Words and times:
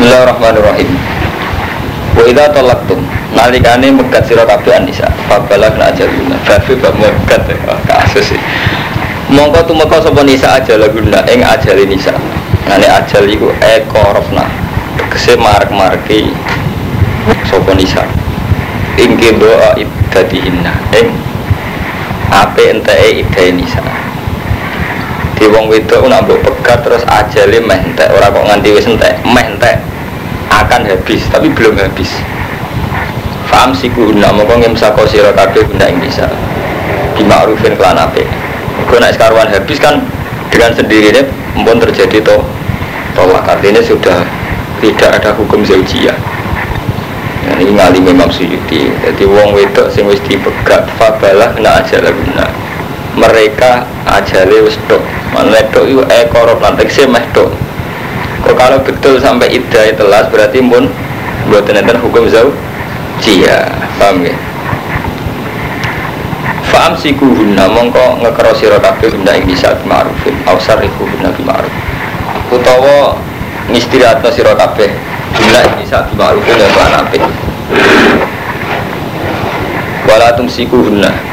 Bismillahirrahmanirrahim. 0.00 0.96
Wa 2.16 2.24
idza 2.24 2.48
talaqtum 2.56 3.04
nalikane 3.36 3.92
megat 3.92 4.24
sira 4.24 4.48
kabeh 4.48 4.72
anisa 4.72 5.04
fabalak 5.28 5.76
na 5.76 5.92
ajaluna 5.92 6.40
babi 6.48 6.72
bab 6.80 6.96
megat 6.96 7.44
kasus 7.84 8.32
sih. 8.32 8.40
Mongko 9.28 9.60
tumeka 9.68 10.00
sapa 10.00 10.24
nisa 10.24 10.56
ajaluna 10.56 11.20
ing 11.28 11.44
ajale 11.44 11.84
nisa. 11.84 12.16
Ngene 12.64 12.88
ajal 12.88 13.28
iku 13.28 13.52
ekorofna. 13.60 14.48
Tegese 14.96 15.36
marek-mareki 15.36 16.32
sapa 17.44 17.76
nisa. 17.76 18.00
Ing 18.96 19.20
doa 19.36 19.76
iddatihinna 19.76 20.80
ing 20.96 21.12
ape 22.32 22.72
enteke 22.72 23.20
iddae 23.20 23.52
nisa. 23.52 23.84
Di 25.40 25.48
wong 25.48 25.72
wedok 25.72 26.04
nak 26.04 26.28
mbok 26.28 26.44
pegat 26.44 26.84
terus 26.84 27.00
ajale 27.08 27.64
meh 27.64 27.80
entek, 27.80 28.12
ora 28.12 28.28
kok 28.28 28.44
nganti 28.44 28.76
wis 28.76 28.84
entek, 28.84 29.24
meh 29.24 29.48
akan 30.50 30.84
habis 30.84 31.24
tapi 31.32 31.48
belum 31.48 31.80
habis. 31.80 32.12
Faham 33.48 33.72
sih 33.72 33.88
guna, 33.90 34.30
mongko 34.30 34.60
ngemsako 34.60 35.08
sira 35.08 35.32
kabeh 35.32 35.64
guna 35.64 35.88
ing 35.88 35.98
bisa. 35.98 36.28
Bima'rufin 37.16 37.74
kelan 37.74 37.98
apik. 37.98 38.28
Kau 38.86 39.00
nak 39.00 39.16
sekarwan 39.16 39.48
habis 39.48 39.80
kan 39.80 40.04
dengan 40.52 40.76
sendirinya 40.76 41.22
pun 41.64 41.78
terjadi 41.78 42.20
to 42.20 42.36
tolak 43.16 43.44
artinya 43.48 43.80
sudah 43.80 44.22
tidak 44.84 45.10
ada 45.20 45.30
hukum 45.34 45.64
zaujiyah. 45.64 46.16
Nah, 47.40 47.56
ini 47.58 47.72
ngalim 47.74 48.04
Imam 48.04 48.30
Suyuti. 48.30 48.92
Jadi 49.02 49.24
wong 49.24 49.56
wedok 49.56 49.88
sing 49.90 50.04
wis 50.04 50.20
dipegat 50.28 50.86
fabalah 51.00 51.56
na 51.58 51.80
aja 51.80 51.98
guna. 52.04 52.46
Mereka 53.18 53.88
ajale 54.06 54.68
wis 54.68 54.78
tok. 54.86 55.02
Mana 55.30 55.62
tok 55.70 55.86
itu 55.86 56.02
ekor 56.10 56.58
lantek 56.58 56.90
sih 56.90 57.06
meh 57.06 57.22
tok. 57.30 57.50
Kok 58.42 58.54
kalau 58.58 58.82
betul 58.82 59.20
sampai 59.22 59.52
iddah 59.52 59.94
telas 59.94 60.26
berarti 60.32 60.58
pun 60.64 60.90
buat 61.46 61.68
enten 61.70 61.98
hukum 62.02 62.26
zaujiyah. 62.26 63.68
Paham 64.00 64.26
ya? 64.26 64.34
Fa'am 66.70 66.94
siku 66.94 67.26
guna 67.34 67.66
mongko 67.66 68.22
ngekero 68.22 68.54
sira 68.54 68.78
kabeh 68.78 69.10
guna 69.10 69.34
ing 69.34 69.42
bisa 69.46 69.74
ma'rufin 69.86 70.34
aw 70.46 70.54
sarifu 70.58 71.02
guna 71.02 71.30
bi 71.34 71.42
ma'ruf. 71.42 71.74
Utawa 72.50 73.18
ngistirahatno 73.70 74.30
sira 74.30 74.54
kabeh 74.54 74.90
guna 75.34 75.58
ing 75.66 75.74
bisa 75.82 76.06
bi 76.10 76.14
ma'rufin 76.14 76.58
ya 76.58 76.68
lan 76.74 77.06
apik. 77.06 77.22
Wala 80.06 80.34
tumsiku 80.34 80.78
guna. 80.90 81.29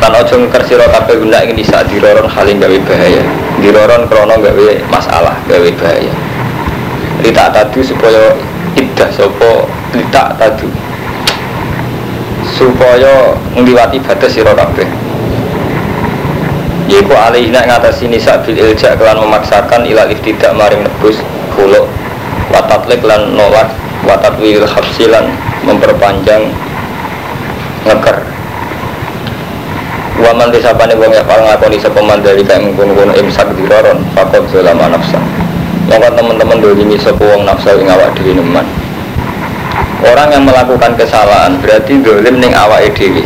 Lan 0.00 0.12
aja 0.16 0.34
ngeker 0.34 0.62
sira 0.64 0.88
kabeh 0.88 1.20
guna 1.20 1.44
ing 1.44 1.52
bisa 1.52 1.84
diroron 1.84 2.24
halin 2.24 2.56
gawe 2.56 2.78
bahaya. 2.88 3.22
Diroron 3.60 4.08
krana 4.08 4.36
gawe 4.40 4.68
masalah, 4.88 5.36
gawe 5.44 5.70
bahaya. 5.76 6.12
Lita 7.20 7.52
tadu 7.52 7.84
supaya 7.84 8.32
iddah 8.80 9.10
sapa 9.12 9.66
lita 9.94 10.34
tadu 10.38 10.68
supaya 12.54 13.34
ngliwati 13.56 13.98
batas 14.04 14.36
sira 14.36 14.52
kabeh 14.54 14.86
yaiku 16.90 17.14
alaihna 17.14 17.62
ngatasi 17.66 18.10
nisa 18.10 18.42
bil 18.42 18.58
ilja 18.58 18.98
kelan 18.98 19.22
memaksakan 19.22 19.86
ila 19.86 20.10
iftidak 20.10 20.50
maring 20.54 20.82
nebus 20.82 21.22
khuluk 21.54 21.86
watatlik 22.50 23.00
lan 23.06 23.32
nolak 23.34 23.70
watatwil 24.04 24.66
habsilan 24.66 25.30
memperpanjang 25.62 26.50
ngeker 27.86 28.16
Waman 30.20 30.52
disapane 30.52 30.92
wong 31.00 31.16
ya 31.16 31.24
pal 31.24 31.40
ngakoni 31.40 31.80
sapa 31.80 31.96
mandali 32.04 32.44
kae 32.44 32.60
mengkono-kono 32.60 33.16
imsak 33.16 33.48
diroron 33.56 34.04
fakot 34.12 34.44
zalama 34.52 34.92
nafsa 34.92 35.16
Maka 35.88 36.12
teman-teman 36.12 36.60
dolimi 36.60 37.00
sapa 37.00 37.24
wong 37.24 37.48
nafsa 37.48 37.72
ing 37.80 37.88
awak 37.88 38.12
dhewe 38.12 38.36
neman 38.36 38.68
Orang 40.00 40.28
yang 40.32 40.44
melakukan 40.44 40.96
kesalahan 40.96 41.56
berarti 41.60 42.00
dolim 42.00 42.40
ning 42.40 42.56
awak 42.56 42.88
dhewe. 42.96 43.20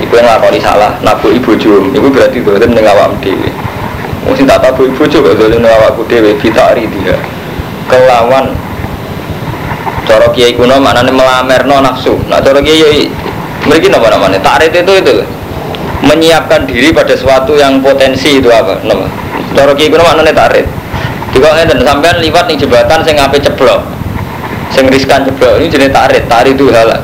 Iku 0.00 0.12
yang 0.16 0.24
nglakoni 0.24 0.56
salah, 0.56 0.96
nabu 1.04 1.28
ibu 1.28 1.52
jum, 1.52 1.92
itu 1.92 2.08
berarti 2.08 2.40
dolim 2.40 2.72
ning 2.72 2.88
awak. 2.88 3.12
Wong 4.24 4.32
sing 4.32 4.48
tak 4.48 4.64
tabu 4.64 4.88
ibu 4.88 5.04
juga 5.04 5.36
dolim 5.36 5.60
ning 5.60 5.68
awakku 5.68 6.08
dhewe 6.08 6.32
bitari 6.40 6.88
dia. 6.88 7.16
Kelawan 7.92 8.56
cara 10.08 10.32
kiai 10.32 10.56
kuno 10.56 10.80
maknane 10.80 11.12
melamerno 11.12 11.84
nafsu. 11.84 12.16
Nah 12.24 12.40
cara 12.40 12.64
kiai 12.64 13.12
mriki 13.68 13.92
napa 13.92 14.08
namanya? 14.08 14.40
Takrit 14.40 14.72
itu 14.72 14.92
itu 14.96 15.12
menyiapkan 16.02 16.66
diri 16.66 16.90
pada 16.90 17.14
sesuatu 17.14 17.54
yang 17.54 17.78
potensi 17.78 18.42
itu 18.42 18.50
apa? 18.50 18.82
Nama. 18.82 19.06
Cara 19.54 19.72
kiai 19.72 19.88
kuno 19.88 20.02
maknane 20.02 20.34
takrit. 20.34 20.66
Jika 21.32 21.48
ngeten 21.56 21.80
sampean 21.86 22.20
liwat 22.20 22.44
ning 22.50 22.60
jembatan 22.60 23.00
sing 23.06 23.16
ape 23.16 23.40
ceblok 23.40 23.80
sing 24.72 24.84
riskan 24.92 25.24
ceblok 25.24 25.60
ini 25.60 25.68
jenis 25.72 25.92
tarik 25.92 26.28
tarik 26.28 26.56
itu 26.56 26.68
halal 26.68 27.00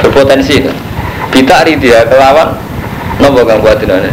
berpotensi 0.00 0.64
itu. 0.64 0.72
Bitari 1.32 1.76
dia 1.76 2.04
kelawan 2.08 2.56
nopo 3.20 3.44
kang 3.44 3.60
buat 3.60 3.76
ini? 3.80 4.12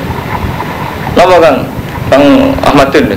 Nopo 1.16 1.36
kang? 1.40 1.68
Kang 2.10 2.24
Ahmadun 2.66 3.16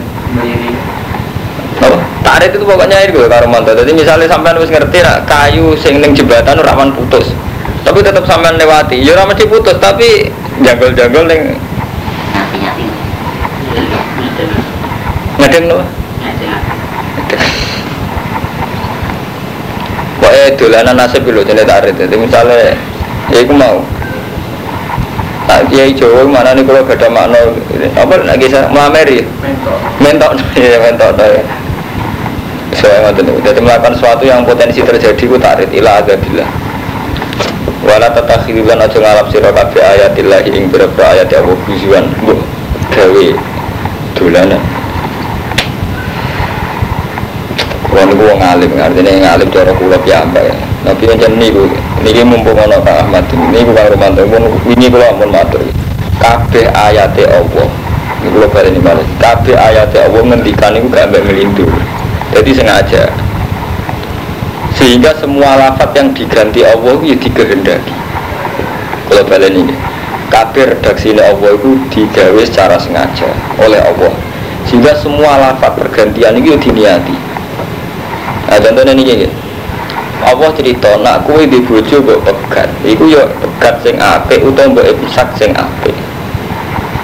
tarik 2.22 2.54
itu 2.54 2.64
pokoknya 2.64 3.02
itu 3.04 3.18
karo 3.26 3.46
mantu 3.50 3.74
jadi 3.74 3.90
misalnya 3.92 4.30
sampean 4.30 4.56
harus 4.56 4.70
ngerti 4.70 4.98
nak 5.02 5.26
kayu 5.26 5.74
sing 5.74 5.98
ning 5.98 6.14
jembatan 6.14 6.58
rawan 6.62 6.94
putus. 6.94 7.34
Tapi 7.82 7.98
tetap 7.98 8.22
sampean 8.30 8.54
lewati. 8.56 9.02
Ya 9.02 9.18
ora 9.18 9.26
mesti 9.26 9.44
putus 9.50 9.74
tapi 9.82 10.30
jagol-jagol 10.60 11.24
ning 11.24 11.42
ngedeng 15.40 15.66
nopo 15.68 15.84
Pokoknya 20.22 20.54
dolanan 20.54 20.94
nasib 21.02 21.26
dulu 21.26 21.42
jenis 21.42 21.66
tarik 21.66 21.98
Jadi 21.98 22.14
misalnya 22.14 22.78
Ya 23.32 23.40
aku 23.40 23.54
mau. 23.56 23.80
Nah, 25.48 25.60
Kiai 25.72 25.96
Jawa 25.96 26.28
mana 26.28 26.52
nih 26.52 26.64
kalau 26.68 26.84
gak 26.84 27.00
ada 27.00 27.08
makna. 27.08 27.40
Apa 27.96 28.20
lagi 28.28 28.46
saya 28.52 28.68
melameri? 28.68 29.24
Mentok. 30.04 30.36
Ya 30.60 30.76
mentok 30.78 31.16
ya. 31.16 31.40
Saya 32.76 33.08
ngerti 33.08 33.24
jadi 33.40 33.60
melakukan 33.60 33.96
sesuatu 33.96 34.24
yang 34.24 34.44
potensi 34.44 34.80
terjadi 34.84 35.24
ku 35.28 35.36
tarik 35.36 35.68
ilah 35.76 36.00
agabillah 36.00 36.61
wala 37.82 38.08
tatakhirulan 38.14 38.78
aja 38.78 38.98
ngalap 38.98 39.26
sira 39.34 39.50
kabeh 39.50 39.82
ayatillah 39.82 40.40
ing 40.46 40.70
beberapa 40.70 41.02
ayat 41.02 41.28
ya 41.30 41.42
Allah 41.42 41.58
bujuan 41.66 42.04
mbok 42.22 42.38
gawe 42.94 43.26
dolanan 44.14 44.62
Kalau 47.92 48.08
niku 48.08 48.24
wong 48.24 48.40
alim, 48.40 48.72
artinya 48.80 49.12
ngalim 49.20 49.52
cara 49.52 49.68
kula 49.76 50.00
piyambak 50.00 50.48
ya. 50.48 50.56
Tapi 50.80 51.12
yang 51.12 51.36
niku 51.36 51.68
niki 52.00 52.24
mumpung 52.24 52.56
ana 52.56 52.80
Kang 52.80 53.04
Ahmad 53.04 53.28
niku 53.52 53.76
Kang 53.76 53.92
Romanto 53.92 54.24
pun 54.32 54.48
wingi 54.64 54.88
kula 54.88 55.12
ampun 55.12 55.28
matur. 55.28 55.60
Kabeh 56.16 56.72
ayate 56.72 57.28
Allah. 57.28 57.68
Niku 58.24 58.40
kula 58.40 58.48
baleni 58.48 58.80
malih. 58.80 59.04
Kabeh 59.20 59.60
ayate 59.60 60.08
Allah 60.08 60.24
ngendikan 60.24 60.72
niku 60.72 60.88
gak 60.88 61.12
mbek 61.12 61.20
melindu. 61.20 61.68
Jadi 62.32 62.50
sengaja. 62.56 63.12
Sehingga 64.82 65.14
semua 65.14 65.54
lafat 65.54 65.94
yang 65.94 66.10
diganti 66.10 66.66
Allah 66.66 66.98
itu 66.98 67.14
ya 67.14 67.16
dikehendaki. 67.22 67.94
Kalau 69.06 69.22
baleni 69.30 69.62
ini. 69.62 69.74
Kabeh 70.26 70.74
redaksi 70.74 71.14
Allah 71.22 71.54
itu 71.54 71.78
digawe 71.94 72.42
secara 72.42 72.74
sengaja 72.82 73.30
oleh 73.62 73.78
Allah. 73.78 74.10
Sehingga 74.66 74.90
semua 74.98 75.38
lafat 75.38 75.78
pergantian 75.78 76.34
itu 76.34 76.58
diniati. 76.58 77.14
Nah 78.50 78.58
contohnya 78.58 78.90
ini 78.90 79.22
ya. 79.22 79.30
Allah 80.26 80.50
cerita 80.58 80.98
nak 80.98 81.30
kue 81.30 81.46
di 81.46 81.62
bojo 81.62 82.02
mbok 82.02 82.18
pegat. 82.26 82.66
Iku 82.82 83.06
yo 83.06 83.22
pegat 83.38 83.86
sing 83.86 84.02
apik 84.02 84.42
utawa 84.42 84.66
mbok 84.74 84.86
imsak 84.98 85.30
sing 85.38 85.54
apik. 85.54 85.94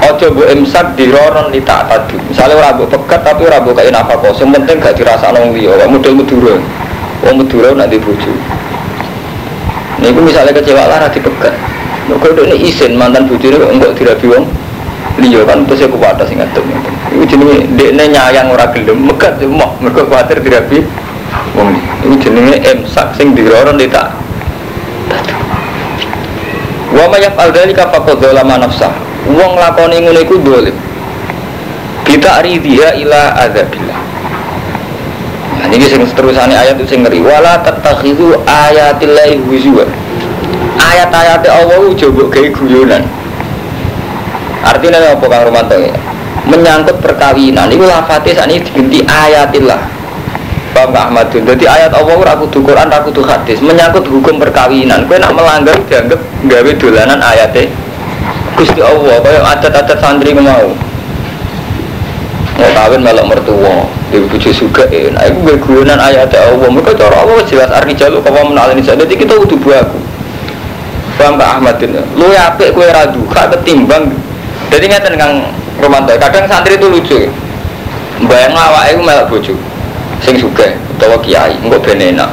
Ojo 0.03 0.35
mbok 0.35 0.51
imsak 0.51 0.99
diroron 0.99 1.55
di 1.55 1.63
tak 1.63 1.87
tadi. 1.87 2.19
Misalnya 2.27 2.59
ora 2.59 2.75
mbok 2.75 2.91
pegat 2.91 3.23
tapi 3.23 3.47
ora 3.47 3.63
mbok 3.63 3.79
kain 3.79 3.95
apa. 3.95 4.19
Sing 4.35 4.51
penting 4.51 4.83
gak 4.83 4.99
dirasakno 4.99 5.47
wong 5.47 5.55
liya. 5.55 5.87
Model 5.87 6.19
Madura. 6.19 6.59
Wong 7.27 7.35
Madura 7.43 7.75
nak 7.75 7.89
di 7.91 7.99
bojo. 7.99 8.33
Niku 9.99 10.21
misalnya 10.23 10.55
kecewa 10.55 10.87
lah 10.87 11.03
ra 11.03 11.09
dipegat. 11.11 11.55
Kok 12.09 12.41
ini 12.49 12.71
isin 12.71 12.97
mantan 12.97 13.29
bojone 13.29 13.61
kok 13.61 13.73
enggak 13.75 13.93
dirabi 13.99 14.27
wong 14.33 14.45
liya 15.19 15.43
kan 15.45 15.67
terus 15.67 15.85
aku 15.85 15.99
wadah 15.99 16.25
sing 16.25 16.39
ngadep. 16.41 16.65
Iku 17.13 17.25
jenenge 17.27 17.69
dekne 17.77 18.05
nyayang 18.09 18.49
ora 18.49 18.71
gelem 18.73 19.05
megat 19.05 19.37
mau 19.45 19.77
mergo 19.83 20.07
kuwatir 20.09 20.41
dirabi 20.41 20.87
wong 21.55 21.77
ini 22.07 22.17
jenenge 22.21 22.57
imsak 22.65 23.13
sing 23.17 23.37
diroron 23.37 23.77
tak 23.91 24.15
wa 26.89 27.05
ma 27.09 27.17
yaf'al 27.21 27.53
dzalika 27.53 27.89
faqad 27.93 28.17
zalama 28.21 28.65
nafsah 28.65 28.93
wong 29.29 29.53
lakoni 29.61 30.09
ngene 30.09 30.21
iku 30.25 30.41
dolim 30.41 30.77
kita 32.09 32.41
ridhiya 32.41 32.97
ila 33.05 33.37
adzabillah 33.45 34.08
nah 35.59 35.67
ini 35.69 35.85
sing 35.91 36.03
seterusane 36.07 36.55
ayat 36.55 36.79
itu 36.79 36.87
sing 36.87 37.03
ngeri. 37.03 37.19
Wala 37.19 37.59
tattakhidhu 37.67 38.39
ayatillahi 38.47 39.43
huzwa. 39.45 39.85
Ayat-ayat 40.79 41.43
Allah 41.51 41.91
coba 41.99 42.23
gawe 42.31 42.49
guyonan. 42.55 43.03
Artinya 44.63 45.15
apa 45.15 45.27
Kang 45.27 45.43
Romanto 45.51 45.77
ya 45.79 45.95
menyangkut 46.49 46.97
perkawinan. 47.05 47.69
Itu 47.69 47.85
lafate 47.85 48.33
saat 48.33 48.49
ini 48.49 48.65
diganti 48.65 49.05
ayatillah. 49.05 49.81
Gak 50.79 50.95
Ahmad? 50.95 51.27
Jadi 51.35 51.65
ayat 51.67 51.91
Allah 51.91 52.15
ora 52.15 52.39
kudu 52.39 52.63
Quran, 52.63 52.87
ora 52.87 53.03
kudu 53.03 53.27
hadis, 53.27 53.59
menyangkut 53.59 54.07
hukum 54.07 54.39
perkawinan. 54.39 55.11
Kowe 55.11 55.19
nak 55.19 55.35
melanggar 55.35 55.75
dianggap 55.91 56.21
gawe 56.47 56.71
dolanan 56.79 57.19
ayate 57.19 57.67
Gusti 58.55 58.79
Allah, 58.83 59.19
kaya 59.23 59.41
adat-adat 59.43 59.99
santri 59.99 60.35
mau. 60.35 60.71
Mau 62.59 62.71
kawin 62.75 63.03
melok 63.03 63.27
mertua, 63.27 63.87
di 64.09 64.19
bojo 64.25 64.51
suga 64.51 64.85
enak. 64.89 65.23
Iku 65.33 65.39
gue 65.45 65.57
guyonan 65.61 66.01
ayat 66.01 66.33
Allah. 66.35 66.69
Mereka 66.69 66.97
cara 66.97 67.25
Allah 67.25 67.45
jelas 67.45 67.71
arti 67.73 67.93
jaluk 67.97 68.25
kamu 68.25 68.53
menalin 68.57 68.81
saya. 68.81 69.05
Jadi 69.05 69.15
kita 69.17 69.37
kudu 69.37 69.57
buaku. 69.61 69.99
Paham 71.19 71.35
gak 71.35 71.51
Ahmad? 71.59 71.83
Lu 72.15 72.31
ya 72.31 72.55
apik 72.55 72.73
kowe 72.73 72.87
ra 72.87 73.11
duka 73.11 73.51
ketimbang. 73.59 74.15
Jadi 74.71 74.85
ngeten 74.87 75.19
Kang 75.19 75.51
Romanto, 75.83 76.15
kadang 76.15 76.47
santri 76.47 76.79
itu 76.79 76.87
lucu. 76.87 77.27
Bayang 78.27 78.55
awake 78.55 78.95
iku 78.95 79.03
melok 79.03 79.27
bojo 79.31 79.55
sing 80.23 80.35
suge 80.39 80.75
utawa 80.99 81.19
kiai 81.23 81.55
engko 81.63 81.79
ben 81.79 82.03
enak 82.03 82.31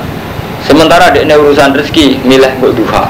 sementara 0.65 1.13
di 1.13 1.21
urusan 1.21 1.77
rezeki 1.77 2.25
milih 2.25 2.49
mbok 2.57 2.73
duha 2.73 3.05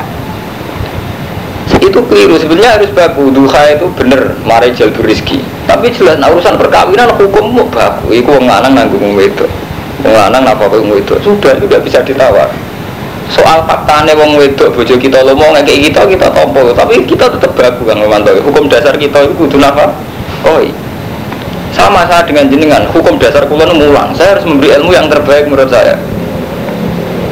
itu 1.88 2.00
keliru. 2.10 2.36
Sebenarnya 2.36 2.82
harus 2.82 2.90
baku 2.92 3.30
duha 3.30 3.78
itu 3.78 3.86
bener 3.96 4.36
mari 4.44 4.74
jalbu 4.74 5.06
rezeki. 5.06 5.40
Tapi 5.70 5.94
jelas 5.94 6.18
nah, 6.18 6.34
urusan 6.34 6.58
perkawinan 6.58 7.14
hukum 7.16 7.54
mau 7.54 7.66
baku. 7.70 8.12
Itu 8.14 8.34
wong 8.34 8.50
lanang 8.50 8.74
nanggung 8.74 9.14
wedok. 9.14 9.50
Wong 10.02 10.14
lanang 10.14 10.44
napa 10.44 10.66
wong 10.68 10.90
wedok? 10.92 11.22
Sudah 11.22 11.54
itu 11.56 11.66
tidak 11.70 11.82
bisa 11.86 12.00
ditawar. 12.02 12.50
Soal 13.30 13.66
faktanya 13.66 14.14
wong 14.14 14.38
wedok 14.38 14.74
bojo 14.74 14.98
kita 14.98 15.26
mau 15.34 15.54
kayak 15.54 15.66
kita 15.90 16.02
kita 16.06 16.28
tompo 16.30 16.70
tapi 16.78 17.02
kita 17.10 17.26
tetap 17.26 17.58
baku 17.58 17.90
kan 17.90 17.98
memantau 17.98 18.38
hukum 18.38 18.70
dasar 18.70 18.94
kita 18.98 19.26
itu 19.26 19.34
kudu 19.34 19.58
napa? 19.58 19.94
Oh 20.46 20.62
iya. 20.62 20.74
Sama 21.76 22.08
saya 22.08 22.24
dengan 22.24 22.48
jenengan, 22.48 22.88
hukum 22.88 23.20
dasar 23.20 23.44
kulon 23.52 23.76
mulang. 23.76 24.16
Saya 24.16 24.40
harus 24.40 24.48
memberi 24.48 24.72
ilmu 24.80 24.96
yang 24.96 25.12
terbaik 25.12 25.52
menurut 25.52 25.68
saya. 25.68 26.00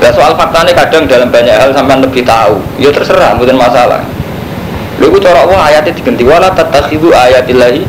Nah 0.04 0.12
soal 0.12 0.36
faktanya 0.36 0.76
kadang 0.76 1.08
dalam 1.08 1.32
banyak 1.32 1.56
hal 1.56 1.72
sampai 1.72 1.96
lebih 2.04 2.28
tahu. 2.28 2.60
Ya 2.76 2.92
terserah, 2.92 3.40
bukan 3.40 3.56
masalah. 3.56 4.04
Lalu 5.04 5.20
cara 5.20 5.44
Allah 5.44 5.60
ayatnya 5.68 5.92
diganti. 5.92 6.24
Wala 6.24 6.48
tatakhidu 6.56 7.12
ayatillahi 7.12 7.84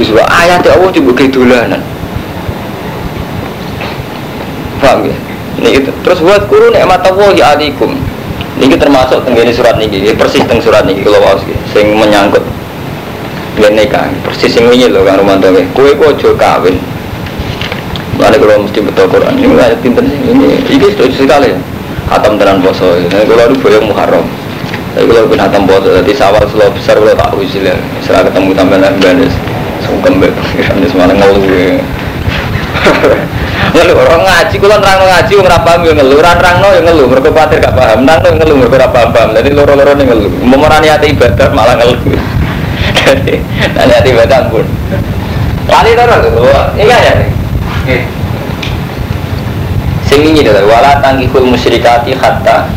biswa 0.00 0.24
ayat 0.24 0.64
Allah 0.64 0.88
juga 0.88 1.12
kedulanan. 1.12 1.84
Paham 4.80 5.04
ya? 5.04 5.16
Ini 5.60 5.68
itu. 5.84 5.90
Terus 6.00 6.18
buat 6.24 6.48
guru 6.48 6.72
nikmat 6.72 7.04
Allah 7.04 7.28
ya 7.36 7.52
alikum. 7.52 7.92
Ini 8.56 8.72
termasuk 8.80 9.20
tenggini 9.28 9.52
surat 9.52 9.76
ini, 9.76 10.16
persis 10.16 10.40
teng 10.48 10.64
surat 10.64 10.88
ini 10.88 11.04
kalau 11.04 11.20
mau 11.20 11.36
sing 11.76 11.92
menyangkut. 11.92 12.40
Gak 13.60 13.72
nikah, 13.72 14.08
persis 14.24 14.52
yang 14.56 14.72
ini 14.72 14.88
loh 14.88 15.00
kan 15.04 15.16
Romanto 15.16 15.48
Kue 15.76 15.92
kok 15.96 16.12
ojo 16.16 16.36
kawin. 16.36 16.76
Mana 18.16 18.36
kalau 18.40 18.64
mesti 18.64 18.80
betul 18.80 19.12
Quran. 19.12 19.36
Ini 19.36 19.52
ayat 19.60 19.80
pinter 19.84 20.04
sih, 20.08 20.16
ini 20.24 20.56
Ini 20.60 20.86
sudah 20.92 21.08
sekali. 21.12 21.52
Hatam 22.08 22.40
tenan 22.40 22.64
poso. 22.64 22.96
Ini 22.96 23.28
kalau 23.28 23.44
ada 23.44 23.56
boyong 23.60 23.92
muharram 23.92 24.24
Tapi 24.96 25.04
kalau 25.12 25.28
pun 25.28 25.36
hatam 25.36 25.68
poso 25.68 25.92
Jadi 25.92 26.12
sawal 26.16 26.40
selalu 26.48 26.72
besar 26.80 26.96
kalau 26.96 27.12
tak 27.12 27.30
usil 27.36 27.68
ya 27.68 27.76
Setelah 28.00 28.32
ketemu 28.32 28.50
tambah 28.56 28.78
lagi 28.80 28.96
ganis 29.04 29.34
Sungkem 29.84 30.16
be 30.16 30.32
Ini 30.56 30.88
semalam 30.88 31.20
ngeluh 31.20 31.44
ngeluh 33.76 33.96
orang 33.98 34.22
ngaji 34.24 34.56
kalau 34.56 34.78
nerang 34.80 35.00
ngaji 35.04 35.32
orang 35.36 35.60
paham 35.60 35.80
ya 35.84 35.92
ngeluh. 36.00 36.16
Orang 36.16 36.34
nerang 36.40 36.56
no 36.64 36.68
ya 36.72 36.80
ngeluh. 36.80 37.06
Mereka 37.12 37.28
khawatir 37.28 37.58
gak 37.60 37.74
paham. 37.76 37.98
Nerang 38.08 38.20
no 38.22 38.28
ya 38.28 38.34
ngeluh 38.40 38.56
mereka 38.56 38.88
paham 38.88 39.10
paham 39.12 39.28
jadi 39.36 39.50
loro-loro 39.52 39.92
nih 39.92 40.06
ngeluh 40.06 40.32
memorani 40.40 40.88
hati 40.88 41.12
ibadah 41.12 41.48
malah 41.52 41.74
ngeluh. 41.76 41.98
Nanti 43.76 43.92
hati 43.92 44.10
baca 44.16 44.38
pun. 44.48 44.64
Kali 45.66 45.90
terus 45.92 46.22
iya 46.78 46.96
ya. 46.96 47.12
Sing 50.06 50.22
ini 50.22 50.40
adalah 50.46 50.62
wala 50.64 50.92
tangkihul 51.02 51.44
musyrikati 51.50 52.14
hatta 52.14 52.70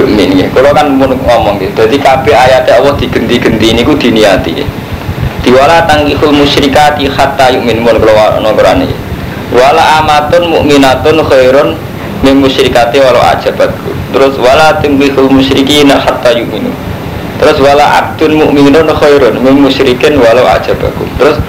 yumin 0.00 0.40
ya. 0.40 0.46
Kalau 0.50 0.72
kan 0.72 0.88
mau 0.96 1.06
ngomong 1.06 1.60
gitu, 1.60 1.84
jadi 1.84 1.96
kabeh 2.00 2.32
ayat 2.32 2.64
Allah 2.72 2.96
digenti-genti 2.96 3.76
ini 3.76 3.84
ku 3.84 3.92
diniati. 3.94 4.64
Diwala 5.40 5.84
tangkihul 5.88 6.36
musyrikati 6.36 7.08
hatta 7.08 7.52
yumin 7.52 7.84
mau 7.84 7.92
keluar 7.96 8.40
nongkrani. 8.40 8.88
Wala 9.52 10.00
amatun 10.00 10.48
mukminatun 10.48 11.20
khairun 11.26 11.76
min 12.24 12.34
musyrikati 12.40 13.00
walau 13.00 13.20
ajabatku. 13.20 13.92
Terus 14.16 14.34
wala 14.40 14.80
tangkihul 14.80 15.28
musyrikina 15.28 16.00
hatta 16.00 16.32
yuminu 16.32 16.72
Terus 17.40 17.56
wala 17.56 18.04
abdun 18.04 18.36
mukminun 18.36 18.84
khairun 18.92 19.40
min 19.40 19.64
musyrikin 19.64 20.20
walau 20.20 20.44
ajabakum. 20.44 21.08
Terus 21.16 21.40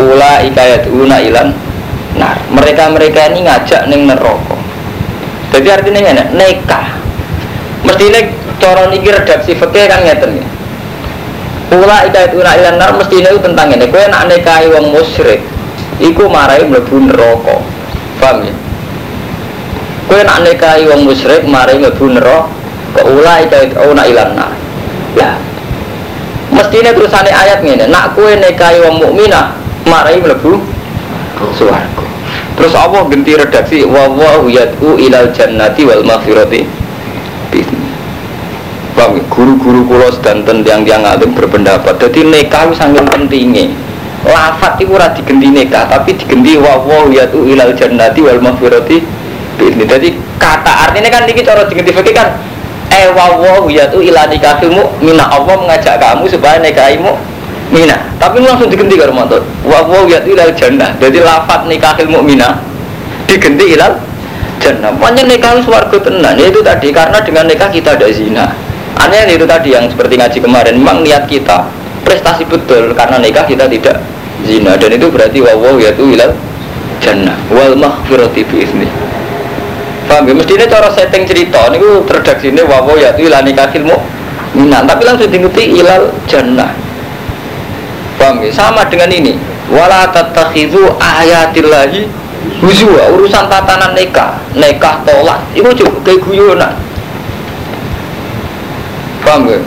ula 0.00 0.40
ikayat 0.40 0.88
una 0.88 1.20
ilan 1.20 1.52
nar. 2.16 2.40
Mereka-mereka 2.48 3.28
ini 3.28 3.44
ngajak 3.44 3.84
ning 3.92 4.08
neraka. 4.08 4.56
Jadi 5.52 5.68
artinya 5.68 6.00
ini 6.00 6.24
nikah. 6.32 7.03
Mestine 7.84 8.32
cara 8.56 8.88
niki 8.88 9.12
redaksi 9.12 9.52
fikih 9.52 9.84
kan 9.86 10.00
ngeten 10.02 10.40
ya. 10.40 10.46
Ula 11.74 12.08
ikayat 12.08 12.32
una 12.32 12.52
ilan 12.56 12.76
nar 12.80 12.96
mestine 12.96 13.28
itu 13.28 13.40
tentang 13.44 13.68
ini. 13.72 13.84
Kowe 13.88 14.04
nak 14.08 14.24
nikahi 14.28 14.72
wong 14.72 14.94
musyrik 14.94 15.40
iku 16.00 16.24
marai 16.32 16.64
mlebu 16.64 16.96
neraka. 17.12 17.60
Paham 18.20 18.48
ya? 18.48 18.54
Kowe 20.08 20.20
nak 20.24 20.38
nikahi 20.48 20.88
wong 20.88 21.04
musyrik 21.04 21.44
marai 21.44 21.76
mlebu 21.76 22.04
neraka. 22.08 22.48
Ula 23.04 23.42
ikayat 23.44 23.74
una 23.84 24.04
ilan 24.08 24.30
nar 24.38 24.52
Ya. 25.14 25.34
Mestinya 26.54 26.94
terusannya 26.94 27.34
ayat 27.34 27.66
ini, 27.66 27.86
nak 27.90 28.14
kue 28.14 28.38
nekai 28.38 28.78
wong 28.82 29.02
mukminah 29.02 29.54
marai 29.90 30.22
mlebu 30.22 30.62
suwargo. 31.58 32.06
Terus 32.54 32.74
Allah 32.78 33.02
ganti 33.10 33.34
redaksi 33.34 33.82
wa 33.82 34.06
wa 34.06 34.46
yad'u 34.46 34.94
ilal 34.94 35.34
jannati 35.34 35.82
wal 35.82 36.06
maghfirati 36.06 36.62
Bang, 36.62 36.83
guru-guru 39.34 39.82
kulo 39.84 40.08
sedanten 40.14 40.62
tiang-tiang 40.62 41.02
alim 41.02 41.34
berpendapat. 41.34 41.98
Jadi 41.98 42.22
nikah 42.22 42.70
sangat 42.70 43.02
pentingnya. 43.10 43.68
Lafat 44.24 44.80
itu 44.80 44.96
ora 44.96 45.12
digenti 45.12 45.52
nikah, 45.52 45.84
tapi 45.84 46.16
digenti 46.16 46.56
wa 46.56 46.80
wa 46.80 47.04
yad'u 47.12 47.44
ilal 47.44 47.76
jannati 47.76 48.24
wal 48.24 48.40
maghfirati 48.40 49.04
Jadi 49.60 50.08
kata 50.40 50.72
artinya 50.88 51.12
kan 51.12 51.28
ini 51.30 51.44
cara 51.44 51.62
digenti 51.68 51.94
fikih 51.94 52.14
kan? 52.14 52.34
Eh 52.90 53.10
wawo 53.10 53.70
ya 53.70 53.86
tuh 53.90 54.02
ilah 54.02 54.26
nikahimu 54.28 55.02
mina 55.02 55.26
Allah 55.26 55.56
mengajak 55.56 55.98
kamu 55.98 56.30
supaya 56.30 56.62
nikahimu 56.62 57.16
mina 57.72 57.96
tapi 58.22 58.44
langsung 58.44 58.70
diganti 58.70 58.94
ke 58.94 59.08
rumah 59.08 59.24
tuh 59.26 59.42
wawo 59.66 60.10
ya 60.10 60.18
tuh 60.22 60.34
ilah 60.34 60.50
jannah. 60.52 60.94
Jadi 60.98 61.22
lafat 61.22 61.70
nikahil 61.70 62.06
mina 62.10 62.58
diganti 63.30 63.78
ilal 63.78 63.98
jannah. 64.58 64.90
Makanya 64.94 65.22
nikah 65.26 65.58
suarga 65.62 65.96
tenan 66.02 66.34
itu 66.38 66.60
tadi 66.60 66.90
karena 66.90 67.18
dengan 67.22 67.44
nikah 67.46 67.70
kita 67.70 67.94
ada 67.94 68.10
zina 68.10 68.46
aneh 69.00 69.34
itu 69.34 69.46
tadi 69.46 69.74
yang 69.74 69.90
seperti 69.90 70.14
ngaji 70.18 70.38
kemarin 70.38 70.74
memang 70.78 71.02
niat 71.02 71.26
kita 71.26 71.66
prestasi 72.04 72.44
betul 72.46 72.92
karena 72.94 73.18
nikah 73.18 73.44
kita 73.48 73.66
tidak 73.66 73.98
zina. 74.44 74.76
Dan 74.76 74.94
itu 74.94 75.08
berarti 75.08 75.38
wawo 75.40 75.80
ya 75.80 75.90
tuh 75.96 76.12
ilal 76.12 76.32
jannah 77.00 77.36
wal 77.50 77.74
mahfirati 77.74 78.46
biizni 78.46 78.86
Paham 80.04 80.28
ya? 80.28 80.34
Mestinya 80.36 80.66
cara 80.68 80.88
setting 80.92 81.24
cerita 81.24 81.72
ini 81.72 81.80
redaksi 82.04 82.52
ini 82.52 82.62
wawo 82.62 82.94
ya 83.00 83.16
itu 83.16 83.26
ilani 83.28 83.56
kakilmu 83.56 83.96
minat 84.54 84.84
tapi 84.86 85.02
langsung 85.08 85.28
diikuti 85.32 85.80
ilal 85.80 86.12
jannah. 86.28 86.70
Paham 88.20 88.44
ya? 88.44 88.52
Sama 88.52 88.84
dengan 88.86 89.08
ini 89.10 89.40
wala 89.72 90.06
tatakhidu 90.12 90.92
ayatillahi 91.00 92.04
huzwa. 92.60 93.16
Urusan 93.16 93.48
tatanan 93.48 93.96
nikah 93.96 94.36
nikah 94.52 95.00
tolak 95.08 95.40
itu 95.56 95.72
juga 95.72 95.98
kayak 96.04 96.20
guyonan 96.20 96.72
paham 99.24 99.48
gak? 99.48 99.62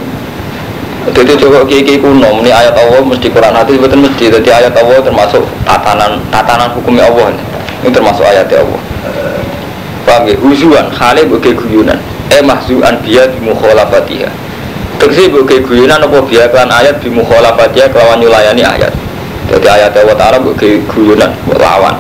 jadi 1.16 1.34
coba 1.40 1.64
kiki 1.64 2.04
kuno 2.04 2.44
ini 2.44 2.52
ayat 2.52 2.76
Allah 2.76 3.00
mesti 3.00 3.32
Quran 3.32 3.56
hati 3.56 3.80
betul 3.80 4.04
mesti. 4.04 4.28
Jadi 4.28 4.50
ayat 4.52 4.76
Allah 4.76 5.00
termasuk 5.00 5.44
tatanan 5.64 6.20
tatanan 6.28 6.70
hukumnya 6.76 7.08
Allah 7.08 7.32
ini. 7.32 7.90
Termasuk 7.92 8.28
ayat 8.28 8.52
Allah. 8.52 8.82
Paham 10.04 10.24
ya 10.28 10.36
huzuan 10.40 10.88
khale 10.92 11.28
bagi 11.28 11.52
guyunan 11.52 12.00
eh 12.32 12.40
mahzuan 12.44 12.96
biya 13.04 13.28
di 13.28 13.44
mukhalafatiha 13.44 14.32
tegesi 15.00 15.28
bagi 15.32 15.64
guyunan 15.64 16.00
apa 16.00 16.18
biya 16.24 16.48
kelan 16.48 16.72
ayat 16.72 17.00
di 17.04 17.12
mukhalafatiha 17.12 17.88
kelawan 17.92 18.20
nyulayani 18.20 18.64
ayat. 18.66 18.92
Jadi 19.48 19.68
ayat 19.68 19.96
Allah 19.96 20.18
Ta'ala 20.20 20.38
bagi 20.44 20.84
guyunan 20.92 21.32
lawan. 21.56 21.96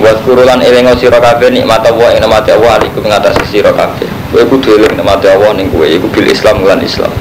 Waskurulan 0.00 0.60
elengo 0.60 0.96
sira 0.96 1.20
kabeh 1.20 1.52
nikmat 1.52 1.84
Allah 1.84 2.16
ing 2.16 2.24
Allah 2.24 2.80
aliku 2.80 3.00
ngatasi 3.04 3.60
kabeh. 3.60 4.13
Kowe 4.34 4.42
kudu 4.50 4.74
eling 4.74 4.98
nikmat 4.98 5.22
Allah 5.30 5.54
ning 5.54 5.70
kowe 5.70 5.86
iku 5.86 6.10
bil 6.10 6.26
Islam 6.26 6.66
lan 6.66 6.82
Islam. 6.82 7.14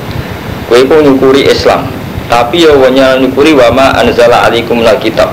Kowe 0.65 0.81
iku 0.81 0.97
nyukuri 0.97 1.45
Islam, 1.45 1.85
tapi 2.25 2.65
ya 2.65 2.73
wanya 2.73 3.21
nyukuri 3.21 3.53
wa 3.53 3.69
ma 3.69 3.93
anzala 4.01 4.49
alaikum 4.49 4.81
kitab. 4.97 5.29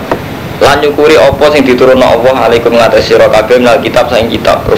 Lan 0.61 0.85
nyukuri 0.85 1.17
apa 1.17 1.41
sing 1.49 1.65
diturunno 1.65 2.05
Allah 2.05 2.53
alaikum 2.53 2.77
ngatasi 2.77 3.17
sira 3.17 3.33
kabeh 3.33 3.57
minal 3.57 3.81
kitab 3.81 4.13
saing 4.13 4.29
kitab. 4.29 4.61
Terus 4.69 4.77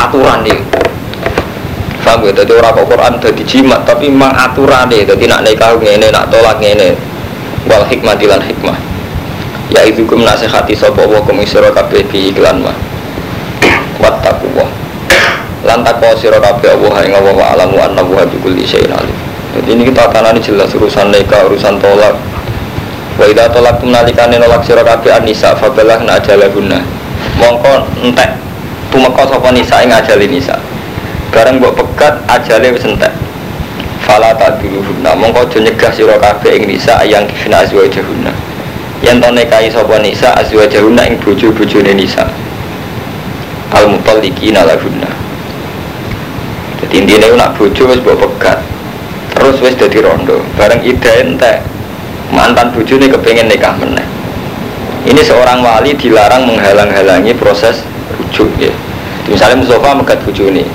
aturan 0.00 0.40
iki. 0.48 0.64
Paham 2.00 2.24
ya 2.24 2.32
dadi 2.32 2.52
ora 2.56 2.72
kok 2.72 2.88
Quran 2.88 3.20
dadi 3.20 3.44
jimat 3.44 3.84
tapi 3.84 4.08
memang 4.08 4.32
aturane. 4.32 5.04
Dadi 5.04 5.28
nak 5.28 5.44
nikah 5.44 5.76
ngene 5.76 6.08
nak 6.08 6.32
tolak 6.32 6.56
ngene. 6.56 6.96
Wal 7.68 7.84
hikmah 7.84 8.16
dilan 8.16 8.40
hikmah. 8.40 8.80
Ya 9.68 9.84
itu 9.84 10.08
kum 10.08 10.24
nasihati 10.24 10.72
sapa 10.72 11.04
wa 11.04 11.20
kum 11.20 11.44
sira 11.44 11.68
kabeh 11.68 12.00
bi 12.08 12.32
iklan 12.32 12.64
mah. 12.64 12.76
Fattaqullah 14.00 14.79
lan 15.60 15.84
takwa 15.84 16.16
sira 16.16 16.40
kabeh 16.40 16.72
Allah 16.72 17.04
ing 17.04 17.12
Allah 17.12 17.34
wa 17.36 17.46
alamu 17.52 17.76
anna 17.76 18.00
wa 18.00 18.24
bi 18.24 18.36
kulli 18.40 18.64
syai'in 18.64 18.88
alim. 18.88 19.16
Jadi 19.50 19.68
ini 19.76 19.82
kita 19.92 20.08
tanani 20.08 20.40
jelas 20.40 20.72
urusan 20.72 21.12
nikah 21.12 21.44
urusan 21.44 21.76
tolak. 21.76 22.16
Wa 23.20 23.28
idza 23.28 23.44
talaqtum 23.52 23.92
nalikane 23.92 24.40
nolak 24.40 24.64
sira 24.64 24.80
kabeh 24.80 25.12
anisa 25.12 25.52
fabalah 25.60 26.00
na 26.00 26.16
ajalahunna 26.16 26.80
mongko 27.36 27.84
entek 28.00 28.32
tumeka 28.88 29.28
sapa 29.28 29.52
nisa 29.52 29.84
ing 29.84 29.92
ajali 29.92 30.26
nisa. 30.32 30.56
Bareng 31.28 31.60
mbok 31.60 31.76
pegat 31.76 32.24
ajale 32.24 32.72
wis 32.72 32.84
entek. 32.88 33.12
Fala 34.08 34.32
taduluhunna 34.40 35.12
mongko 35.12 35.44
aja 35.44 35.58
nyegah 35.60 35.92
sira 35.92 36.16
kabeh 36.16 36.56
ing 36.56 36.72
nisa 36.72 37.04
yang 37.04 37.28
kifna 37.28 37.68
azwajahunna. 37.68 38.32
Yen 39.04 39.20
to 39.20 39.28
nikahi 39.28 39.68
sapa 39.68 40.00
nisa 40.00 40.32
azwajahunna 40.40 41.04
ing 41.04 41.20
bojo-bojone 41.20 41.92
nisa. 41.92 42.24
Al 43.76 43.92
mutalliqina 43.92 44.64
lahunna 44.64 45.09
jadi 46.90 47.06
intinya 47.06 47.46
nak 47.46 47.54
bojo 47.54 47.86
wis 47.86 48.02
mbok 48.02 48.18
pegat. 48.18 48.58
Terus 49.30 49.62
wis 49.62 49.78
dadi 49.78 50.02
rondo. 50.02 50.42
Bareng 50.58 50.82
ida 50.82 51.22
entek 51.22 51.62
mantan 52.34 52.74
bojone 52.74 53.06
kepengen 53.06 53.46
nikah 53.46 53.78
meneh. 53.78 54.02
Ini 55.06 55.22
seorang 55.22 55.62
wali 55.62 55.94
dilarang 55.94 56.50
menghalang-halangi 56.50 57.30
proses 57.38 57.86
rujuk 58.18 58.50
ya. 58.58 58.74
Misalnya 59.30 59.62
Mustafa 59.62 59.94
megat 59.94 60.18
bojone. 60.26 60.66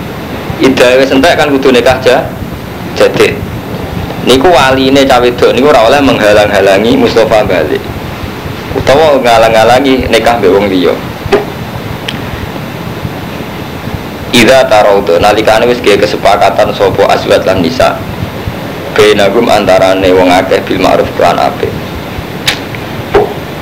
Ida 0.63 0.87
wis 0.95 1.11
entek 1.11 1.35
kan 1.35 1.51
kudu 1.51 1.75
nikah 1.75 1.99
aja 1.99 2.23
jadi 2.95 3.35
niku 4.23 4.47
wali 4.47 4.87
ini 4.87 5.03
cawe 5.03 5.27
dok 5.35 5.51
niku 5.51 5.67
ora 5.67 5.83
oleh 5.91 5.99
menghalang-halangi 5.99 6.95
Mustafa 6.95 7.43
balik. 7.43 7.83
Utawa 8.71 9.19
ngalang-halangi 9.19 10.07
nikah 10.07 10.39
mbek 10.39 10.47
wong 10.47 10.71
Ida 14.35 14.67
taraudo 14.67 15.15
nalikane 15.15 15.63
wis 15.63 15.79
gawe 15.79 15.95
kesepakatan 15.95 16.75
sopo 16.75 17.07
aswat 17.07 17.47
lan 17.47 17.63
nisa. 17.63 17.95
Bainagum 18.91 19.47
antarane 19.47 20.11
wong 20.11 20.27
akeh 20.27 20.59
bil 20.67 20.83
ma'ruf 20.83 21.07
lan 21.15 21.39
apik. 21.39 21.71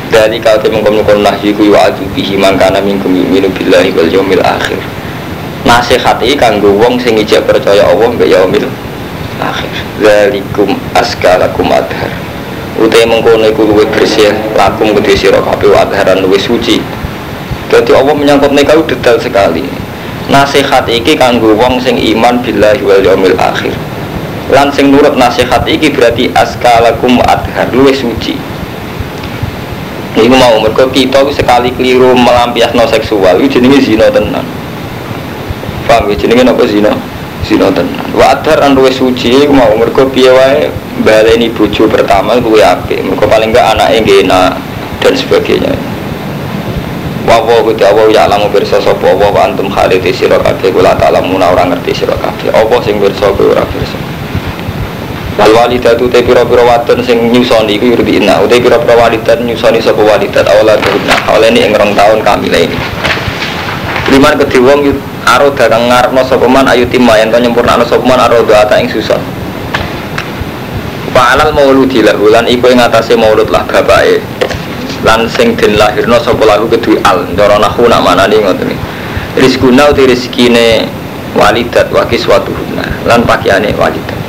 Dari 0.10 0.42
kau 0.42 0.58
te 0.58 0.74
mengkono 0.74 1.22
nahyi 1.22 1.54
ku 1.54 1.70
wa 1.70 1.90
adu 1.90 2.02
bihi 2.18 2.42
mangkana 2.42 2.82
minkum 2.82 3.14
yu'minu 3.14 3.54
billahi 3.54 3.94
wal 3.94 4.10
yaumil 4.10 4.42
akhir. 4.42 4.82
Nasihat 5.62 6.18
iki 6.26 6.34
kanggo 6.42 6.74
wong 6.74 6.98
sing 6.98 7.22
ijek 7.22 7.46
percaya 7.46 7.86
Allah 7.86 8.10
mbek 8.10 8.34
yaumil 8.34 8.66
akhir. 9.46 9.74
Zalikum 10.02 10.74
askalakum 10.98 11.70
adhar. 11.70 12.10
Utai 12.82 13.06
mengkono 13.06 13.46
iku 13.46 13.62
luwih 13.62 13.86
bersih 13.94 14.34
lakum 14.58 14.90
kedhe 14.98 15.14
sira 15.14 15.38
kabeh 15.38 15.70
wa 15.70 15.86
suci. 16.42 16.82
Jadi 17.70 17.92
Allah 17.94 18.14
menyangkut 18.18 18.54
nikah 18.58 18.78
detail 18.90 19.22
sekali 19.22 19.83
nasihat 20.32 20.88
iki 20.88 21.20
kanggo 21.20 21.56
wong 21.56 21.82
sing 21.84 22.00
iman 22.00 22.40
billahi 22.40 22.80
wal 22.84 23.02
yaumil 23.04 23.36
akhir 23.36 23.76
lan 24.52 24.72
sing 24.72 24.92
nurut 24.92 25.16
nasihat 25.16 25.64
iki 25.68 25.92
berarti 25.92 26.32
askalakum 26.36 27.20
adhar 27.26 27.68
luwe 27.74 27.92
suci 27.92 28.54
Iku 30.14 30.30
mau 30.30 30.62
mergo 30.62 30.86
kita 30.94 31.26
sekali 31.34 31.74
keliru 31.74 32.14
melampiasno 32.14 32.86
seksual 32.86 33.42
itu 33.42 33.58
jenenge 33.58 33.82
zina 33.82 34.14
tenan. 34.14 34.46
Paham 35.90 36.06
ya 36.06 36.14
jenenge 36.14 36.46
napa 36.46 36.70
zina? 36.70 36.94
Zina 37.42 37.74
tenan. 37.74 38.14
Wa 38.14 38.38
adhar 38.38 38.62
an 38.62 38.78
luwe 38.78 38.94
suci 38.94 39.34
iku 39.42 39.58
mau 39.58 39.74
mergo 39.74 40.06
piye 40.14 40.30
wae 40.30 40.70
baleni 41.02 41.50
bojo 41.50 41.90
pertama 41.90 42.38
luwe 42.38 42.62
apik. 42.62 43.02
Mergo 43.02 43.26
paling 43.26 43.50
enggak 43.50 43.74
anake 43.74 44.06
ngena 44.06 44.54
dan 45.02 45.14
sebagainya. 45.18 45.74
Wawo 47.34 47.66
kuti 47.66 47.82
awo 47.82 48.14
ya 48.14 48.30
alamu 48.30 48.46
pirsa 48.54 48.78
sapa 48.78 49.10
wa 49.10 49.34
wa 49.34 49.50
antum 49.50 49.66
khaliti 49.66 50.14
sira 50.14 50.38
kabeh 50.38 50.70
kula 50.70 50.94
ta'lamuna 50.94 51.50
ora 51.50 51.66
ngerti 51.66 52.06
sira 52.06 52.14
kabeh. 52.14 52.54
Apa 52.54 52.78
sing 52.86 53.02
pirsa 53.02 53.34
kowe 53.34 53.58
ora 53.58 53.66
pirsa. 53.74 53.98
Wal 55.42 55.50
walidatu 55.50 56.06
te 56.14 56.22
pira-pira 56.22 56.62
wadon 56.62 57.02
sing 57.02 57.34
nyusoni 57.34 57.82
iku 57.82 57.90
yurdina, 57.98 58.38
uta 58.38 58.54
pira-pira 58.54 58.94
walidat 58.94 59.42
nyusoni 59.42 59.82
sapa 59.82 59.98
walidat 60.06 60.46
awalan 60.46 60.78
guna. 60.78 61.16
Awalane 61.26 61.58
ing 61.58 61.74
rong 61.74 61.98
taun 61.98 62.22
kamile 62.22 62.70
ini. 62.70 62.78
Liman 64.14 64.38
kedhe 64.38 64.62
wong 64.62 64.94
aro 65.26 65.50
dagang 65.58 65.90
ngarepno 65.90 66.22
sapa 66.22 66.46
man 66.46 66.70
ayu 66.70 66.86
timma 66.86 67.18
yen 67.18 67.34
to 67.34 67.42
nyempurnakno 67.42 67.82
sapa 67.82 68.06
man 68.06 68.22
aro 68.22 68.46
ata 68.46 68.78
ing 68.78 68.86
susun. 68.94 69.18
Fa'alal 71.18 71.50
mauludi 71.50 72.06
lahu 72.06 72.30
lan 72.30 72.46
iku 72.46 72.70
ing 72.70 72.78
atase 72.78 73.18
maulud 73.18 73.50
lah 73.50 73.66
bapake 73.66 74.22
lan 75.04 75.28
sing 75.28 75.56
den 75.60 75.76
lahirno 75.76 76.18
sapa 76.20 76.44
lahu 76.48 76.68
kedue 76.72 77.00
al. 77.04 77.28
Cara 77.36 77.60
nahu 77.60 77.88
nak 77.92 78.02
manani 78.04 78.40
ngoten 78.40 78.72
rizkuna 79.38 79.92
uti 79.92 80.08
rezekine 80.08 80.88
walidat 81.36 81.92
wa 81.92 82.08
kiswatuhunna. 82.08 83.08
Lan 83.08 83.28
pakaiane 83.28 83.76
walidat. 83.76 84.20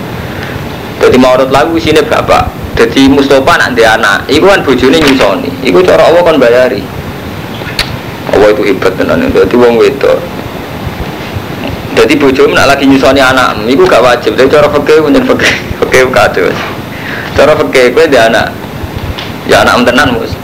Dadi 0.99 1.17
maurut 1.19 1.51
lagu 1.55 1.75
isine 1.79 2.03
bapak. 2.03 2.51
Dadi 2.75 3.07
Mustafa 3.07 3.55
nak 3.55 3.79
ndek 3.79 3.87
anak 3.87 4.27
iku 4.27 4.51
kan 4.51 4.61
bojone 4.67 4.99
nyusoni. 4.99 5.51
Iku 5.63 5.79
cara 5.87 6.11
Allah 6.11 6.23
kan 6.27 6.37
bayari 6.43 6.83
Allah 8.35 8.51
itu 8.51 8.63
hebat 8.67 8.93
tenan. 8.99 9.31
Dadi 9.31 9.55
wong 9.55 9.79
wedok. 9.79 10.19
Jadi 11.95 12.19
bojomu 12.19 12.59
nak 12.59 12.75
lagi 12.75 12.91
nyusoni 12.91 13.23
anak, 13.23 13.55
iku 13.71 13.87
gak 13.87 14.03
wajib. 14.03 14.35
Tapi 14.35 14.51
cara 14.51 14.67
fakir 14.67 14.99
punya 14.99 15.23
fakir, 15.23 15.55
fakir 15.79 16.05
kacau. 16.11 16.51
Cara 17.39 17.55
fakir 17.55 17.95
gue 17.95 18.05
dia 18.11 18.27
anak, 18.27 18.51
ya 19.47 19.63
anak 19.63 19.87
tenan 19.87 20.19
mus. 20.19 20.35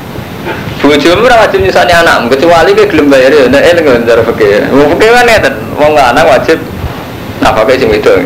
Bojomu 0.80 1.28
ora 1.28 1.44
wajib 1.44 1.60
nyusani 1.60 1.92
anak, 1.92 2.32
kecuali 2.32 2.72
kowe 2.72 2.88
gelem 2.88 3.12
bayar 3.12 3.28
ya 3.28 3.44
nek 3.52 3.62
eling 3.68 4.08
cara 4.08 4.25
fikih. 4.25 4.72
Wong 4.72 4.96
fikih 4.96 5.12
kan 5.12 5.25
ngeten, 5.28 5.54
wong 5.76 5.92
anak 5.92 6.25
wajib 6.25 6.56
nafkah 7.44 7.68
sing 7.76 7.92
wedok. 7.92 8.25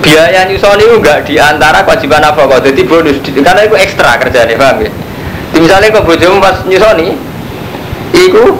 Biaya 0.00 0.48
nyusoni 0.48 0.82
itu 0.88 0.96
enggak 0.98 1.28
di 1.28 1.36
antara 1.36 1.84
kewajiban 1.84 2.24
nafkah, 2.24 2.58
jadi 2.64 2.80
bonus 2.88 3.20
karena 3.20 3.60
itu 3.60 3.76
ekstra 3.76 4.16
kerjanya, 4.18 4.56
paham 4.56 4.88
ya? 4.88 4.90
Misalnya 5.52 5.92
kok 5.92 6.08
bojomu 6.08 6.40
pas 6.40 6.64
nyusoni, 6.64 7.12
iku 8.16 8.56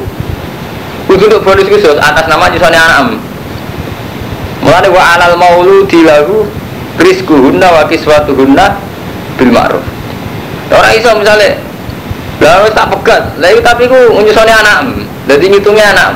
kudu 1.09 1.25
untuk 1.33 1.43
bonus 1.49 1.67
khusus 1.73 1.97
atas 2.05 2.29
nama 2.29 2.53
nyusoni 2.53 2.77
anak. 2.77 3.17
Mulane 4.61 4.89
wa 4.93 5.03
alal 5.17 5.35
mauludi 5.41 6.05
lahu 6.05 6.47
rizquhunna 7.01 7.81
wa 7.81 7.83
kiswatuhunna 7.89 8.77
bil 9.41 9.51
ma'ruf. 9.51 9.83
Orang 10.69 10.93
iso 10.95 11.11
misalnya 11.17 11.59
Lalu 12.43 12.75
tak 12.75 12.91
pegat, 12.91 13.23
lalu 13.39 13.63
tapi 13.63 13.87
ku 13.87 14.19
nyusoni 14.19 14.51
anak, 14.51 15.07
jadi 15.31 15.45
ngitungnya 15.47 15.95
anak. 15.95 16.11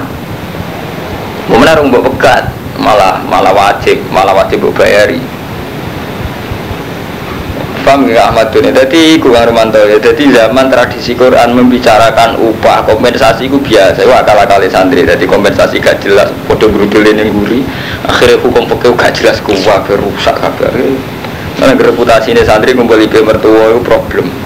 Mau 1.47 1.63
menarung 1.63 1.95
buat 1.95 2.03
pegat, 2.03 2.51
malah 2.83 3.23
malah 3.31 3.55
wajib, 3.55 4.03
malah 4.11 4.35
wajib 4.35 4.67
buat 4.67 4.75
bayari. 4.75 5.23
Paham 7.87 8.11
ya 8.11 8.27
Ahmad 8.27 8.51
Duni? 8.51 8.75
Jadi 8.75 9.23
ku 9.23 9.31
Romanto 9.31 9.79
ya. 9.79 10.03
Jadi 10.03 10.35
zaman 10.35 10.67
tradisi 10.67 11.15
Quran 11.15 11.55
membicarakan 11.55 12.35
upah 12.35 12.83
kompensasi 12.83 13.47
ku 13.47 13.63
biasa. 13.63 14.03
Wah 14.11 14.27
akal 14.27 14.43
kali 14.43 14.67
santri. 14.67 15.07
Jadi 15.07 15.23
kompensasi 15.23 15.79
gak 15.79 16.03
jelas. 16.03 16.35
Foto 16.51 16.67
berubah 16.67 17.07
yang 17.07 17.31
guri. 17.31 17.63
Akhirnya 18.03 18.43
hukum 18.43 18.67
pekeu 18.67 18.91
gak 18.99 19.15
jelas 19.15 19.39
kuah 19.39 19.87
berusak 19.87 20.35
kabar. 20.35 20.75
Karena 21.63 21.79
reputasi 21.79 22.35
ini 22.35 22.43
santri 22.43 22.75
kembali 22.75 23.07
ke 23.07 23.23
mertua 23.23 23.71
itu 23.71 23.79
problem 23.87 24.46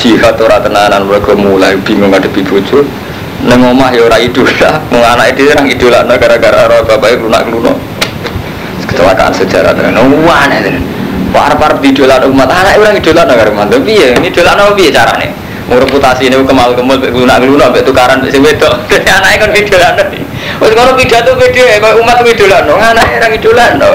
jihad 0.00 0.40
ora 0.40 0.56
tenanan 0.56 1.04
mereka 1.04 1.36
mulai 1.36 1.76
bingung 1.84 2.08
ngadepi 2.08 2.40
bojo. 2.48 2.88
Neng 3.44 3.60
omah 3.60 3.92
ya 3.92 4.04
ora 4.04 4.16
idola 4.20 4.80
anak 4.92 5.32
itu 5.36 5.48
orang 5.48 5.68
idola 5.68 6.04
gara-gara 6.04 6.68
roh 6.68 6.84
bapaknya 6.84 7.24
lunak 7.24 7.44
lunak 7.48 7.76
kecelakaan 8.84 9.32
sejarah 9.32 9.72
dengan 9.72 9.96
wah 10.24 10.44
nih 10.44 10.76
par 11.32 11.52
par 11.56 11.80
idola 11.80 12.20
umat. 12.24 12.48
Anak 12.52 12.80
orang 12.80 13.00
idola 13.00 13.24
nah 13.24 13.36
karena 13.36 13.56
mantap 13.56 13.84
iya 13.88 14.16
ini 14.16 14.28
idola 14.28 14.56
nah 14.56 14.72
piye 14.76 14.92
carane? 14.92 15.32
Reputasi 15.70 16.26
ini 16.26 16.36
kemal 16.44 16.76
kemal 16.76 17.00
lunak 17.00 17.40
lunak 17.40 17.70
sampai 17.72 17.84
tukaran 17.86 18.18
si 18.28 18.40
wedok. 18.40 18.76
Anaknya 18.88 19.36
kan 19.40 19.50
idola 19.56 19.88
Wes 20.60 20.72
kalau 20.76 20.92
pidato 20.96 21.32
pede, 21.40 21.80
kalau 21.80 22.00
umat 22.04 22.20
idola 22.20 22.58
no, 22.68 22.76
anak 22.76 23.08
orang 23.24 23.32
idola 23.36 23.64
no. 23.80 23.92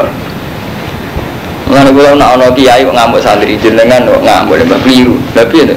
Mengenai 1.65 1.93
kalau 1.97 2.13
nak 2.17 2.29
ono 2.37 2.47
kiai 2.53 2.85
ngamuk 2.85 3.21
santri 3.21 3.57
jenengan 3.57 4.05
lembah 4.05 4.45
keliru, 4.85 5.17
tapi 5.33 5.65
ya 5.65 5.73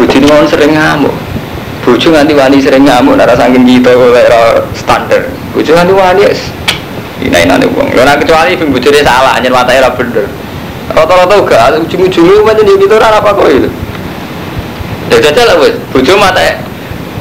Bojo 0.00 0.16
ini 0.16 0.48
sering 0.48 0.72
ngamuk. 0.72 1.12
Bojo 1.84 2.08
nganti 2.08 2.32
wani 2.32 2.56
sering 2.56 2.88
ngamuk, 2.88 3.20
nara 3.20 3.36
saking 3.36 3.68
kita 3.68 3.92
oleh 3.92 4.24
standar. 4.72 5.28
Bojo 5.52 5.76
nganti 5.76 5.92
wani 5.92 6.24
es. 6.24 6.40
Ini 7.20 7.44
ini 7.44 7.68
uang. 7.68 7.92
Lo 7.92 8.00
kecuali 8.16 8.56
pun 8.56 8.72
bojo 8.72 8.88
dia 8.88 9.04
salah, 9.04 9.36
anjir 9.36 9.52
mata 9.52 9.76
era 9.76 9.92
bener. 9.92 10.24
Rata-rata 10.88 11.36
juga 11.36 11.68
ujung-ujungnya 11.84 12.40
macam 12.40 12.64
ini 12.64 12.80
itu 12.80 12.96
orang 12.96 13.20
apa 13.20 13.30
kok 13.36 13.46
itu? 13.52 13.68
Ya 15.12 15.20
jajal 15.20 15.44
lah 15.52 15.56
bos. 15.60 15.76
Bojo 15.92 16.16
mata 16.16 16.48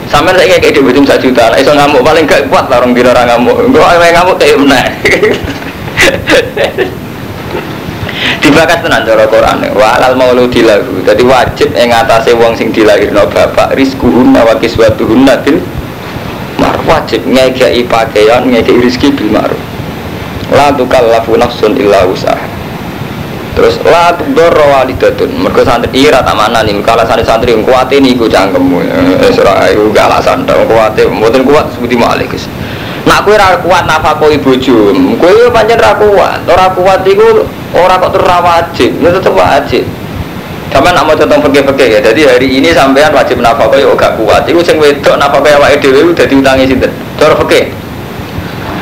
sampai 0.08 0.40
saya 0.40 0.56
kayak 0.56 0.72
di 0.72 0.80
bojo 0.80 1.04
satu 1.04 1.28
juta. 1.28 1.52
Iso 1.60 1.76
ngamuk 1.76 2.00
paling 2.00 2.24
gak 2.24 2.48
kuat 2.48 2.72
lah 2.72 2.80
orang 2.80 2.96
dino 2.96 3.12
orang 3.12 3.28
ngamuk. 3.28 3.60
Gue 3.76 3.84
ngamuk 3.84 4.40
kayak 4.40 4.56
mana? 4.56 4.80
dibakas 8.42 8.82
tenan 8.82 9.06
cara 9.06 9.28
Quran. 9.30 9.70
Wa 9.76 10.00
alal 10.00 10.16
mauludi 10.16 10.64
lahu. 10.64 11.04
Dadi 11.04 11.24
wajib 11.24 11.76
ing 11.76 11.92
atase 11.94 12.34
wong 12.36 12.56
sing 12.56 12.74
dilahirno 12.74 13.28
bapak. 13.30 13.76
Rizquhunna 13.78 14.44
wa 14.44 14.56
kiswatuhunna 14.58 15.40
bil 15.46 15.60
ma'ruf. 16.60 16.84
Wajib 16.88 17.28
ngekei 17.28 17.86
pakaian 17.86 18.48
ngekei 18.48 18.80
rezeki 18.82 19.14
bil 19.14 19.30
ma'ruf. 19.36 19.62
La 20.50 20.74
tukallafu 20.74 21.38
nafsun 21.38 21.78
illa 21.78 22.10
usaha 22.10 22.58
terus 23.60 23.76
la 23.84 24.16
tudorro 24.16 24.72
walidatun. 24.72 25.36
Mergo 25.36 25.68
santri 25.68 26.08
ira 26.08 26.24
tak 26.24 26.32
mana 26.32 26.64
nih? 26.64 26.80
Kalau 26.80 27.04
santri 27.04 27.28
santri 27.28 27.52
yang 27.52 27.68
kuat 27.68 27.92
ini 27.92 28.16
gue 28.16 28.32
cangkem 28.32 28.64
eh 29.20 29.30
surah 29.36 29.68
ayu 29.68 29.92
gak 29.92 30.08
alasan 30.08 30.48
dong 30.48 30.64
kuat 30.64 30.96
mboten 30.96 31.44
kuat 31.44 31.68
sebuti 31.76 32.00
malik 32.00 32.32
nak 33.08 33.24
kue 33.24 33.36
ra 33.40 33.60
kuat 33.64 33.84
nafakoi 33.88 34.40
bojo 34.40 34.92
kue 35.20 35.34
pancen 35.54 35.80
ra 35.80 35.96
kuat 35.96 36.44
ora 36.48 36.68
kuat 36.76 37.06
iku 37.08 37.48
ora 37.76 37.96
kok 38.02 38.12
terus 38.18 38.40
wajib 38.44 38.90
itu 39.00 39.10
tetep 39.14 39.34
wajib 39.36 39.84
Sama 40.70 40.94
nak 40.94 41.10
mau 41.10 41.18
tentang 41.18 41.42
pergi-pergi 41.42 41.98
ya, 41.98 42.00
jadi 42.00 42.22
hari 42.30 42.62
ini 42.62 42.70
sampean 42.70 43.10
wajib 43.10 43.42
nafkah 43.42 43.74
ya 43.74 43.90
gak 43.98 44.22
kuat. 44.22 44.46
Iku 44.46 44.62
sing 44.62 44.78
wedok 44.78 45.18
nafkah 45.18 45.42
awake 45.58 45.82
dhewe 45.82 46.14
udah 46.14 46.26
diutangi 46.30 46.70
sinten? 46.70 46.94
Cara 47.18 47.34
pergi. 47.34 47.74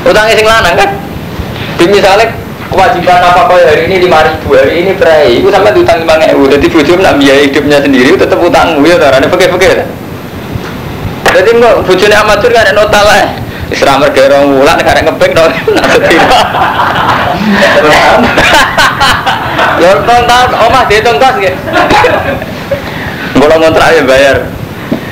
Utangi 0.03 0.35
sing 0.35 0.43
lanang 0.43 0.75
kan? 0.75 0.89
Di 1.79 1.87
misalnya 1.87 2.27
kewajiban 2.67 3.23
nafkah 3.23 3.55
hari 3.55 3.87
ini 3.87 4.03
lima 4.03 4.19
ribu, 4.19 4.59
hari 4.59 4.83
ini 4.83 4.91
berai. 4.99 5.39
Iku 5.39 5.47
sampai 5.47 5.71
diutang 5.71 6.03
lima 6.03 6.19
ribu. 6.27 6.43
Jadi 6.51 6.65
bojo 6.67 6.91
nak 6.99 7.15
biaya 7.23 7.41
hidupnya 7.47 7.77
sendiri 7.79 8.19
tetap 8.19 8.39
utang 8.43 8.67
ya 8.83 8.95
carane 8.99 9.27
pergi-pergi. 9.31 9.67
Jadi 11.23 11.49
kok 11.55 11.75
bojone 11.87 12.15
amatur 12.19 12.49
kan 12.51 12.67
ada 12.67 12.73
nota 12.75 12.99
lah. 12.99 13.46
Isra 13.67 13.99
mergo 13.99 14.23
rong 14.31 14.45
wulan 14.63 14.77
karek 14.79 15.31
dong. 15.35 15.51
Ya 19.77 19.93
tong 19.93 20.25
tahun 20.25 20.51
omah 20.57 20.83
dihitung 20.89 21.21
kos 21.21 21.37
nggih. 21.37 21.53
Kalau 23.37 23.55
ngontrak 23.61 23.93
ya 23.93 24.01
bayar. 24.09 24.37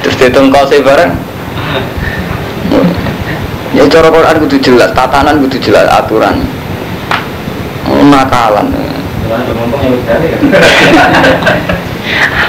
Terus 0.02 0.16
dihitung 0.18 0.50
kos 0.50 0.74
e 0.74 0.82
bareng. 0.82 1.12
Ya 3.78 3.84
cara 3.92 4.08
Quran 4.10 4.36
kudu 4.48 4.58
jelas, 4.64 4.90
tatanan 4.98 5.38
kudu 5.46 5.62
jelas 5.62 5.86
aturan. 5.92 6.42
Nakalan. 7.86 8.74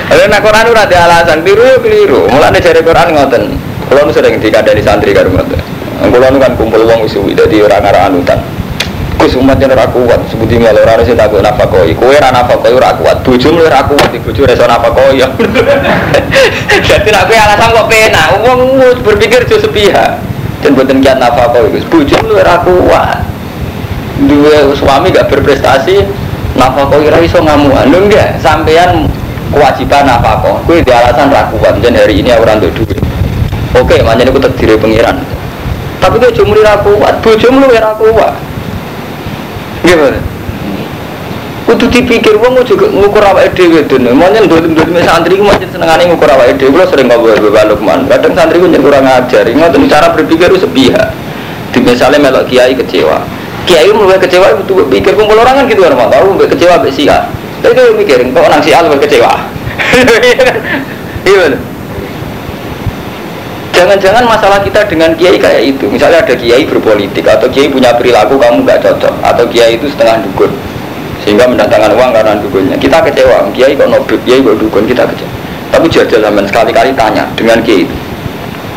Ada 0.06 0.22
nak 0.30 0.40
Quran 0.40 0.66
ora 0.70 0.82
ada 0.86 0.96
alasan 1.04 1.42
biru 1.44 1.64
ya 1.66 1.76
keliru. 1.82 2.30
Mulane 2.32 2.62
dari 2.62 2.80
Quran 2.80 3.08
ngoten. 3.12 3.42
Kalau 3.90 4.12
sering 4.14 4.40
dikandani 4.40 4.80
santri 4.80 5.12
karo 5.12 5.34
ngoten. 5.34 5.65
Kalau 5.96 6.38
kan 6.40 6.52
kumpul 6.56 6.82
wong 6.84 7.08
suwi 7.08 7.32
dadi 7.32 7.64
ora 7.64 7.80
ngara 7.80 8.12
anutan. 8.12 8.40
Gus 9.16 9.32
umat 9.32 9.56
yang 9.56 9.72
ora 9.72 9.88
kuat 9.88 10.20
sebuti 10.28 10.60
malah 10.60 10.84
ora 10.84 11.00
sing 11.00 11.16
takut 11.16 11.40
nafakoi. 11.40 11.96
Kowe 11.96 12.12
ora 12.12 12.28
nafakoi 12.28 12.76
ora 12.76 12.92
kuat. 13.00 13.24
Bojomu 13.24 13.64
ora 13.64 13.80
kuat, 13.88 14.12
bojo 14.12 14.44
reso 14.44 14.68
nafakoi. 14.68 15.24
Jadi 16.86 17.08
kowe 17.08 17.36
alasan 17.36 17.68
kok 17.72 17.88
penak. 17.88 18.28
Wong 18.44 18.60
berpikir 19.00 19.48
jo 19.48 19.56
sepihak. 19.56 20.20
Dan 20.60 20.76
buatan 20.76 21.00
kiat 21.00 21.16
nafakoi 21.16 21.72
Gus. 21.72 21.88
Bojomu 21.88 22.36
ora 22.36 22.60
kuat. 22.60 23.24
Dua 24.16 24.72
suami 24.76 25.12
gak 25.12 25.32
berprestasi 25.32 26.04
nafakoi 26.60 27.08
ora 27.08 27.18
iso 27.24 27.40
ngamuan. 27.40 27.88
Lho 27.88 28.04
enggak, 28.04 28.36
sampean 28.44 29.08
kewajiban 29.48 30.04
nafkah. 30.04 30.60
Kowe 30.60 30.76
di 30.76 30.92
alasan 30.92 31.32
ra 31.32 31.48
kuat. 31.56 31.80
Hari 31.80 32.20
ini 32.20 32.36
aku 32.36 32.44
ora 32.44 32.60
duit. 32.60 32.76
Oke, 33.76 33.96
manjane 34.04 34.28
aku 34.28 34.40
terdiri 34.44 34.76
pengiran. 34.76 35.35
Tapi 36.06 36.22
kok 36.22 36.38
jumlah 36.38 36.62
ra 36.62 36.78
kuat, 36.86 37.18
bojomu 37.18 37.66
ora 37.66 37.90
kuat. 37.98 38.34
Gimana? 39.82 40.22
Kudu 41.66 41.90
dipikir 41.90 42.38
wong 42.38 42.62
juga 42.62 42.86
ngukur 42.86 43.26
awake 43.26 43.58
dhewe 43.58 43.82
dene. 43.90 44.14
Monyen 44.14 44.46
dolim-dolim 44.46 45.02
santri 45.02 45.34
ku 45.34 45.42
monyen 45.42 45.66
senengane 45.66 46.06
ngukur 46.06 46.30
awake 46.30 46.62
dhewe. 46.62 46.78
Kula 46.78 46.86
sering 46.86 47.10
ngobrol 47.10 47.50
Bapak 47.50 47.74
Lukman. 47.74 48.06
Kadang 48.06 48.38
santri 48.38 48.62
ku 48.62 48.70
kurang 48.70 49.02
ajar. 49.02 49.50
Ngoten 49.50 49.90
cara 49.90 50.14
berpikir 50.14 50.46
itu 50.46 50.62
sepihak. 50.62 51.10
Di 51.74 51.82
misalnya 51.82 52.22
melok 52.22 52.46
kiai 52.46 52.78
kecewa. 52.78 53.26
Kiai 53.66 53.90
mulai 53.90 54.22
kecewa 54.22 54.62
itu 54.62 54.78
pikir 54.86 55.18
kumpul 55.18 55.42
orang 55.42 55.58
kan 55.58 55.64
gitu 55.66 55.82
kan 55.82 56.06
tahu 56.06 56.38
kecewa 56.38 56.86
mbek 56.86 56.94
sia. 56.94 57.26
Tapi 57.66 57.74
dia 57.74 57.90
mikir 57.98 58.22
kok 58.30 58.46
nang 58.46 58.62
sia 58.62 58.78
lu 58.86 58.94
kecewa. 58.94 59.34
Iya 61.26 61.58
Jangan-jangan 63.76 64.24
masalah 64.24 64.64
kita 64.64 64.88
dengan 64.88 65.12
kiai 65.20 65.36
kayak 65.36 65.76
itu. 65.76 65.84
Misalnya 65.92 66.24
ada 66.24 66.32
kiai 66.32 66.64
berpolitik 66.64 67.28
atau 67.28 67.44
kiai 67.44 67.68
punya 67.68 67.92
perilaku 67.92 68.40
kamu 68.40 68.64
nggak 68.64 68.80
cocok 68.80 69.12
atau 69.20 69.44
kiai 69.52 69.76
itu 69.76 69.84
setengah 69.92 70.24
dukun 70.24 70.48
sehingga 71.20 71.44
mendatangkan 71.44 71.92
uang 71.92 72.10
karena 72.16 72.40
dukunnya. 72.40 72.76
Kita 72.80 73.04
kecewa, 73.04 73.52
kiai 73.52 73.76
kok 73.76 73.92
nobel, 73.92 74.16
kiai 74.24 74.40
kok 74.40 74.56
dukun 74.56 74.88
kita 74.88 75.04
kecewa. 75.04 75.28
Tapi 75.76 75.92
jajal 75.92 76.24
zaman 76.24 76.48
sekali-kali 76.48 76.96
tanya 76.96 77.28
dengan 77.36 77.60
kiai 77.60 77.84
itu. 77.84 77.96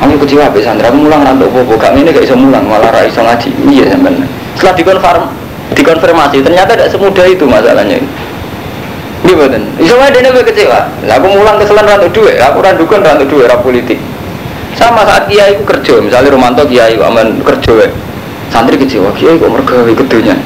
Kamu 0.03 0.19
kecewa 0.19 0.51
be 0.51 0.59
sandra, 0.59 0.91
kamu 0.91 1.07
mulang 1.07 1.23
rantau 1.23 1.47
bobo, 1.47 1.79
kami 1.79 2.03
ini 2.03 2.12
gak 2.12 2.23
bisa 2.27 2.35
mulang, 2.35 2.67
malah 2.67 2.91
ra 2.91 3.07
iso 3.07 3.23
ngaji. 3.23 3.51
Iya 3.71 3.95
sampean. 3.95 4.27
Setelah 4.59 4.75
dikonfirm, 4.75 5.23
dikonfirmasi, 5.79 6.38
ternyata 6.43 6.75
tidak 6.75 6.91
semudah 6.91 7.23
itu 7.27 7.43
masalahnya. 7.47 8.03
Ini 9.23 9.31
betul. 9.31 9.63
Iso 9.79 9.95
wae 9.95 10.12
dene 10.12 10.31
kecewa. 10.31 10.91
Lah 11.07 11.15
aku 11.19 11.27
mulang 11.31 11.55
keselan 11.55 11.88
rantau 11.88 12.12
duit, 12.12 12.35
aku 12.39 12.59
ra 12.59 12.75
dukun 12.75 12.99
rantau 12.99 13.27
duit, 13.27 13.47
ra 13.47 13.59
politik. 13.59 13.99
Sama 14.80 15.04
saat 15.04 15.28
kiai 15.28 15.60
itu 15.60 15.68
kerja, 15.68 16.00
misalnya 16.00 16.32
Romanto 16.32 16.63
kiai 16.63 16.96
aman 16.96 17.44
kerja 17.44 17.84
ya. 17.84 17.88
Santri 18.48 18.80
kecewa, 18.80 19.12
kiai 19.12 19.36
kok 19.36 19.52
mergawe 19.52 19.92
kedunya. 19.92 20.39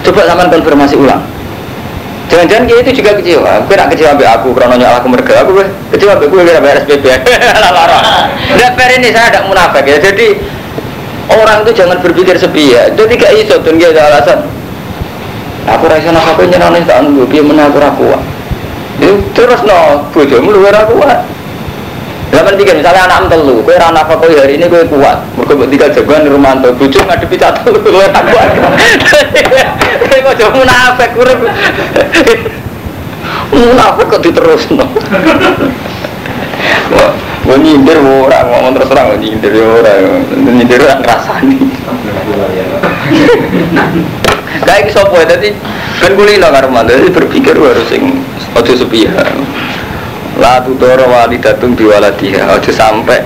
Coba 0.00 0.24
sama 0.24 0.48
konfirmasi 0.48 0.96
ulang. 0.96 1.20
Jangan-jangan 2.32 2.64
kiai 2.64 2.80
itu 2.80 3.04
juga 3.04 3.20
kecewa. 3.20 3.52
Gue 3.68 3.76
nak 3.76 3.92
kecewa 3.92 4.16
be 4.16 4.24
aku, 4.24 4.56
karena 4.56 4.80
nyala 4.80 4.96
aku 5.04 5.12
merga 5.12 5.44
aku 5.44 5.60
gue 5.60 5.66
kecewa 5.92 6.16
be 6.16 6.24
gue 6.24 6.40
kira 6.40 6.58
SPP. 6.64 7.04
Lara. 7.60 8.00
Tidak 8.56 8.88
ini 8.96 9.12
saya 9.12 9.28
ada 9.28 9.40
munafik 9.44 9.84
ya. 9.84 10.00
Jadi 10.00 10.40
orang 11.28 11.68
itu 11.68 11.70
jangan 11.76 12.00
berpikir 12.00 12.34
sepi 12.40 12.72
ya. 12.72 12.88
Jadi 12.96 13.12
gak 13.14 13.32
iso 13.36 13.60
tuh 13.60 13.76
dia 13.76 13.92
ada 13.92 14.08
alasan. 14.08 14.40
Aku 15.68 15.84
rasa 15.84 16.16
nak 16.16 16.32
apa 16.32 16.48
nyenani 16.48 16.80
tak 16.88 17.04
nunggu, 17.04 17.28
dia 17.28 17.44
mana 17.44 17.68
aku. 17.68 18.08
Terus 19.36 19.60
no, 19.68 20.08
bojomu 20.16 20.56
luar 20.56 20.74
aku. 20.80 21.04
Zaman 22.34 22.58
tiga 22.58 22.72
misalnya 22.74 23.06
anak 23.06 23.30
telu, 23.30 23.62
kue 23.62 23.78
rana 23.78 24.02
kue 24.06 24.34
hari 24.34 24.58
ini 24.58 24.66
kue 24.66 24.82
kuat, 24.90 25.18
mereka 25.38 25.66
tiga 25.70 25.86
jagoan 25.94 26.26
di 26.26 26.30
rumah 26.34 26.58
tuh, 26.58 26.74
bujuk 26.74 27.06
ngadepi 27.06 27.36
satu, 27.38 27.70
kue 27.70 28.06
tak 28.10 28.24
kuat. 28.28 28.48
Kue 30.04 30.18
kok 30.20 30.34
jauh 30.34 30.52
munafik, 30.52 31.10
kue 31.14 31.32
munafik 33.54 34.06
kok 34.10 34.20
diterus 34.26 34.66
no. 34.74 34.84
Gue 37.46 37.62
nyindir 37.62 38.02
orang, 38.02 38.50
ngomong 38.50 38.74
terus 38.74 38.90
terang, 38.90 39.06
gue 39.14 39.22
nyindir 39.22 39.54
orang, 39.54 40.18
nyindir 40.34 40.82
orang 40.82 40.98
rasani. 41.06 41.54
Kayak 44.66 44.90
sopo 44.90 45.22
tadi, 45.22 45.54
kan 46.02 46.10
kulino 46.18 46.50
karman, 46.50 46.90
jadi 46.90 47.06
berpikir 47.06 47.54
harus 47.54 47.86
sing 47.86 48.18
ojo 48.50 48.72
sepihak. 48.74 49.30
La 50.36 50.60
tudoro 50.60 51.08
walidatun 51.08 51.72
biwaladiha. 51.72 52.44
Aja 52.44 52.72
sampai 52.72 53.24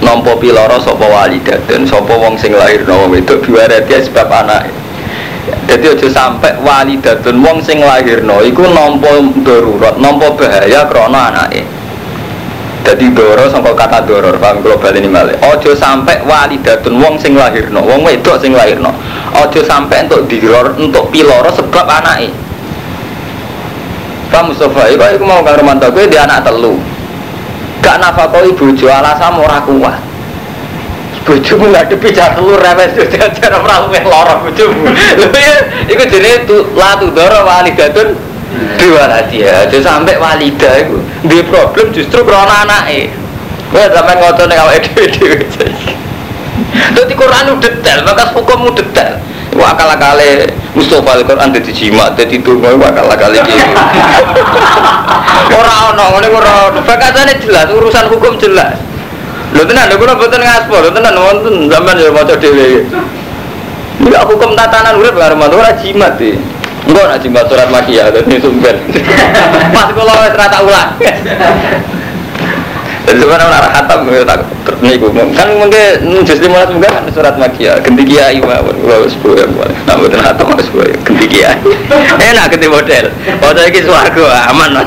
nompo 0.00 0.36
piloro 0.40 0.80
sopo 0.80 1.04
walidatun? 1.04 1.84
Sopo 1.84 2.16
wong 2.16 2.40
sing 2.40 2.56
lahir 2.56 2.84
no 2.88 3.08
itu 3.12 3.36
biwaladiha 3.40 4.08
sebab 4.08 4.28
anak 4.28 4.72
Jadi 5.68 5.96
aja 5.96 6.08
sampai 6.08 6.56
walidatun 6.64 7.44
wong 7.44 7.60
sing 7.60 7.84
lahir 7.84 8.24
no 8.24 8.40
Iku 8.40 8.64
nompo 8.72 9.08
darurat, 9.44 10.00
nompo 10.00 10.32
bahaya 10.36 10.88
krono 10.88 11.18
anaknya 11.18 11.80
jadi 12.80 13.06
doro 13.12 13.44
sampai 13.46 13.76
kata 13.76 14.08
doror 14.08 14.34
paham 14.40 14.64
global 14.64 14.92
ini 14.96 15.06
malah 15.06 15.36
ojo 15.52 15.76
sampai 15.76 16.24
walidatun 16.24 16.96
wong 16.96 17.14
sing 17.20 17.36
lahir 17.36 17.68
no 17.68 17.84
wong 17.84 18.02
wedok 18.02 18.40
sing 18.40 18.56
lahir 18.56 18.80
no 18.80 18.90
ojo 19.36 19.60
sampai 19.60 20.08
untuk 20.08 20.26
diror 20.26 20.72
untuk 20.80 21.12
piloro 21.12 21.52
sebab 21.52 21.86
anaknya 21.86 22.32
Pak 24.30 24.42
Mustafa, 24.46 24.86
itu 24.94 25.02
aku 25.02 25.26
mau 25.26 25.42
kang 25.42 25.58
Romanto, 25.58 25.90
gue 25.90 26.06
dia 26.06 26.22
anak 26.22 26.46
telu. 26.46 26.78
Gak 27.82 27.98
nafakoi 27.98 28.54
bojo 28.54 28.86
alasan 28.86 29.34
ora 29.42 29.58
kuat. 29.66 29.98
Bojomu 31.20 31.68
nggak 31.70 31.92
depi 31.92 32.10
jar 32.10 32.34
telu 32.34 32.56
rewes 32.56 32.96
jajar 32.96 33.52
ora 33.58 33.86
luwih 33.86 34.02
lara 34.06 34.40
bojomu. 34.40 34.88
Lho 34.90 35.28
ya, 35.30 35.58
iku 35.86 36.02
jenenge 36.08 36.48
tu 36.48 36.56
latu 36.74 37.12
doro 37.12 37.44
walidatun 37.44 38.14
dua 38.80 39.20
dia. 39.30 39.66
Jadi 39.68 39.84
sampai 39.84 40.18
walida 40.18 40.70
itu 40.80 40.98
di 41.26 41.38
problem 41.46 41.92
justru 41.94 42.24
karena 42.24 42.66
anake. 42.66 43.12
Gue 43.70 43.84
sampai 43.94 44.14
ngotot 44.18 44.46
nih 44.50 44.58
awake 44.58 44.90
dhewe-dhewe. 44.90 45.38
Dadi 46.70 47.14
Quran 47.14 47.58
detail, 47.62 47.98
maka 48.02 48.34
hukummu 48.34 48.74
detail. 48.74 49.18
Wah 49.60 49.76
akal 49.76 49.92
kali 50.00 50.48
Mustafa 50.72 51.20
Al 51.20 51.22
Quran 51.28 51.52
jadi 51.52 51.68
jimat, 51.68 52.16
jadi 52.16 52.40
tunggu 52.40 52.80
wah 52.80 52.88
akal 52.88 53.12
kali 53.12 53.36
gitu. 53.44 53.66
Orang 55.52 56.00
orang 56.00 56.24
ini 56.24 56.28
orang 56.32 56.80
bakatnya 56.88 57.36
jelas, 57.36 57.68
urusan 57.68 58.08
hukum 58.08 58.40
jelas. 58.40 58.80
Lo 59.52 59.66
tenan, 59.68 59.92
lo 59.92 60.00
kulo 60.00 60.16
boten 60.16 60.40
ngaspol, 60.40 60.80
lo 60.80 60.90
tenan 60.94 61.12
wonten 61.12 61.68
zaman 61.68 62.00
ya 62.00 62.08
maca 62.08 62.34
dhewe. 62.40 62.88
Ini 64.00 64.16
hukum 64.24 64.56
tatanan 64.56 64.96
urip 64.96 65.12
karo 65.12 65.36
ora 65.36 65.76
jimat 65.76 66.16
iki. 66.16 66.40
Enggak 66.88 67.04
nak 67.12 67.18
jimat 67.20 67.44
surat 67.44 67.68
makiyah 67.68 68.08
dadi 68.08 68.40
sumber. 68.40 68.72
Pas 69.76 69.92
kula 69.92 70.14
wis 70.24 70.34
ulang. 70.64 70.90
Jadi 73.10 73.26
sebenarnya 73.26 73.50
orang 73.50 73.74
khatam 73.74 74.06
tak 74.22 74.38
niku 74.86 75.10
kan 75.10 75.50
mungkin 75.58 76.22
justru 76.22 76.46
malah 76.46 76.70
juga 76.70 76.94
kan 76.94 77.02
surat 77.10 77.34
makia 77.34 77.74
ganti 77.82 78.06
kiai 78.06 78.38
mawon 78.38 78.70
kula 78.70 79.02
wis 79.02 79.18
boyo 79.18 79.50
boleh. 79.50 79.74
Nah 79.82 79.98
mboten 79.98 80.22
khatam 80.22 80.54
wis 80.54 80.70
boyo 80.70 80.94
ganti 81.02 81.26
kiai. 81.26 81.58
Enak 82.30 82.54
ganti 82.54 82.70
model. 82.70 83.10
Model 83.42 83.66
iki 83.66 83.82
swarga 83.82 84.54
aman. 84.54 84.78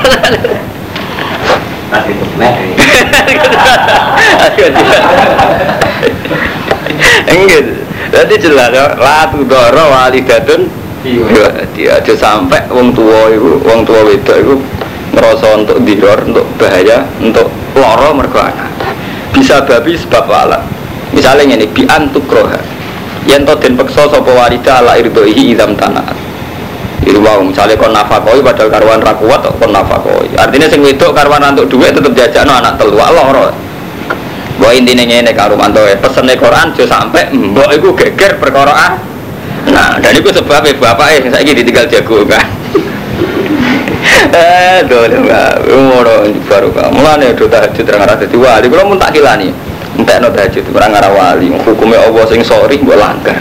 Enggak. 7.27 7.65
Jadi 8.07 8.33
jelas 8.39 8.71
latu 8.95 9.43
doro 9.43 9.83
walidatun 9.91 10.71
Iya, 11.03 11.67
dia 11.75 11.99
aja 11.99 12.15
sampai 12.15 12.63
wong 12.71 12.95
tua 12.95 13.27
itu, 13.27 13.59
wong 13.67 13.83
tua 13.83 14.07
wedok 14.07 14.39
itu 14.39 14.55
ngerasa 15.11 15.59
untuk 15.59 15.83
diror, 15.83 16.15
untuk 16.23 16.47
bahaya, 16.55 17.03
untuk 17.19 17.51
loro 17.75 18.09
mergo 18.13 18.39
anak. 18.39 18.69
Bisa 19.33 19.65
babi 19.65 19.97
sebab 19.97 20.29
alat. 20.29 20.61
Misalnya 21.13 21.57
ini 21.57 21.65
bi 21.69 21.85
antukroha. 21.85 22.57
Yen 23.29 23.45
to 23.47 23.55
den 23.61 23.77
peksa 23.79 24.09
sapa 24.09 24.29
walida 24.29 24.81
ala 24.83 24.97
irdaihi 24.99 25.55
idam 25.55 25.77
tanat. 25.77 26.13
Itu 27.03 27.19
wow, 27.19 27.43
misalnya 27.43 27.75
kon 27.75 27.91
nafakoi 27.91 28.39
padahal 28.39 28.71
karuan 28.71 28.99
ra 29.03 29.13
kuat 29.15 29.43
kon 29.59 29.71
nafakoi. 29.71 30.31
Artinya 30.39 30.67
sing 30.71 30.79
wedok 30.83 31.11
karuan 31.11 31.43
untuk 31.51 31.67
duit 31.67 31.91
tetep 31.91 32.13
jajakno 32.15 32.53
anak 32.55 32.79
telu 32.79 32.95
loro. 32.95 33.51
Bahwa 34.53 34.71
intinya 34.71 35.03
ini 35.03 35.33
karo 35.33 35.57
mantu 35.57 35.81
pesene 35.99 36.37
Quran 36.37 36.71
jo 36.77 36.85
sampai 36.85 37.33
mbok 37.33 37.69
iku 37.73 37.89
geger 37.97 38.37
perkara 38.37 38.71
ah. 38.71 38.93
Nah, 39.63 39.95
dan 39.97 40.11
itu 40.11 40.27
sebabnya 40.29 40.75
bapak 40.75 41.07
eh 41.09 41.31
saya 41.31 41.43
gini 41.43 41.63
tinggal 41.63 41.87
jago 41.87 42.27
kan. 42.27 42.62
Eh, 44.33 44.83
dole 44.85 45.17
mbak, 45.23 45.63
baru 46.49 46.69
kan. 46.75 46.91
Mulane 46.91 47.33
do 47.33 47.47
tahajud 47.47 47.83
terang 47.83 48.03
arah 48.03 48.15
dadi 48.19 48.35
wali. 48.35 48.67
Kalau 48.67 48.85
mun 48.89 48.99
tak 48.99 49.15
kilani, 49.15 49.49
entek 49.95 50.19
no 50.19 50.29
tahajud 50.29 50.63
orang 50.75 50.93
arah 50.93 51.11
wali. 51.11 51.47
Hukumnya 51.51 52.03
Allah 52.03 52.23
sing 52.27 52.43
sorry 52.43 52.79
mbok 52.79 52.99
langgar. 52.99 53.39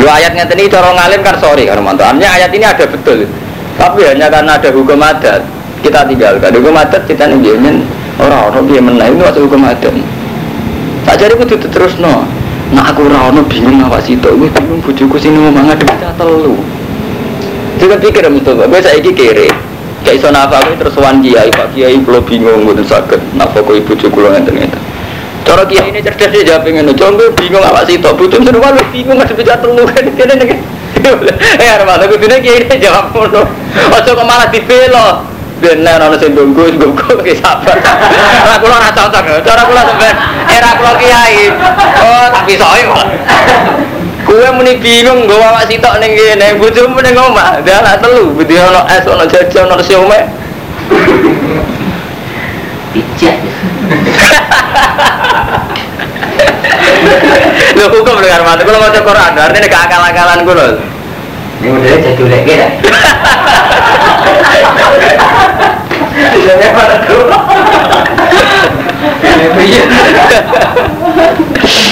Lu 0.00 0.08
ayat 0.08 0.32
ngeten 0.32 0.56
ini 0.56 0.72
cara 0.72 0.88
ngalim 0.90 1.20
kan 1.20 1.36
sorry 1.36 1.68
kan 1.68 1.78
mantuannya 1.84 2.24
ayat 2.24 2.50
ini 2.50 2.64
ada 2.64 2.84
betul. 2.88 3.28
Tapi 3.76 4.00
hanya 4.08 4.32
karena 4.32 4.56
ada 4.56 4.68
hukum 4.72 5.00
adat 5.00 5.44
kita 5.84 6.08
tinggalkan. 6.08 6.50
Hukum 6.56 6.74
adat 6.76 7.02
kita 7.04 7.28
nih 7.28 7.84
orang-orang 8.16 8.64
dia 8.68 8.80
menang 8.80 9.08
itu 9.12 9.20
masuk 9.20 9.40
hukum 9.48 9.68
adat. 9.68 9.92
Tak 11.04 11.14
jadi 11.18 11.34
kudu 11.36 11.60
terus 11.68 11.98
no. 12.00 12.24
Nah 12.72 12.88
aku 12.88 13.04
rawon 13.04 13.44
bingung 13.52 13.84
apa 13.84 14.00
sih 14.00 14.16
tuh, 14.16 14.32
gue 14.32 14.48
bingung 14.48 14.80
bujuku 14.80 15.20
sini 15.20 15.36
mau 15.36 15.52
mangan 15.52 15.76
demi 15.76 15.92
telu. 16.16 16.56
Juga 17.76 18.00
pikir 18.00 18.24
betul, 18.32 18.64
gue 18.64 18.80
saya 18.80 18.96
kiri. 18.96 19.71
Kayak 20.02 20.16
iso 20.18 20.28
nafkah 20.34 20.66
terus 20.78 20.98
wan 20.98 21.22
kiai, 21.22 21.46
pak 21.54 21.70
kiai 21.74 21.94
kalau 22.02 22.20
bingung 22.26 22.66
gue 22.66 22.82
sakit 22.82 23.20
ibu 23.38 23.92
cucu 23.94 24.18
lo 24.18 24.28
ngeten 24.34 24.54
ngeten. 24.58 24.80
Cara 25.46 25.62
kiai 25.62 25.94
ini 25.94 26.02
cerdas 26.02 26.34
jawab 26.42 26.66
ingin, 26.66 26.90
gue 26.90 27.28
bingung 27.38 27.62
apa 27.62 27.86
sih 27.86 28.02
tuh, 28.02 28.10
bujuk 28.18 28.42
seru 28.42 28.58
lu 28.58 28.82
bingung 28.90 29.16
nggak 29.18 29.34
bisa 29.34 29.58
telu 29.62 29.86
kan 29.86 30.02
ini 30.02 30.34
nih. 30.42 30.58
Eh, 31.58 31.70
ada 31.70 31.86
mana 31.86 32.06
gue 32.10 32.18
kiai 32.18 32.66
ini 32.66 32.76
jawab 32.82 33.14
ngono. 33.14 33.42
Ojo 33.94 34.10
kok 34.10 34.26
malah 34.26 34.50
dibelo. 34.50 35.32
bener 35.62 36.02
ana 36.02 36.18
sing 36.18 36.34
ndunggu 36.34 36.74
ndunggu 36.74 37.22
ki 37.22 37.38
sabar. 37.38 37.78
Ora 38.42 38.56
kula 38.58 38.76
ora 38.82 38.90
cocok. 38.90 39.46
Cara 39.46 39.62
kula 39.62 39.82
sampean 39.86 40.16
era 40.50 40.70
kula 40.74 40.92
kiai. 40.98 41.54
Oh, 42.02 42.26
tak 42.34 42.42
bisoke 42.50 42.82
kok. 42.90 43.06
Kue 44.22 44.48
muni 44.54 44.78
bingung 44.78 45.26
nggo 45.26 45.34
awak 45.34 45.66
sitok 45.66 45.98
ning 45.98 46.14
kene, 46.14 46.54
bojomu 46.56 47.02
ning 47.02 47.18
omah. 47.18 47.58
Dia 47.66 47.82
anak 47.82 47.98
telu, 48.00 48.30
budi 48.32 48.54
ana 48.54 48.86
es, 48.86 49.04
ana 49.06 49.26
jajan, 49.26 49.66
ana 49.66 49.82
siome. 49.82 50.20
Pijat. 52.94 53.38
Lho 57.76 57.86
hukum 57.90 58.22
dengar 58.22 58.42
mati, 58.46 58.62
kalau 58.62 58.78
mau 58.78 58.92
Quran, 58.94 59.32
artinya 59.34 59.68
keakal-akalan 59.68 60.46
gue 60.46 60.68
Ini 61.62 61.68
udah 61.70 61.94
jadi 61.98 62.24
lagi 62.26 62.52
dah. 62.58 62.70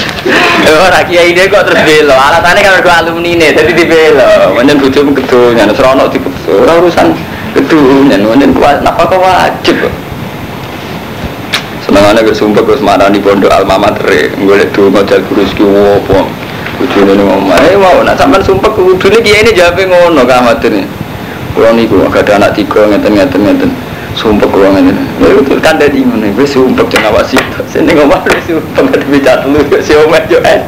Ora 0.61 1.01
kiai 1.03 1.33
ide 1.33 1.49
kok 1.49 1.65
terus 1.65 1.81
belo. 1.81 2.13
Alasannya 2.13 2.61
kan 2.61 2.81
gue 2.81 2.93
alumni 2.93 3.31
nih, 3.37 3.49
jadi 3.57 3.71
di 3.73 3.85
belo. 3.85 4.53
Manjen 4.53 4.77
bojomu 4.77 5.11
kedunya, 5.17 5.65
serono 5.73 6.05
di 6.07 6.17
ora 6.49 6.73
urusan 6.77 7.17
kedunya, 7.57 8.21
manjen 8.21 8.53
kuat 8.53 8.85
napa 8.85 9.09
kok 9.09 9.17
wajib. 9.17 9.89
Senengane 11.81 12.21
gue 12.21 12.35
sumpah 12.35 12.61
gue 12.61 12.77
semarani 12.77 13.17
pondok 13.17 13.49
alma 13.49 13.77
mater, 13.81 14.29
golek 14.45 14.69
tuh 14.71 14.93
modal 14.93 15.19
guru 15.25 15.43
ski 15.49 15.63
wopo. 15.65 16.29
Bojone 16.79 17.13
ning 17.13 17.27
omah. 17.29 17.61
Eh 17.67 17.77
mau 17.77 18.01
nak 18.01 18.17
sampean 18.17 18.41
sumpah 18.41 18.73
kudune 18.73 19.21
kiai 19.21 19.45
ini 19.45 19.53
jawab 19.53 19.77
ngono 19.81 20.25
kamatene. 20.25 20.87
Kulo 21.53 21.69
niku 21.75 21.99
gak 22.09 22.25
ada 22.25 22.41
anak 22.41 22.55
tiga 22.55 22.87
ngeten-ngeten 22.87 23.39
ngeten. 23.43 23.71
Sumpah 24.15 24.47
kulo 24.51 24.67
ngeten. 24.75 24.97
Ya 25.23 25.29
itu 25.39 25.53
kan 25.63 25.79
dadi 25.79 26.03
ngono. 26.03 26.27
Wis 26.35 26.51
sumpah 26.51 26.85
jeneng 26.91 27.11
awak 27.11 27.23
sih. 27.31 27.39
Sini 27.71 27.95
ngomong 27.95 28.21
wis 28.27 28.43
sumpah 28.47 28.83
gak 28.91 29.07
bicara 29.07 29.43
dulu 29.47 29.79
si 29.79 29.93
omah 29.95 30.21
yo 30.27 30.39
eh. 30.43 30.59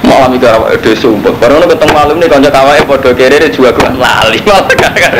Malam 0.00 0.32
itu 0.36 0.46
awak 0.48 0.80
dhewe 0.80 0.96
sumpah. 0.96 1.32
Baru 1.36 1.60
ketemu 1.64 1.92
malam 1.92 2.16
nih 2.16 2.28
kanca 2.32 2.50
kawake 2.50 2.82
padha 2.88 3.10
kere 3.12 3.46
juga 3.52 3.70
kuwi 3.76 3.92
lali 4.00 4.38
malah 4.48 4.74
gak. 4.74 5.12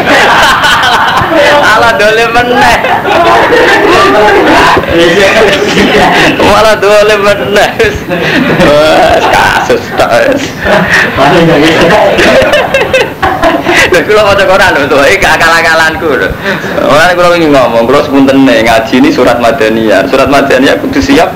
Ala 1.61 1.91
dole 2.01 2.25
meneh. 2.33 2.79
Malah 6.41 6.75
dole 6.81 7.15
meneh. 7.21 7.71
Kasus 9.31 9.85
tak. 9.95 10.33
Lha 13.91 14.01
kula 14.07 14.23
maca 14.23 14.45
Quran 14.47 14.71
lho, 14.79 14.87
tuh 14.87 15.03
iki 15.03 15.27
akal-akalanku 15.27 16.09
lho. 16.15 16.29
Ora 16.87 17.11
kula 17.11 17.35
ingin 17.35 17.51
ngomong, 17.51 17.91
kula 17.91 18.07
ngaji 18.07 18.95
ini 19.03 19.11
surat 19.11 19.43
Madaniyah. 19.43 20.07
Surat 20.07 20.31
Madaniyah 20.31 20.79
kudu 20.79 21.03
siap 21.03 21.35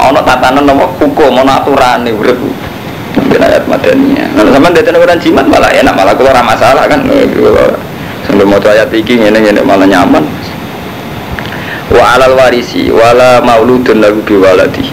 ana 0.00 0.24
tatanan 0.24 0.64
nama 0.64 0.88
hukum, 0.96 1.36
ana 1.36 1.60
aturane 1.60 2.08
urip. 2.08 2.40
Mungkin 3.20 3.40
ayat 3.44 3.68
Madaniyah. 3.68 4.32
Nah, 4.32 4.48
sampean 4.48 4.72
dadi 4.72 4.96
Quran 4.96 5.20
jimat 5.20 5.44
malah 5.44 5.68
enak, 5.76 5.92
malah 5.92 6.16
kula 6.16 6.32
ora 6.32 6.40
masalah 6.40 6.88
kan. 6.88 7.04
Sambil 8.24 8.48
mau 8.48 8.56
ayat 8.64 8.88
iki 8.88 9.20
ngene 9.20 9.38
ngene 9.44 9.60
malah 9.60 9.84
nyaman. 9.84 10.24
Wa 11.90 12.16
alal 12.16 12.38
warisi 12.38 12.88
wala 12.88 13.44
mauludun 13.44 14.00
lahu 14.00 14.24
biwaladi. 14.24 14.88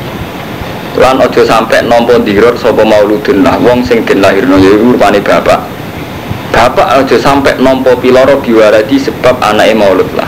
Lan 0.98 1.22
aja 1.22 1.46
sampai 1.46 1.86
nampa 1.86 2.18
dirot 2.26 2.58
sapa 2.58 2.82
mauludun 2.82 3.46
lah 3.46 3.54
wong 3.62 3.86
sing 3.86 4.02
den 4.02 4.18
lahirno 4.18 4.58
yaiku 4.58 4.98
rupane 4.98 5.22
bapak. 5.22 5.77
Bapak 6.58 6.90
aja 6.90 7.18
sampai 7.22 7.62
nompo 7.62 7.94
piloro 8.02 8.42
biwaradi 8.42 8.98
sebab 8.98 9.38
anaknya 9.46 9.78
maulud 9.78 10.10
lah. 10.18 10.26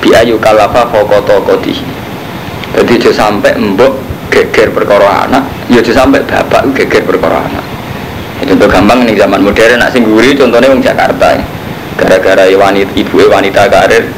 Bi 0.00 0.16
ayu 0.16 0.40
kalafa 0.40 0.88
fokoto 0.88 1.44
kodi. 1.44 1.76
Jadi 2.72 2.96
aja 2.96 3.12
sampai 3.12 3.52
mbok 3.52 3.92
geger 4.32 4.72
perkara 4.72 5.28
anak, 5.28 5.44
ya 5.68 5.84
aja 5.84 5.92
sampai 5.92 6.24
bapak 6.24 6.72
geger 6.72 7.04
perkara 7.04 7.44
anak. 7.44 7.64
Itu 8.40 8.56
contoh 8.56 8.68
gampang 8.72 9.04
nih 9.04 9.12
zaman 9.12 9.44
modern 9.44 9.76
nak 9.76 9.92
sing 9.92 10.08
guri 10.08 10.32
contohnya 10.32 10.72
wong 10.72 10.80
Jakarta. 10.80 11.36
Gara-gara 12.00 12.48
wanita 12.56 12.96
ibu 12.96 13.28
wanita 13.28 13.68
karir 13.68 14.08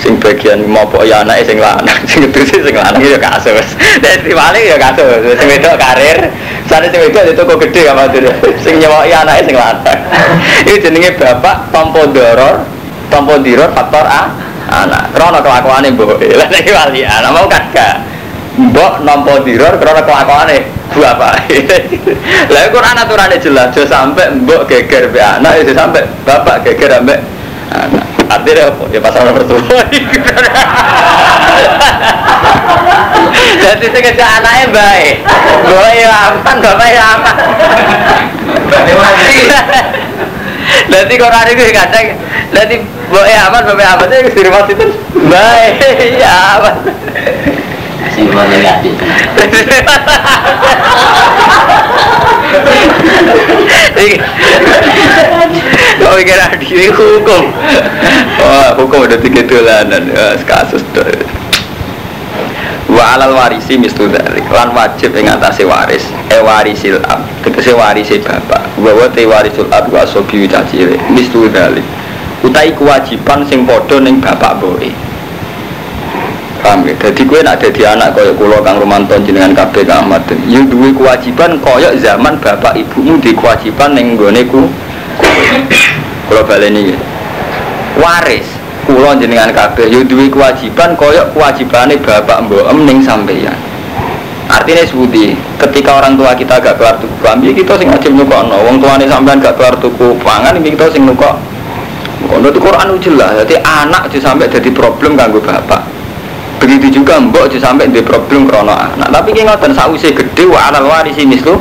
sing 0.00 0.18
bagian 0.18 0.66
mau 0.66 0.86
ya 1.04 1.22
anak 1.22 1.46
sing 1.46 1.58
lanang 1.58 1.98
sing 2.10 2.26
itu 2.26 2.40
sing 2.46 2.74
lanang 2.74 3.00
ya 3.02 3.18
kasus 3.18 3.78
dari 4.02 4.32
paling 4.32 4.64
ya 4.64 4.76
kasus 4.78 5.34
sing 5.38 5.46
wedok 5.46 5.74
karir 5.78 6.18
sana 6.66 6.86
sing 6.90 7.00
wedok 7.00 7.22
itu 7.30 7.42
kok 7.42 7.58
gede 7.68 7.82
apa 7.90 8.02
tuh 8.10 8.34
sing 8.64 8.74
nyawa 8.82 9.06
ya 9.06 9.22
anak 9.22 9.44
sing 9.46 9.56
lanang. 9.56 9.98
Itu 10.68 10.76
jenenge 10.80 11.14
bapak 11.18 11.68
tompo 11.70 12.08
doror 12.08 12.64
tompo 13.12 13.36
diror 13.38 13.70
faktor 13.76 14.06
a 14.06 14.32
anak. 14.84 15.12
Krono 15.12 15.38
kelakuane 15.44 15.92
mbok? 15.92 16.18
Lah 16.18 16.48
nek 16.48 16.66
wali 16.72 17.04
anak 17.04 17.30
mau 17.30 17.46
kagak 17.46 18.00
mbok 18.54 19.02
nompo 19.02 19.42
diror 19.42 19.76
krono 19.76 20.02
kelakuane 20.02 20.74
bapak 20.94 21.50
lah 22.54 22.62
Quran 22.70 22.96
aturannya 23.02 23.42
jelas 23.42 23.74
jo 23.74 23.82
sampai 23.82 24.30
mbok 24.30 24.70
geger 24.70 25.10
be 25.10 25.18
anak 25.18 25.66
itu 25.66 25.74
sampai 25.74 26.06
bapak 26.22 26.62
geger 26.62 27.02
ambek 27.02 27.18
anak 27.74 28.13
artinya 28.34 28.62
apa? 28.74 28.82
ya 28.90 29.00
pasal 29.00 29.20
nomor 29.28 29.42
tua 29.46 29.62
jadi 33.54 33.86
sekejap 33.88 34.28
anaknya 34.42 34.66
baik 34.74 35.14
gue 35.64 35.88
ya 35.98 36.10
aman 36.30 36.56
bapak 36.60 36.88
ya 36.92 37.02
aman. 37.16 37.36
Nanti 40.84 41.14
kalau 41.16 41.32
hari 41.32 41.52
itu 41.56 41.72
kadang 41.72 42.06
nanti 42.52 42.76
gue 42.84 43.24
ya 43.28 43.48
aman 43.48 43.62
bapak 43.64 43.86
aman. 43.96 44.06
Itu 44.12 44.30
di 44.32 44.42
rumah 44.44 44.68
itu 44.68 44.86
baik 45.28 45.74
ya 46.20 46.32
aman. 46.58 46.74
Semua 48.14 48.44
negatif. 48.46 48.94
Kau 56.00 56.14
pikir 56.18 56.38
ini 56.70 56.88
hukum? 56.92 57.42
Wah, 58.38 58.70
hukum 58.76 58.98
udah 59.06 59.18
tiga 59.18 59.42
dolanan, 59.46 60.10
kasus 60.44 60.82
wa 62.94 63.18
alal 63.18 63.34
warisi 63.34 63.74
mistu 63.74 64.06
dzalik 64.06 64.46
lan 64.54 64.70
wajib 64.70 65.16
ing 65.18 65.26
atase 65.26 65.66
waris. 65.66 66.06
E 66.30 66.38
warisil 66.38 67.02
ab. 67.10 67.26
Tegese 67.42 67.74
warisi 67.74 68.22
bapak. 68.22 68.62
Wa 68.78 68.94
wa 68.94 69.10
te 69.10 69.26
warisul 69.26 69.66
ab 69.74 69.90
wa 69.90 70.06
asobi 70.06 70.46
cacile 70.46 70.94
mistu 71.10 71.50
dzalik 71.50 71.82
utai 72.44 72.76
kewajiban 72.76 73.40
sing 73.48 73.64
padha 73.64 73.96
ning 74.04 74.20
bapak 74.20 74.60
mboke 74.60 74.92
paham 76.64 76.88
ya. 76.88 76.96
Dadi 76.96 77.22
kowe 77.28 77.44
nak 77.44 77.60
dadi 77.60 77.84
anak 77.84 78.16
kaya 78.16 78.32
kula 78.32 78.64
Kang 78.64 78.80
Romanto 78.80 79.12
jenengan 79.20 79.52
kabeh 79.52 79.84
Kang 79.84 80.08
Ahmad. 80.08 80.24
Yo 80.48 80.64
duwe 80.64 80.96
kewajiban 80.96 81.60
kaya 81.60 81.92
zaman 82.00 82.40
bapak 82.40 82.72
ibumu 82.80 83.20
di 83.20 83.36
kewajiban 83.36 83.92
ning 83.92 84.16
nggone 84.16 84.40
ku. 84.48 84.64
Kula 86.32 86.40
baleni 86.48 86.96
ya 86.96 86.98
waris 88.00 88.48
kula 88.88 89.12
jenengan 89.20 89.52
kabeh 89.52 89.92
yo 89.92 90.00
duwe 90.08 90.32
kewajiban 90.32 90.96
kaya 90.96 91.28
kewajibane 91.36 92.00
bapak 92.00 92.48
mbok 92.48 92.64
em 92.72 92.78
ning 92.88 93.04
sampeyan. 93.04 93.54
Artinya 94.44 94.84
sebuti 94.84 95.32
ketika 95.56 96.00
orang 96.00 96.20
tua 96.20 96.36
kita 96.36 96.60
gak 96.60 96.76
keluar 96.76 97.00
tuku 97.00 97.16
kambing 97.24 97.56
kita 97.56 97.80
sing 97.80 97.88
wajib 97.88 98.12
nyukokno. 98.12 98.56
Wong 98.68 98.76
tuane 98.76 99.08
sampean 99.08 99.40
gak 99.40 99.56
keluar 99.56 99.72
tuku 99.80 100.16
pangan 100.20 100.60
iki 100.60 100.76
kita 100.76 100.92
sing 100.92 101.08
nukok 101.08 101.32
kono 102.28 102.52
itu 102.52 102.60
Quran 102.60 102.92
jelas. 103.00 103.40
Jadi 103.40 103.56
anak 103.64 104.12
sampai 104.12 104.48
jadi 104.52 104.68
problem 104.68 105.16
kanggo 105.16 105.40
bapak 105.40 105.80
begitu 106.64 107.00
juga 107.00 107.20
mbok 107.20 107.52
aja 107.52 107.68
sampai 107.68 107.92
di 107.92 108.00
problem 108.00 108.48
krono 108.48 108.72
anak 108.72 109.12
tapi 109.12 109.36
ki 109.36 109.44
ngoten 109.44 109.76
sakwise 109.76 110.16
gede 110.16 110.48
wa 110.48 110.72
alal 110.72 110.88
warisi 110.88 111.28
mislu 111.28 111.60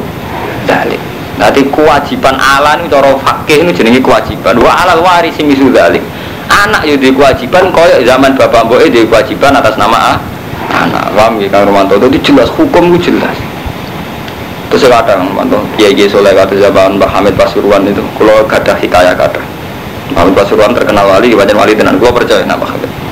dalik 0.63 1.03
Nanti 1.33 1.65
kewajiban 1.65 2.37
ala 2.37 2.77
ini 2.77 2.85
cara 2.85 3.09
fakih 3.17 3.65
ini 3.65 3.73
jenenge 3.73 3.97
kewajiban. 4.05 4.53
Wa 4.61 4.85
alal 4.85 5.01
warisi 5.01 5.41
mislu 5.41 5.73
dalik 5.73 5.99
anak 6.45 6.85
yo 6.85 6.93
di 6.93 7.09
kewajiban 7.09 7.73
koyok 7.73 8.05
zaman 8.05 8.37
bapak 8.37 8.69
mbok 8.69 8.85
di 8.85 9.01
kewajiban 9.09 9.57
atas 9.57 9.73
nama 9.75 9.97
A. 9.97 10.15
anak 10.73 11.11
paham 11.17 11.41
ya 11.41 11.49
Kang 11.49 11.65
Romanto? 11.65 11.97
Itu 11.97 12.09
jelas 12.21 12.49
hukum 12.53 12.93
itu 12.93 13.09
jelas. 13.09 13.33
Terus 14.69 14.89
kadang 14.89 15.25
Romanto 15.33 15.57
kiai 15.75 15.97
kiai 15.97 16.09
soleh 16.09 16.37
kata 16.37 16.53
zaman 16.53 17.01
Mbah 17.01 17.09
Hamid 17.09 17.33
Pasuruan 17.33 17.81
itu 17.89 18.01
kalau 18.17 18.45
ada 18.45 18.73
hikayah 18.77 19.17
kata 19.17 19.41
Hamid 20.13 20.33
Pasuruan 20.37 20.71
terkenal 20.77 21.09
wali 21.09 21.33
wajan 21.33 21.57
wali 21.57 21.73
tenan 21.73 21.97
gua 21.97 22.13
percaya 22.13 22.45
nama 22.45 22.65
Hamid 22.65 23.02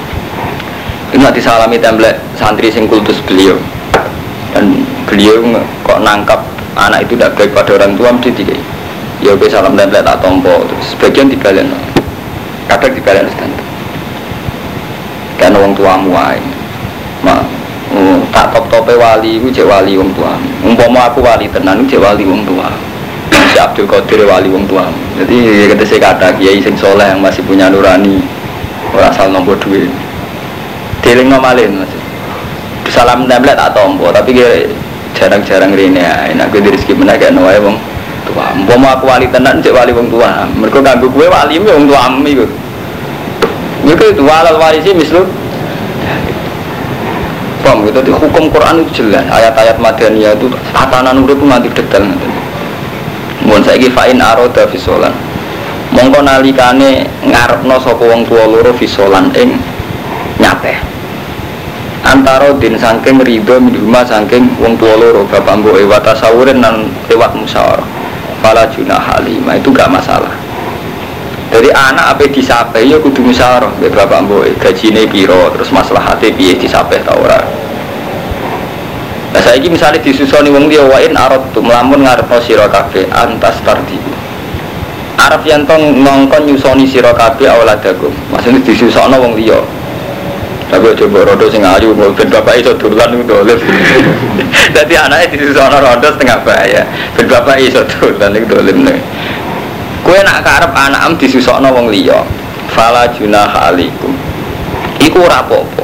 ini 1.11 1.21
nanti 1.21 1.43
salami 1.43 1.77
template 1.77 2.19
santri 2.39 2.71
sing 2.71 2.87
kultus 2.87 3.19
beliau. 3.27 3.59
Dan 4.51 4.83
beliau 5.07 5.43
kok 5.83 5.99
nangkap 6.03 6.39
anak 6.75 7.07
itu 7.07 7.15
tidak 7.19 7.35
baik 7.39 7.51
pada 7.55 7.71
orang 7.79 7.95
tua 7.99 8.09
mesti 8.15 8.31
dikai 8.31 8.59
ya 9.21 9.35
oke 9.35 9.47
salam 9.47 9.75
template 9.75 10.07
tak 10.07 10.19
tompo. 10.23 10.63
Terus 10.67 10.85
sebagian 10.95 11.27
dibalen 11.27 11.71
kadang 12.67 12.95
dibalen 12.95 13.27
standar 13.31 13.65
kan 15.39 15.57
wong 15.57 15.73
tuamu 15.73 16.13
wae. 16.13 16.39
Mak 17.21 17.41
mm, 17.93 18.17
tak 18.31 18.49
top 18.55 18.65
tope 18.71 18.95
wali 18.95 19.37
ku 19.37 19.51
cek 19.51 19.67
wali 19.67 19.99
wong 19.99 20.09
tua 20.15 20.39
umpama 20.63 21.11
aku 21.11 21.19
wali 21.21 21.45
tenan 21.51 21.83
ku 21.83 21.85
cek 21.91 22.01
wali 22.01 22.23
wong 22.23 22.41
tua 22.47 22.71
si 23.51 23.57
Abdul 23.59 23.87
Qadir 23.87 24.23
wali 24.25 24.47
wong 24.47 24.65
tua 24.65 24.87
jadi 25.19 25.69
kata 25.75 25.83
saya 25.85 25.99
kata 26.11 26.27
kiai 26.39 26.63
sing 26.63 26.75
soleh 26.79 27.05
yang 27.05 27.19
masih 27.19 27.43
punya 27.43 27.67
nurani 27.67 28.23
ora 28.95 29.11
asal 29.11 29.29
nombor 29.29 29.59
duit 29.59 29.91
Deling 31.11 31.27
nomalin 31.27 31.83
mas. 31.83 31.91
Salam 32.87 33.27
template 33.27 33.59
tak 33.59 33.75
tompo, 33.75 34.15
tapi 34.15 34.31
jarang-jarang 35.11 35.75
rene 35.75 35.99
ya. 35.99 36.31
Enak 36.31 36.55
gue 36.55 36.63
dari 36.63 36.79
rezeki 36.79 36.95
menaik 36.95 37.35
no 37.35 37.43
wae 37.43 37.59
wong 37.59 37.75
tua. 38.23 38.55
Umpama 38.55 38.95
aku 38.95 39.11
wali 39.11 39.27
tenan 39.27 39.59
cek 39.59 39.75
wali 39.75 39.91
wong 39.91 40.07
tua. 40.07 40.47
Mereka 40.55 40.79
ganggu 40.79 41.11
gue 41.11 41.27
wali 41.27 41.59
wong 41.59 41.83
tua 41.91 42.07
iku. 42.23 42.47
Iku 43.91 44.03
itu 44.07 44.23
walal 44.23 44.55
warisi 44.55 44.95
mislu. 44.95 45.27
Paham 47.61 47.85
gitu, 47.85 48.01
di 48.01 48.09
hukum 48.09 48.49
Quran 48.49 48.81
itu 48.81 49.05
jelas 49.05 49.21
Ayat-ayat 49.29 49.77
Madaniyah 49.77 50.33
itu 50.33 50.49
tatanan 50.73 51.21
urip 51.21 51.37
itu 51.37 51.45
nanti 51.45 51.69
detail 51.69 52.09
Mohon 53.45 53.61
saya 53.61 53.85
fain 53.93 54.17
aroda 54.17 54.65
fisolan 54.65 55.13
Mongko 55.93 56.25
nalikane 56.25 57.05
ngarepno 57.21 57.77
sapa 57.77 58.01
wong 58.01 58.25
tua 58.25 58.49
loro 58.49 58.73
fisolan 58.73 59.29
ing 59.37 59.61
nyateh 60.41 60.90
antara 62.01 62.53
din 62.57 62.77
saking 62.77 63.21
ridho 63.21 63.61
minuma 63.61 64.01
saking 64.01 64.49
wong 64.57 64.77
tua 64.77 64.97
loro 64.97 65.25
bapak 65.29 65.61
mbok 65.61 65.77
ewa 65.77 65.97
tasawurin 66.01 66.61
nan 66.61 66.89
lewat 67.07 67.33
musyawarah. 67.37 67.85
Fala 68.41 68.65
junah 68.73 68.97
halimah 68.97 69.57
itu 69.57 69.69
gak 69.69 69.89
masalah. 69.89 70.33
Jadi 71.51 71.67
anak 71.69 72.15
apa 72.17 72.25
disapai 72.31 72.89
ya 72.89 72.97
kudu 72.97 73.21
musyawarah. 73.21 73.69
Be 73.77 73.87
bapak 73.89 74.25
mbok 74.25 74.49
gajine 74.57 75.05
piro 75.07 75.53
terus 75.53 75.69
masalah 75.69 76.01
hati 76.01 76.33
piye 76.33 76.57
disapai 76.57 77.01
ta 77.05 77.13
ora? 77.13 77.39
Nah 79.31 79.39
saya 79.39 79.63
misalnya 79.63 80.03
disusoni 80.03 80.51
wong 80.51 80.67
dia 80.67 80.83
wain 80.83 81.15
arot 81.15 81.55
tuh 81.55 81.63
melamun 81.63 82.03
ngarepno 82.03 82.37
sira 82.43 82.67
kabeh 82.67 83.07
antas 83.15 83.55
tardi. 83.63 83.95
Arab 85.21 85.45
yang 85.45 85.63
tong 85.69 86.01
ngongkon 86.01 86.49
nyusoni 86.49 86.89
kabeh 86.89 87.45
awaladakum 87.45 88.09
maksudnya 88.33 88.59
disusoni 88.65 89.15
wong 89.21 89.37
liya 89.37 89.61
tapi 90.71 90.95
coba 90.95 91.27
rodo 91.27 91.51
sing 91.51 91.59
ayu 91.67 91.91
mau 91.91 92.07
ben 92.15 92.31
bapak 92.31 92.63
iso 92.63 92.71
dolan 92.79 93.11
itu 93.11 93.27
dolen 93.31 93.59
jadi 94.71 94.93
anaknya 95.03 95.35
di 95.35 95.51
sana 95.51 95.83
rodo 95.83 96.07
setengah 96.15 96.39
bahaya. 96.47 96.87
Ben 97.19 97.27
bapak 97.27 97.59
iso 97.59 97.83
dolan 97.99 98.39
itu 98.39 98.47
dolen 98.47 98.87
kue 100.01 100.17
nak 100.23 100.47
karep 100.47 100.71
anak 100.71 101.03
am 101.03 101.13
disusokno 101.19 101.75
wong 101.75 101.91
liya 101.91 102.23
fala 102.71 103.03
junah 103.11 103.51
alaikum. 103.67 104.15
Iku 105.03 105.27
ora 105.27 105.43
apa-apa. 105.43 105.83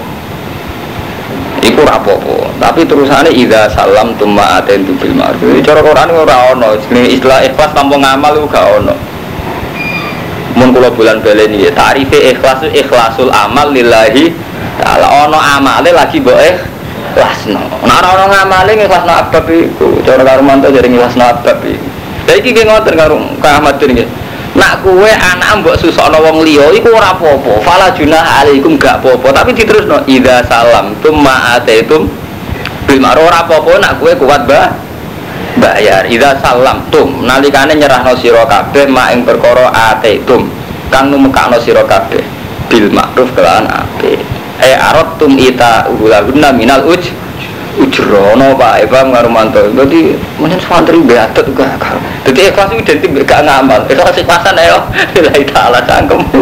Iku 1.67 1.84
ora 1.84 2.00
apa-apa. 2.00 2.56
Tapi 2.58 2.88
terusane 2.88 3.30
idza 3.30 3.67
salam 3.67 4.15
tumma 4.15 4.58
atentu 4.58 4.95
bil 4.95 5.12
ma'ruf. 5.13 5.52
Cara 5.67 5.84
Quran 5.84 6.15
ora 6.15 6.56
ono 6.56 6.80
jenenge 6.80 7.19
istilah 7.19 7.43
ikhlas 7.43 7.76
tanpa 7.76 8.00
ngamal 8.00 8.39
iku 8.39 8.47
gak 8.50 8.65
ono. 8.82 8.95
Mun 10.58 10.73
kula 10.73 10.89
bulan 10.89 11.21
baleni 11.21 11.67
ya 11.67 11.71
tarife 11.76 12.34
ikhlas 12.34 12.65
ikhlasul 12.71 13.30
amal 13.30 13.69
lillahi 13.69 14.47
ta'ala 14.78 15.08
ono 15.26 15.38
amale 15.42 15.90
lagi 15.92 16.22
mbok 16.22 16.38
ikhlasno 16.38 17.62
nek 17.82 17.96
ora 17.98 18.10
ono 18.13 18.26
ngamale 18.30 18.72
ikhlasno 18.78 19.13
abab 19.13 19.48
iku. 19.50 20.02
Cara 20.06 20.22
karo 20.22 20.42
mantu 20.46 20.70
jadi 20.70 20.88
ikhlasno 20.88 21.24
abab 21.26 21.60
iku. 21.66 21.88
Lha 22.28 22.34
iki 22.38 22.52
ki 22.54 22.63
ngoten 22.68 22.94
karo 22.94 23.16
Kang 23.42 23.63
Ahmad 23.63 23.82
iki 23.82 24.06
nak 24.58 24.82
kue 24.82 25.12
anak 25.12 25.62
mbok 25.62 25.76
susokno 25.78 26.18
wong 26.22 26.46
liya 26.46 26.70
iku 26.78 26.94
ora 26.94 27.18
apa-apa. 27.18 27.62
Fala 27.66 27.90
alaikum 27.94 28.78
gak 28.78 29.02
apa-apa. 29.02 29.44
Tapi 29.44 29.52
diterusno 29.58 30.06
idza 30.06 30.46
salam 30.46 30.94
tumma 31.02 31.58
ataitum 31.58 32.06
bil 32.86 33.00
ma'ruf. 33.02 33.26
Ora 33.26 33.46
apa-apa 33.46 33.72
nak 33.82 33.94
kue 33.98 34.13
kuat 34.13 34.46
bah 34.46 34.78
bayar. 35.58 36.06
Idza 36.06 36.38
salam 36.38 36.86
tum 36.94 37.26
nalikane 37.26 37.74
nyerahno 37.74 38.13
sira 38.18 38.46
kabeh 38.46 38.86
mak 38.86 39.18
ing 39.18 39.26
perkara 39.26 39.74
ataitum. 39.74 40.50
Kang 40.88 41.12
numekakno 41.12 41.60
sira 41.60 41.84
kabeh 41.84 42.24
bil 42.68 42.92
ma'ruf 42.92 43.32
kelawan 43.32 43.68
apik 43.68 44.37
eh 44.62 44.78
arot 44.78 45.17
tum 45.22 45.38
ita 45.38 45.89
ulaguna 45.89 46.54
minal 46.54 46.86
uj 46.86 47.10
ujrono 47.78 48.58
pak. 48.58 48.86
Eva 48.86 49.06
ngarumanto 49.06 49.62
jadi 49.74 50.17
mungkin 50.38 50.60
santri 50.62 51.02
beatet 51.02 51.46
juga 51.46 51.78
jadi 52.28 52.52
ikhlas 52.52 52.76
itu 52.76 52.84
identik 52.84 53.24
gak 53.24 53.48
ngamal. 53.48 53.88
Ikhlas 53.88 54.20
ikhlasan 54.20 54.60
ayo 54.60 54.84
lillahi 55.15 55.48
ta'ala 55.56 55.80
cangkem. 55.88 56.20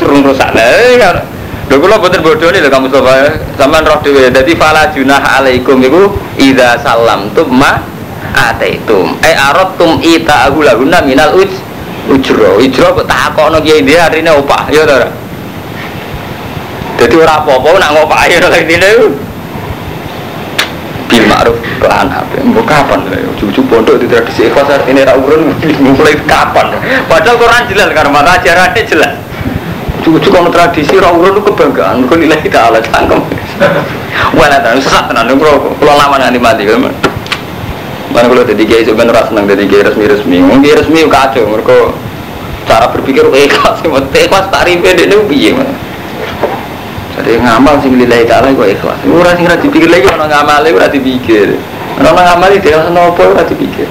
Suruh 0.00 0.24
rusak 0.24 0.56
kan 0.56 1.20
Lho 1.72 1.80
boten 1.80 2.20
bodoh 2.20 2.52
nih 2.52 2.60
lho 2.60 2.68
kamu 2.68 2.92
coba 2.92 3.32
sampean 3.56 3.84
roh 3.88 3.96
dhewe. 4.04 4.28
Dadi 4.28 4.52
fala 4.56 4.92
junah 4.92 5.40
alaikum 5.40 5.80
iku 5.80 6.12
idza 6.36 6.76
salamtum 6.84 7.48
ma 7.48 7.80
ataitum. 8.36 9.16
Eh 9.24 9.32
aradtum 9.32 9.96
ita 10.04 10.52
agulahunna 10.52 11.00
minal 11.00 11.32
uj 11.36 11.48
ujro. 12.12 12.60
Ujro 12.60 12.92
kok 12.96 13.08
takono 13.08 13.60
kiai 13.64 13.84
dia 13.84 14.08
arine 14.08 14.32
opah 14.36 14.68
ya 14.68 14.84
to. 14.84 14.96
Jadi 17.02 17.18
ora 17.18 17.42
apa-apa 17.42 17.82
nak 17.82 17.90
ngopahi 17.98 18.38
ora 18.38 18.46
lagi 18.46 18.66
dene. 18.70 18.90
Bil 21.10 21.24
ma'ruf 21.26 21.58
kelan 21.82 22.06
apa? 22.06 22.38
Mbok 22.46 22.62
kapan 22.62 23.10
lho? 23.10 23.34
Cucu 23.42 23.58
pondok 23.66 23.98
di 23.98 24.06
tradisi 24.06 24.46
ikhlas 24.46 24.70
artine 24.70 25.02
ra 25.02 25.18
urun 25.18 25.50
mulai 25.98 26.14
kapan? 26.30 26.78
Padahal 27.10 27.42
Quran 27.42 27.62
jelas 27.74 27.90
karena 27.90 28.06
mata 28.06 28.38
ajarannya 28.38 28.86
jelas. 28.86 29.18
Cucu 30.06 30.30
kalau 30.30 30.46
tradisi 30.54 30.94
ra 31.02 31.10
urun 31.10 31.34
itu 31.34 31.42
kebanggaan. 31.42 32.06
Kau 32.06 32.14
nilai 32.14 32.38
kita 32.38 32.70
ala 32.70 32.78
cangkem. 32.78 33.18
Wah, 34.38 34.46
nanti 34.46 34.86
sesat 34.86 35.10
tenan. 35.10 35.26
Kalau 35.26 35.74
lama 35.98 36.22
nanti 36.22 36.38
mati 36.38 36.62
kan. 36.70 36.86
Mana 38.14 38.30
kalau 38.30 38.46
jadi 38.46 38.62
kiai 38.62 38.86
sebenarnya 38.86 39.26
senang 39.26 39.50
jadi 39.50 39.66
kiai 39.66 39.82
resmi 39.90 40.06
resmi. 40.06 40.38
Mungkin 40.38 40.70
resmi 40.78 41.02
kacau. 41.10 41.50
Mereka 41.50 41.76
cara 42.70 42.86
berpikir 42.94 43.26
ikhlas. 43.26 43.82
Ikhlas 44.14 44.46
tarifnya 44.54 44.94
dia 44.94 45.18
piye 45.26 45.50
mana? 45.50 45.91
Jadi 47.12 47.36
ngamal 47.44 47.76
sing 47.84 47.92
lillahi 48.00 48.24
ta'ala 48.24 48.48
kok 48.56 48.68
ikhlas. 48.72 48.98
Ora 49.04 49.36
sing 49.36 49.44
ora 49.44 49.56
dipikir 49.60 49.88
lagi 49.92 50.08
ono 50.08 50.24
ngamale 50.24 50.68
ora 50.72 50.88
dipikir. 50.88 51.60
Ono 52.00 52.10
ngamale 52.16 52.56
dhewe 52.56 52.88
nopo 52.88 53.36
ora 53.36 53.44
dipikir. 53.44 53.88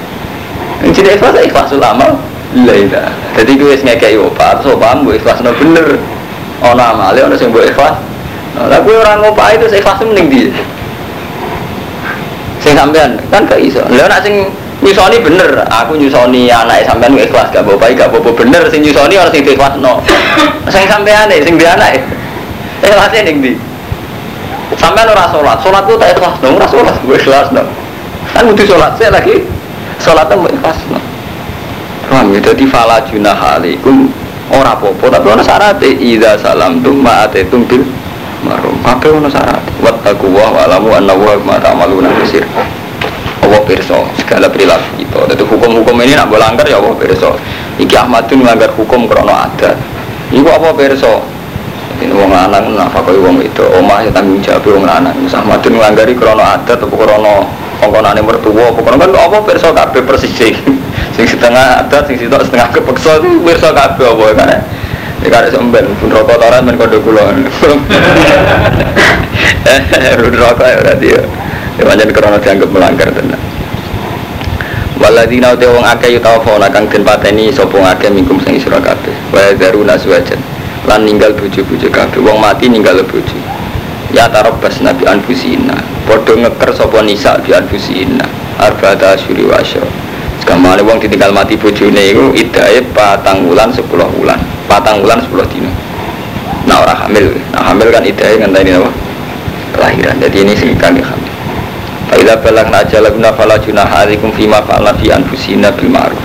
Yang 0.82 0.90
jadi 0.98 1.08
ikhlas 1.22 1.38
ikhlas 1.38 1.70
ulama 1.70 2.18
lillahi 2.58 2.90
ta'ala. 2.90 3.14
Jadi 3.38 3.50
gue 3.54 3.70
wis 3.70 3.82
ngekeki 3.86 4.18
opat, 4.18 4.66
opam 4.66 5.06
gue 5.06 5.22
ikhlas 5.22 5.38
no 5.46 5.54
bener. 5.54 6.02
Ono 6.66 6.82
amale 6.82 7.22
ono 7.22 7.34
sing 7.38 7.54
mbok 7.54 7.66
ikhlas 7.70 8.12
Nah, 8.52 8.68
lah 8.68 8.84
kowe 8.84 8.92
ora 8.92 9.16
ngopahi 9.16 9.56
itu 9.56 9.80
ikhlas 9.80 9.96
mending 10.04 10.28
di. 10.28 10.42
Sing 12.60 12.76
sampean 12.76 13.16
kan 13.32 13.48
gak 13.48 13.56
iso. 13.56 13.80
Lah 13.88 14.12
nek 14.12 14.20
sing 14.20 14.44
nyusoni 14.84 15.24
bener, 15.24 15.64
aku 15.72 15.96
nyusoni 15.96 16.52
anak 16.52 16.84
sampean 16.84 17.16
ikhlas 17.16 17.48
gak 17.48 17.64
bapak 17.64 17.96
gak 17.96 18.12
apa 18.12 18.30
bener 18.36 18.68
sing 18.68 18.84
nyusoni 18.84 19.16
orang 19.16 19.32
sing 19.32 19.42
ikhlas 19.48 19.80
no. 19.80 20.04
Sing 20.68 20.84
sampean 20.84 21.32
sing 21.32 21.56
di 21.56 21.64
anak 21.64 22.04
ikhlasnya 22.82 23.22
ning 23.22 23.38
di. 23.38 23.52
Sampean 24.74 25.06
ora 25.06 25.28
salat, 25.28 25.60
salat 25.60 25.84
ku 25.84 25.94
tak 26.00 26.16
ikhlas 26.16 26.34
dong, 26.40 26.56
ora 26.56 26.66
salat 26.66 26.96
gue 27.04 27.16
ikhlas 27.16 27.48
dong. 27.52 27.68
Kan 28.32 28.48
butuh 28.48 28.66
salat 28.66 28.92
saya 28.96 29.10
lagi 29.12 29.44
salatnya 30.00 30.34
mau 30.40 30.48
ikhlas 30.48 30.78
dong. 30.88 31.04
Paham 32.08 32.34
ya, 32.34 32.40
jadi 32.40 32.64
fala 32.68 33.00
junah 33.08 33.38
alaikum. 33.56 34.10
Ora 34.52 34.76
popo 34.76 35.08
tapi 35.08 35.32
ono 35.32 35.40
syarat 35.40 35.80
ida 35.80 36.36
salam 36.36 36.84
tum 36.84 37.00
ma'atetum 37.00 37.64
bil 37.64 37.88
marum 38.44 38.76
kabeh 38.84 39.08
ono 39.08 39.28
syarat. 39.32 39.64
Wattaqu 39.80 40.28
wa 40.28 40.60
alamu 40.60 40.92
anna 40.92 41.16
wa 41.16 41.32
ma 41.40 41.56
ta'maluna 41.56 42.12
basir. 42.20 42.44
Allah 43.42 43.60
pirsa 43.64 43.96
segala 44.20 44.52
perilaku 44.52 45.00
kita. 45.00 45.34
Jadi 45.34 45.42
hukum-hukum 45.48 45.96
ini 46.04 46.14
nak 46.14 46.28
langgar 46.30 46.68
ya 46.68 46.78
Allah 46.78 46.92
pirsa. 47.00 47.32
Iki 47.80 47.96
Ahmadun 47.96 48.44
melanggar 48.44 48.70
hukum 48.76 49.08
krono 49.08 49.32
adat. 49.32 49.76
Iku 50.32 50.48
apa 50.52 50.68
pirsa 50.76 51.20
ini 52.00 52.14
wong 52.14 52.30
lanang 52.32 52.78
nafakoi 52.78 53.18
wong 53.20 53.42
itu 53.44 53.64
omah 53.76 54.06
ya 54.06 54.10
tanggung 54.14 54.40
jawab 54.40 54.64
wong 54.64 54.84
lanang 54.88 55.16
Ahmadun 55.28 55.76
melanggari 55.76 56.16
krono 56.16 56.40
adat 56.40 56.80
atau 56.80 56.88
krono 56.88 57.44
kongkonane 57.82 58.22
mertua 58.24 58.72
apa 58.72 58.80
krono 58.80 58.96
kan 58.96 59.10
apa 59.12 59.36
pirsa 59.44 59.68
kabeh 59.74 60.00
persis 60.06 60.32
sing 60.32 61.26
setengah 61.26 61.84
adat 61.84 62.08
sing 62.08 62.16
sitok 62.16 62.46
setengah 62.46 62.72
kepeksa 62.72 63.20
pirsa 63.20 63.68
kabeh 63.74 64.06
apa 64.06 64.24
kan 64.38 64.50
Ya 65.22 65.30
kan 65.30 65.46
semben 65.54 65.86
pun 66.02 66.10
rokok 66.10 66.34
toran 66.34 66.66
men 66.66 66.74
kode 66.74 66.98
kula. 66.98 67.30
Eh, 69.62 70.18
rokok 70.18 70.66
ya 70.66 70.76
berarti 70.82 71.06
ya. 71.14 71.22
Ya 71.78 71.82
pancen 71.86 72.10
krana 72.10 72.42
dianggap 72.42 72.68
melanggar 72.74 73.08
tenan. 73.14 73.38
Waladina 74.98 75.54
uti 75.54 75.66
wong 75.70 75.86
akeh 75.86 76.18
yutawafona 76.18 76.66
kang 76.74 76.90
den 76.90 77.06
pateni 77.06 77.54
sapa 77.54 77.78
akeh 77.94 78.10
mingkum 78.10 78.42
sing 78.42 78.58
sira 78.58 78.82
kabeh. 78.82 79.14
Wa 79.30 79.54
daruna 79.54 79.94
suwajan. 79.94 80.51
Lan 80.90 81.06
ninggal 81.06 81.34
bojo-bojo 81.38 81.88
kabeh. 81.90 82.18
Wong 82.18 82.42
mati 82.42 82.66
ninggal 82.66 82.98
bojo. 83.06 83.38
Ya 84.10 84.26
tarabbas 84.28 84.82
nabi 84.82 85.06
anfusina. 85.06 85.78
Padha 86.04 86.34
ngeker 86.36 86.70
sapa 86.74 86.98
nisa 87.00 87.38
bi 87.40 87.54
anfusina. 87.54 88.26
Arba'ata 88.58 89.14
asyuri 89.14 89.46
wa 89.46 89.56
asyra. 89.56 89.86
Sekamane 90.42 90.82
wong 90.82 90.98
ditinggal 90.98 91.30
mati 91.30 91.54
bojone 91.54 92.02
iku 92.10 92.34
idae 92.34 92.82
patang 92.90 93.46
wulan 93.46 93.70
10 93.70 93.86
wulan. 94.18 94.40
Patang 94.66 95.00
wulan 95.00 95.22
10 95.22 95.52
dina. 95.54 95.70
Nah 96.62 96.78
orang 96.82 96.98
hamil, 97.06 97.26
nah 97.50 97.62
hamil 97.70 97.90
kan 97.90 98.02
idae 98.06 98.38
ngenteni 98.38 98.74
apa? 98.78 98.90
Kelahiran. 99.74 100.18
Jadi 100.18 100.36
ini 100.46 100.52
sing 100.54 100.74
kami 100.78 101.02
hamil. 101.02 101.32
Faidah 102.12 102.36
balak 102.44 102.68
aja 102.74 103.00
laguna 103.00 103.32
fala 103.32 103.56
junah 103.56 103.88
alaikum 103.88 104.28
fima 104.36 104.60
fa'ala 104.60 104.92
fi 105.00 105.08
anfusina 105.14 105.72
bil 105.72 105.88
ma'ruf. 105.88 106.20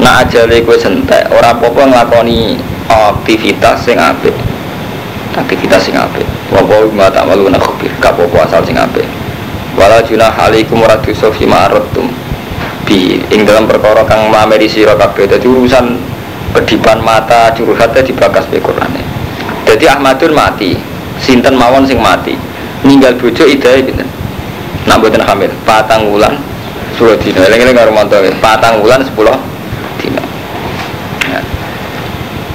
Nah 0.00 0.24
ajale 0.24 0.64
kowe 0.64 0.78
sentek 0.78 1.28
ora 1.34 1.52
apa-apa 1.52 1.84
aktivitas 2.88 3.84
sing 3.84 4.00
apik. 4.00 4.34
Aktivitas 5.36 5.84
sing 5.84 5.94
apik. 5.94 6.24
Wa 6.50 6.64
wa 6.64 6.88
ma 6.90 7.06
ta'maluna 7.12 7.60
khabir. 7.60 7.92
Gak 8.00 8.16
apa-apa 8.16 8.48
asal 8.48 8.64
sing 8.64 8.74
apik. 8.74 9.04
Wala 9.78 10.02
junah 10.02 10.34
alaikum 10.34 10.82
ora 10.82 10.98
dosa 10.98 11.30
fima 11.30 11.70
aradtum 11.70 12.10
bi 12.88 13.20
ing 13.28 13.44
dalam 13.44 13.68
perkara 13.68 14.00
kang 14.08 14.32
mameri 14.32 14.64
sira 14.64 14.96
kabeh 14.96 15.28
dadi 15.28 15.44
urusan 15.44 16.00
kedipan 16.56 17.04
mata 17.04 17.52
curhatnya 17.52 18.00
dibakas 18.00 18.48
be 18.48 18.56
Qur'ane 18.56 19.04
jadi 19.68 19.92
Ahmadun 19.92 20.32
mati 20.32 20.72
sinten 21.20 21.52
mawon 21.60 21.84
sing 21.84 22.00
mati 22.00 22.32
ninggal 22.80 23.12
bojo 23.20 23.44
idae 23.44 23.84
pinten 23.84 24.08
nak 24.88 25.04
mboten 25.04 25.20
hamil 25.20 25.52
patang 25.68 26.08
wulan 26.08 26.40
10 26.96 27.20
dina 27.20 27.44
eling-eling 27.44 27.76
karo 27.76 27.92
mantu 27.92 28.16
patang 28.40 28.80
wulan 28.80 29.04
10 29.04 29.12
dina 30.00 30.24
Ya. 31.28 31.44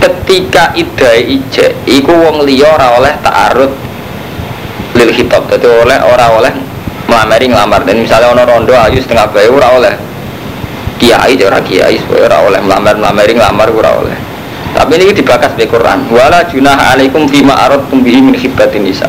Ketika 0.03 0.75
idae 0.75 1.39
ije 1.39 1.71
iku 1.87 2.11
wong 2.11 2.43
liya 2.43 2.75
ora 2.75 2.99
oleh 2.99 3.13
ta'arud 3.23 3.71
lil 4.99 5.11
khitab. 5.15 5.47
Dadi 5.47 5.67
oleh 5.67 5.99
ora 6.03 6.27
oleh 6.35 6.53
melamari 7.07 7.47
ngelamar. 7.47 7.87
Dan 7.87 8.03
misalnya 8.03 8.35
ono 8.35 8.43
rondo 8.43 8.75
ayu 8.75 8.99
setengah 8.99 9.31
bayi 9.31 9.47
ora 9.47 9.67
oleh 9.71 9.93
kiai 10.99 11.39
ora 11.39 11.63
kiai 11.63 11.95
ora 12.11 12.43
oleh 12.43 12.59
melamar 12.59 12.99
melamari 12.99 13.31
ngelamar 13.31 13.67
ora 13.71 13.91
oleh. 14.03 14.17
Tapi 14.73 14.91
ini 14.99 15.13
dibakas 15.15 15.53
di 15.55 15.69
Quran. 15.69 16.09
Wala 16.11 16.43
junah 16.49 16.91
alaikum 16.91 17.29
fima 17.29 17.55
aradtum 17.63 18.03
bihi 18.03 18.19
min 18.19 18.35
khibbatin 18.35 18.83
nisa. 18.83 19.07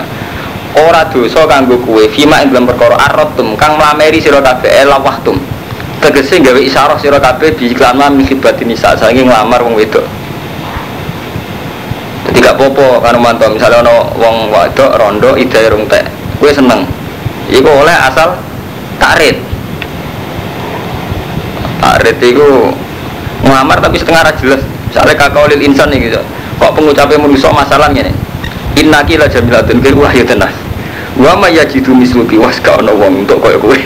Ora 0.79 1.07
dosa 1.11 1.47
kanggo 1.51 1.81
kuwe 1.83 2.07
fima 2.11 2.43
ing 2.43 2.55
dalam 2.55 2.71
perkara 2.71 2.99
aradtum 3.11 3.59
kang 3.59 3.79
melamari 3.81 4.23
sira 4.23 4.43
kabeh 4.43 4.71
elawahtum 4.87 5.39
tegese 6.03 6.43
gawe 6.43 6.61
isyarah 6.61 6.99
sira 7.01 7.17
kabeh 7.17 7.57
bi 7.57 7.73
iklan 7.73 7.97
min 8.15 8.27
khibbatin 8.27 8.71
nisa. 8.71 8.95
Saking 8.95 9.27
nglamar 9.27 9.63
wong 9.65 9.75
wedok 9.75 10.05
gak 12.45 12.61
popo 12.61 13.01
kan 13.01 13.17
mantu. 13.17 13.49
Misalnya 13.57 13.81
ono 13.81 14.13
wong 14.21 14.53
wadok 14.53 15.01
rondo 15.01 15.33
ide 15.41 15.73
rung 15.73 15.89
tek. 15.89 16.05
Gue 16.37 16.53
seneng. 16.53 16.85
Iku 17.49 17.69
oleh 17.69 17.97
asal 17.97 18.37
takrit 19.01 19.37
takrit 21.81 22.17
itu 22.21 22.73
ngelamar 23.45 23.81
tapi 23.81 23.97
setengah 23.97 24.33
jelas. 24.41 24.61
Misalnya 24.93 25.15
kakak 25.17 25.49
olil 25.49 25.61
insan 25.65 25.89
nih 25.91 26.13
gitu 26.13 26.21
kok 26.55 26.71
pengucapnya 26.71 27.19
manusia 27.19 27.51
masalahnya 27.51 28.07
nih 28.07 28.15
innaki 28.79 29.19
la 29.19 29.27
jamilatun 29.27 29.83
kir 29.83 29.95
wah 29.99 30.13
ya 30.13 30.23
tenas. 30.23 30.55
Wa 31.19 31.35
ma 31.39 31.51
yajidu 31.51 31.95
misluki 31.95 32.39
was 32.39 32.59
ka 32.63 32.79
ono 32.79 32.95
wong 32.95 33.27
untuk 33.27 33.39
koyo 33.43 33.59
kowe. 33.59 33.79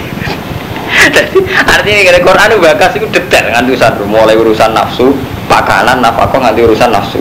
Jadi 0.88 1.44
artinya 1.44 2.00
kira 2.00 2.20
Quran 2.24 2.50
bakas 2.64 2.96
itu 2.96 3.06
detail 3.12 3.52
nganti 3.52 3.76
urusan 3.76 3.92
mulai 4.08 4.36
urusan 4.36 4.72
nafsu 4.72 5.12
pakanan 5.44 6.00
nafkah 6.00 6.40
nganti 6.40 6.64
urusan 6.64 6.88
nafsu 6.88 7.20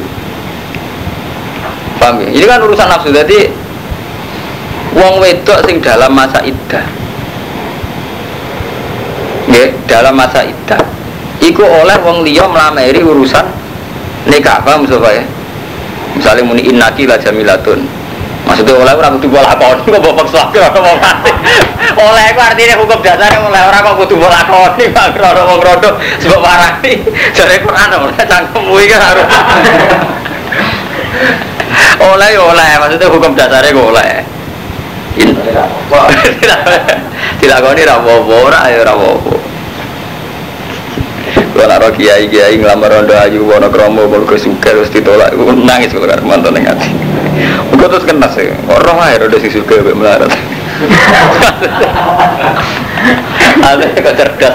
paham 2.07 2.23
ya? 2.23 2.27
ini 2.31 2.45
kan 2.47 2.63
urusan 2.63 2.87
nafsu 2.87 3.11
jadi 3.11 3.51
wong 4.95 5.19
wedok 5.19 5.59
sing 5.67 5.83
dalam 5.83 6.15
masa 6.15 6.39
iddah 6.39 6.85
ya 9.51 9.67
dalam 9.91 10.15
masa 10.15 10.47
iddah 10.47 10.79
iku 11.43 11.67
oleh 11.67 11.99
wong 11.99 12.23
liya 12.23 12.47
melamari 12.47 13.03
urusan 13.03 13.43
nikah 14.31 14.63
paham 14.63 14.87
Mustafa 14.87 15.11
ya? 15.11 15.23
Misalnya 16.15 16.49
muni 16.49 16.65
innaki 16.65 17.05
la 17.05 17.13
jamilatun. 17.13 17.85
Maksudnya 18.47 18.73
oleh 18.73 18.89
orang 18.95 19.21
kudu 19.21 19.27
bola 19.37 19.53
lakoni 19.53 19.85
kok 19.85 20.01
bapak 20.01 20.25
suatu 20.33 20.57
orang 20.57 20.97
mati? 20.97 21.29
Oleh 21.93 22.23
itu 22.31 22.41
artinya 22.41 22.75
hukum 22.79 22.99
dasarnya 23.05 23.37
oleh 23.43 23.61
orang 23.61 23.81
kok 23.85 23.95
kudu 24.01 24.15
bola 24.17 24.33
lakoni 24.33 24.87
pak 24.89 25.13
krono 25.13 25.41
mau 25.45 25.59
krono 25.61 25.89
sebab 26.17 26.39
parah 26.41 26.79
nih 26.81 26.95
jadi 27.35 27.59
Quran 27.61 27.89
oleh 28.01 28.17
cangkemmu 28.17 28.73
ini 28.81 28.87
kan 28.89 29.01
harus 29.03 29.27
oleh 32.01 32.29
ya 32.33 32.41
oleh 32.41 32.69
maksudnya 32.79 33.07
hukum 33.09 33.31
dasarnya 33.35 33.73
kok 33.73 33.87
oleh 33.91 34.27
tidak 37.41 37.57
kau 37.61 37.73
ini 37.73 37.83
rapopo, 37.85 38.35
ora 38.49 38.69
ya 38.69 38.85
rapopo. 38.85 39.33
Kalau 41.57 41.73
nak 41.73 41.89
kiai 41.97 42.29
kiai 42.29 42.61
ngelamar 42.61 43.01
rondo 43.01 43.17
ayu 43.17 43.41
wono 43.49 43.65
kromo 43.73 44.05
kalau 44.05 44.29
kesuka 44.29 44.77
terus 44.77 44.93
ditolak, 44.93 45.33
gue 45.33 45.57
nangis 45.57 45.89
kalau 45.89 46.05
kan 46.05 46.21
mantan 46.21 46.53
yang 46.53 46.69
hati. 46.69 46.93
Gue 47.73 47.87
terus 47.89 48.05
kena 48.05 48.29
sih, 48.29 48.53
orang 48.69 49.01
aja 49.01 49.25
rondo 49.25 49.41
si 49.41 49.49
suka 49.49 49.81
be 49.81 49.97
melarat. 49.97 50.29
Ada 53.57 53.89
kok 53.89 54.13
cerdas, 54.13 54.53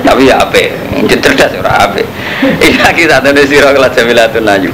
tapi 0.00 0.32
ya 0.32 0.40
apa? 0.40 0.64
Cerdas 1.04 1.52
ora 1.60 1.84
apa? 1.84 2.00
Iya 2.40 2.88
kita 2.96 3.20
ada 3.20 3.36
sirah 3.44 3.76
kelas 3.76 3.92
jamilatun 3.92 4.48
ayu. 4.48 4.72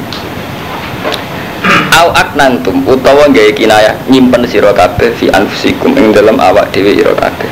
Au 1.97 2.12
aknantum 2.12 2.84
utawa 2.84 3.24
gawe 3.32 3.51
kinayah 3.57 3.97
nyimpen 4.12 4.44
sira 4.44 4.68
kabeh 4.76 5.16
fi 5.16 5.32
anfusikum 5.32 5.97
ing 5.97 6.12
dalam 6.12 6.36
awak 6.36 6.68
dhewe 6.68 6.92
sira 6.92 7.16
kabeh. 7.16 7.49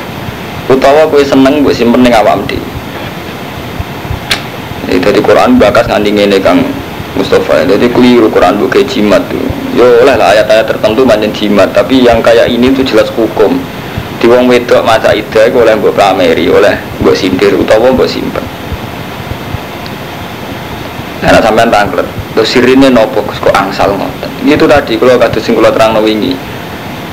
Utawa 0.69 1.09
kowe 1.09 1.21
seneng 1.25 1.65
mbok 1.65 1.73
simpen 1.73 2.05
ning 2.05 2.13
awakmu 2.13 2.45
dhewe. 2.45 2.67
Ini 4.85 5.01
dari 5.01 5.17
Quran 5.17 5.57
bakas 5.57 5.89
nganti 5.89 6.13
ngene 6.13 6.37
Kang 6.45 6.61
Mustafa. 7.17 7.65
Jadi 7.65 7.89
keliru 7.89 8.29
Quran 8.29 8.61
bukan 8.61 8.85
jimat 8.85 9.25
tuh. 9.33 9.41
Yo 9.73 10.05
oleh 10.05 10.13
lah 10.13 10.37
ayat-ayat 10.37 10.69
tertentu 10.69 11.01
banyak 11.03 11.33
jimat, 11.33 11.73
tapi 11.73 12.05
yang 12.05 12.21
kayak 12.21 12.45
ini 12.45 12.69
tuh 12.69 12.85
jelas 12.85 13.09
hukum. 13.17 13.57
Di 14.21 14.29
wong 14.29 14.45
wedok 14.45 14.85
masa 14.85 15.11
ida 15.11 15.49
oleh 15.49 15.73
mbok 15.73 15.97
prameri, 15.97 16.47
oleh 16.53 16.77
mbok 17.01 17.17
sindir 17.17 17.57
utawa 17.57 17.89
mbok 17.91 18.05
simpen. 18.05 18.45
Nah, 21.25 21.41
sampean 21.41 21.73
tangklet. 21.73 22.05
Terus 22.35 22.51
sirine 22.51 22.91
nopo 22.91 23.23
kok 23.23 23.55
angsal 23.55 23.95
ngoten. 23.95 24.27
Itu 24.43 24.67
tadi 24.67 24.99
kalau 24.99 25.15
kata 25.15 25.39
sing 25.39 25.55
kula 25.55 25.71
terangno 25.71 26.03
wingi. 26.03 26.35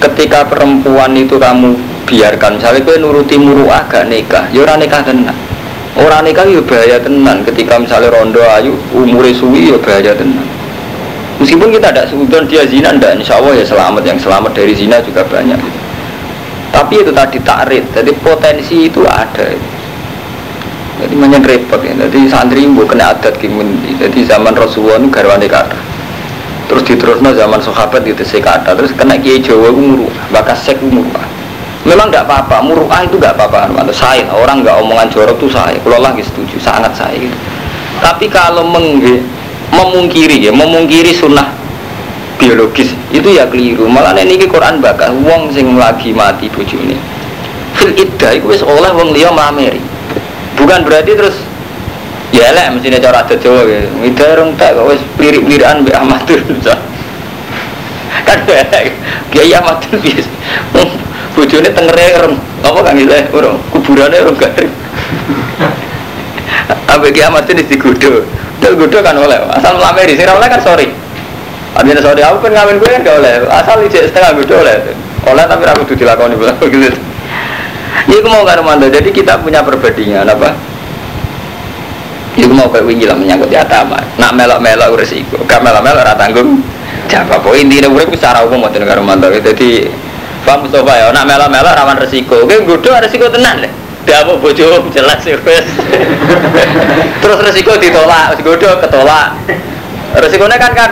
Ketika 0.03 0.43
perempuan 0.51 1.15
itu 1.15 1.39
kamu 1.39 1.79
biarkan, 2.11 2.59
misalnya 2.59 2.83
kowe 2.83 2.99
nuruti 2.99 3.39
muruah 3.39 3.87
gak 3.87 4.11
nikah, 4.11 4.51
ya 4.51 4.67
ora 4.67 4.75
nikah 4.75 4.99
tenan. 5.07 5.39
Ora 5.95 6.19
nikah 6.27 6.43
ya 6.43 6.59
bahaya 6.59 6.99
tenan 6.99 7.47
ketika 7.47 7.79
misalnya 7.79 8.11
rondo 8.11 8.43
ayu 8.43 8.75
umure 8.91 9.31
suwi 9.31 9.71
ya 9.71 9.79
bahaya 9.79 10.11
tenan. 10.11 10.43
Meskipun 11.39 11.71
kita 11.71 11.95
tidak 11.95 12.07
seudon 12.11 12.45
dia 12.51 12.67
zina, 12.67 12.91
tidak 12.91 13.23
insya 13.23 13.39
Allah 13.39 13.55
ya 13.59 13.65
selamat. 13.67 14.03
Yang 14.03 14.19
selamat 14.27 14.53
dari 14.59 14.75
zina 14.75 14.99
juga 15.03 15.23
banyak. 15.23 15.59
Tapi 16.75 16.95
itu 16.99 17.13
tadi 17.15 17.39
takrit, 17.43 17.85
jadi 17.95 18.11
potensi 18.19 18.91
itu 18.91 19.07
ada. 19.07 19.55
Jadi 21.01 21.15
banyak 21.17 21.43
repot 21.47 21.81
ya. 21.81 21.95
Jadi 21.97 22.29
santri 22.29 22.69
ibu 22.69 22.85
kena 22.85 23.17
adat 23.17 23.41
kimun. 23.41 23.81
Jadi 23.97 24.29
zaman 24.29 24.53
Rasulullah 24.53 25.01
itu 25.01 25.09
garwane 25.09 25.49
kata. 25.49 25.79
Terus 26.69 26.83
diterusno 26.89 27.33
zaman 27.33 27.61
sahabat 27.65 28.05
itu 28.05 28.21
kata. 28.21 28.77
Terus 28.77 28.93
kena 28.93 29.17
kiai 29.17 29.41
Jawa 29.41 29.73
itu 29.73 29.81
muruh, 29.81 30.13
bakas 30.29 30.69
sek 30.69 30.79
muruh. 30.85 31.09
Memang 31.83 32.15
tidak 32.15 32.31
apa-apa, 32.31 32.63
muruah 32.63 33.03
itu 33.03 33.19
tidak 33.19 33.35
apa-apa. 33.35 33.91
Saya, 33.91 34.23
orang 34.31 34.63
nggak 34.63 34.79
omongan 34.79 35.11
jorok 35.11 35.35
itu 35.43 35.51
saya. 35.51 35.75
Kalau 35.83 35.99
lagi 35.99 36.23
setuju, 36.23 36.55
sangat 36.63 36.95
saya. 36.95 37.19
Gitu. 37.19 37.35
Tapi 37.99 38.31
kalau 38.31 38.63
mengge, 38.63 39.19
memungkiri 39.75 40.39
ya, 40.39 40.55
memungkiri 40.55 41.11
sunnah 41.11 41.51
biologis 42.43 42.95
itu 43.15 43.29
ya 43.35 43.47
keliru. 43.47 43.87
Malah 43.87 44.19
ini 44.19 44.47
Quran 44.47 44.83
bakal 44.83 45.15
wong 45.23 45.55
sing 45.55 45.79
lagi 45.79 46.11
mati 46.11 46.51
ini. 46.51 46.99
Fil 47.79 47.95
iddah 47.95 48.35
itu 48.35 48.47
oleh 48.67 48.91
wong 48.95 49.15
liya 49.15 49.31
mameri. 49.31 49.92
Bukan 50.57 50.85
berarti 50.85 51.13
terus 51.17 51.37
ya 52.33 52.53
lah 52.57 52.73
mestinya 52.73 52.99
cara 53.01 53.25
adat 53.25 53.39
Jawa 53.41 53.65
ya. 53.69 53.85
Ida 54.05 54.27
rong 54.41 54.57
tak 54.57 54.77
kok 54.77 54.87
wis 54.89 55.03
plirik-plirikan 55.21 55.85
mbek 55.85 55.97
amatur. 55.97 56.41
kan 58.23 58.39
kiai 59.33 59.53
amatur 59.57 59.99
biasa. 60.01 60.31
Bojone 61.33 61.69
tengere 61.73 62.07
orang 62.21 62.37
apa 62.61 62.79
kan 62.85 62.93
gitu 62.97 63.13
orang 63.33 63.57
kuburannya 63.73 64.21
orang 64.21 64.37
garing. 64.37 64.73
Apa 66.93 67.09
kiamat 67.09 67.49
ini 67.49 67.65
digodo 67.65 68.21
Del 68.61 68.77
godo 68.79 69.01
kan 69.03 69.17
oleh 69.19 69.41
asal 69.59 69.75
melamari 69.75 70.15
sing 70.15 70.29
oleh 70.29 70.47
kan 70.47 70.61
sorry. 70.63 70.93
Artinya 71.73 72.05
sorry 72.05 72.21
aku 72.23 72.47
kan 72.47 72.53
ngawin 72.53 72.77
gue 72.79 72.89
kan 72.95 73.01
gak 73.03 73.17
oleh. 73.19 73.33
Asal 73.49 73.83
ijek 73.83 74.13
setengah 74.13 74.39
godo 74.39 74.55
oleh. 74.61 74.77
Oleh 75.27 75.45
tapi 75.49 75.65
aku 75.67 75.83
tuh 75.89 75.97
dilakoni 75.99 76.37
gitu 76.39 77.12
Ya 78.11 78.19
aku 78.19 78.29
mau 78.29 78.43
karo 78.43 78.63
manda 78.67 78.91
jadi 78.91 79.09
kita 79.09 79.41
punya 79.41 79.63
perbandingan 79.63 80.27
apa 80.27 80.57
Ya 82.35 82.49
aku 82.49 82.55
mau 82.57 82.69
kayak 82.73 82.89
wingi 82.89 83.05
lah 83.05 83.15
menyangkut 83.15 83.53
di 83.53 83.59
atama 83.61 84.01
nak 84.17 84.33
melok-melok 84.35 84.97
resiko 84.97 85.37
gak 85.45 85.61
melok-melok 85.61 86.17
tanggung 86.17 86.65
jawab 87.07 87.45
apa 87.45 87.49
intinya 87.61 87.93
urip 87.93 88.09
secara 88.17 88.41
umum 88.43 88.65
mau 88.65 88.73
karo 88.73 89.05
manda 89.05 89.29
jadi 89.29 89.93
Pak 90.43 90.59
Mustafa 90.59 90.93
ya, 90.99 91.07
nak 91.15 91.25
mela-mela 91.31 91.71
rawan 91.71 91.95
resiko. 92.03 92.43
Oke, 92.43 92.67
gudo 92.67 92.91
resiko 92.99 93.31
tenan 93.31 93.63
deh. 93.63 93.71
Dia 94.03 94.27
mau 94.27 94.35
bojo 94.35 94.83
jelas 94.91 95.23
ya 95.23 95.39
wes. 95.39 95.67
Terus 97.23 97.39
resiko 97.47 97.79
ditolak, 97.79 98.35
gudo 98.43 98.75
ketolak. 98.83 99.39
Resikonya 100.19 100.59
kan 100.59 100.75
kan. 100.75 100.91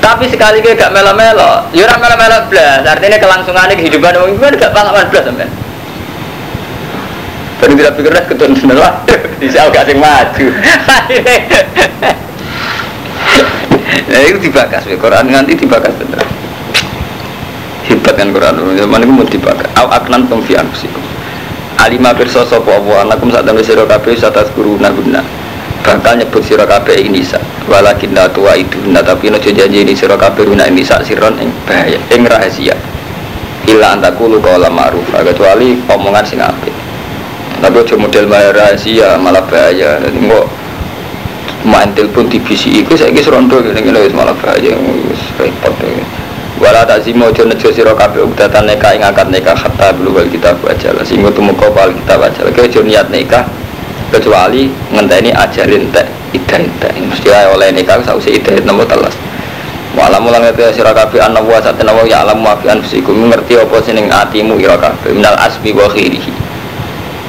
Tapi 0.00 0.24
sekali 0.28 0.64
ke 0.64 0.76
gak 0.76 0.92
melo-melo, 0.92 1.68
ya 1.76 1.84
ora 1.84 1.96
melo-melo 2.00 2.48
blas. 2.48 2.84
Artinya 2.84 3.20
kelangsungan 3.20 3.72
kehidupan 3.76 4.16
orang 4.16 4.36
itu 4.36 4.56
gak 4.56 4.72
pengalaman 4.72 5.08
blas 5.12 5.24
sampean. 5.28 5.48
Tadi 7.64 7.80
tidak 7.80 7.96
pikir 7.96 8.12
dah 8.12 8.24
ketun 8.28 8.52
lah, 8.76 9.00
di 9.40 9.48
sini 9.48 9.72
gak 9.72 9.88
sing 9.88 9.96
maju. 9.96 10.46
Nah 14.04 14.20
itu 14.20 14.36
dibakas, 14.36 14.84
Quran 14.84 15.32
nganti 15.32 15.56
dibakas 15.56 15.96
bener 15.96 16.20
hebat 17.88 18.14
kan 18.16 18.28
Quran 18.32 18.54
zaman 18.76 19.00
itu 19.04 19.12
mau 19.12 19.26
dibakar 19.28 19.68
au 19.76 19.88
aknan 19.92 20.24
tum 20.28 20.40
fi 20.44 20.56
anfusikum 20.56 21.00
alima 21.80 22.16
pirsa 22.16 22.48
sapa 22.48 22.80
apa 22.80 23.04
anakum 23.04 23.28
sak 23.28 23.44
tembe 23.44 23.60
sira 23.60 23.84
kabeh 23.84 24.16
satas 24.16 24.48
guru 24.56 24.80
naguna 24.80 25.20
bakal 25.84 26.16
nyebut 26.16 26.40
sira 26.40 26.64
kabeh 26.64 26.96
ini 26.96 27.20
sa 27.20 27.36
walakin 27.68 28.16
la 28.16 28.28
tua 28.32 28.56
itu 28.56 28.80
nah 28.88 29.04
tapi 29.04 29.28
no 29.28 29.36
janji 29.36 29.84
ini 29.84 29.92
sira 29.92 30.16
kabeh 30.16 30.48
guna 30.48 30.64
ini 30.64 30.80
sak 30.80 31.04
siron 31.04 31.36
ing 31.36 31.52
bahaya 31.68 32.00
ing 32.08 32.24
rahasia 32.24 32.76
illa 33.68 33.96
antakulu 33.96 34.40
qala 34.40 34.72
ma'ruf 34.72 35.04
kecuali 35.12 35.76
omongan 35.88 36.24
sing 36.24 36.40
apik 36.40 36.83
tapi 37.64 37.80
aja 37.80 37.96
model 37.96 38.28
rahasia 38.28 39.16
malah 39.16 39.40
bahaya. 39.48 39.96
Jadi 40.04 40.20
kok 40.28 40.46
main 41.64 41.88
telepon 41.96 42.28
di 42.28 42.36
BCI 42.36 42.84
itu 42.84 42.92
saya 42.92 43.08
kira 43.08 43.32
rondo 43.32 43.56
gini 43.64 43.80
gini 43.80 44.12
malah 44.12 44.36
bahaya 44.36 44.76
repot 45.40 45.72
ya. 45.80 46.04
Wala 46.60 46.84
tak 46.84 47.08
zimo 47.08 47.32
jo 47.32 47.48
nejo 47.48 47.72
siro 47.72 47.96
kabe 47.96 48.20
ubdatan 48.20 48.68
neka 48.68 48.92
ing 48.92 49.02
akad 49.02 49.32
neka 49.32 49.56
hatta 49.56 49.96
bulu 49.96 50.20
wal 50.20 50.28
kita 50.28 50.52
baca 50.60 50.92
lah 50.92 51.02
sehingga 51.02 51.32
tuh 51.32 51.40
muka 51.40 51.66
wal 51.72 51.88
kita 51.90 52.14
baca 52.20 52.40
lah 52.44 52.52
kau 52.52 52.84
niat 52.84 53.08
neka 53.08 53.48
kecuali 54.12 54.70
ngenteni 54.92 55.34
ajarin 55.34 55.90
teh 55.90 56.06
ida 56.36 56.60
ida 56.60 56.88
mesti 57.00 57.32
oleh 57.32 57.72
neka 57.72 58.04
sausi 58.04 58.38
ida 58.38 58.60
nomor 58.62 58.84
telas. 58.84 59.16
Walau 59.96 60.20
mulang 60.20 60.44
itu 60.44 60.62
siro 60.76 60.92
kabe 60.92 61.16
an 61.16 61.32
nawa 61.32 61.64
saat 61.64 61.80
nawa 61.80 62.04
ya 62.04 62.20
alam 62.22 62.44
mafi 62.44 62.68
anfusikum. 62.68 63.24
Apa 63.32 63.76
seneng 63.80 64.12
atimu 64.12 64.60
iro 64.60 64.76
kabe 64.76 65.16
minal 65.16 65.34
asbi 65.40 65.72
wa 65.72 65.88
khirihi 65.88 66.43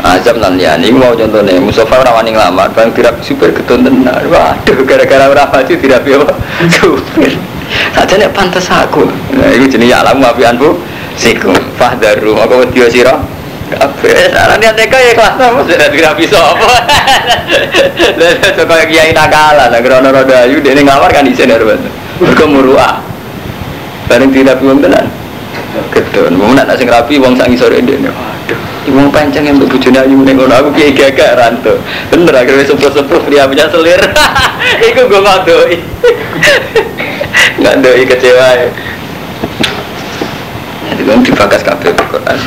azam 0.04 0.42
nan 0.44 0.60
ya 0.60 0.76
ini 0.76 0.92
mau 0.92 1.16
contohnya 1.16 1.56
Mustafa 1.62 2.04
rawani 2.04 2.36
ngelamar 2.36 2.68
bang 2.76 2.92
tidak 2.92 3.16
super 3.24 3.54
ketun 3.54 3.86
tenar 3.86 4.24
waduh 4.28 4.80
gara-gara 4.84 5.32
ora 5.32 5.44
maju 5.48 5.74
tidak 5.78 6.04
apa 6.04 6.36
super 6.68 7.32
Saja 7.96 8.16
nek 8.20 8.32
pantas 8.36 8.70
aku. 8.70 9.10
Nah, 9.34 9.50
jenis 9.56 9.90
ya 9.90 10.06
alamu 10.06 10.30
api 10.30 10.46
anfu 10.46 10.78
sikum. 11.18 11.56
Fahdaru 11.80 12.38
maka 12.38 12.62
wedi 12.62 12.86
sira. 12.92 13.18
Kabeh 13.66 14.30
saran 14.30 14.62
niat 14.62 14.78
teka 14.78 14.94
ya 14.94 15.18
kelas 15.18 15.42
sama 15.42 15.66
sudah 15.66 15.90
tidak 15.90 16.14
bisa 16.14 16.38
apa. 16.38 16.76
Lah 18.22 18.62
kok 18.62 18.78
kiai 18.86 19.10
nakalan, 19.10 19.74
nek 19.74 19.82
rono 19.90 20.14
roda 20.14 20.46
ayu 20.46 20.62
dene 20.62 20.86
ngamar 20.86 21.10
kan 21.10 21.26
isin 21.26 21.50
ya 21.50 21.58
Ruben. 21.58 21.82
Mergo 22.22 22.46
murua. 22.46 23.02
Bareng 24.06 24.30
tidak 24.30 24.62
belum 24.62 24.86
tenan. 24.86 25.10
Gedon, 25.90 26.38
mau 26.38 26.54
nak 26.54 26.78
sing 26.78 26.86
rapi 26.86 27.18
wong 27.18 27.34
sak 27.34 27.50
ngisore 27.50 27.82
ndekne. 27.82 28.14
Waduh, 28.46 28.94
wong 28.94 29.10
pancen 29.10 29.42
yang 29.42 29.58
bojone 29.58 30.06
ayu 30.06 30.22
ning 30.22 30.38
aku 30.38 30.70
kiai 30.78 30.94
gagak 30.94 31.34
ranto. 31.34 31.82
Bener 32.14 32.30
akhirnya 32.30 32.70
sepuh-sepuh 32.70 33.26
dia 33.26 33.50
punya 33.50 33.66
selir. 33.74 33.98
Iku 34.94 35.10
gue 35.10 35.18
ngadoi. 35.18 35.78
Nggak 37.58 37.76
doi 37.82 38.06
kecewa 38.06 38.48
ya. 38.54 38.70
Itu 40.94 41.02
kan 41.10 41.26
dibakas 41.26 41.66
kabeh 41.66 41.90
Quran 41.98 42.38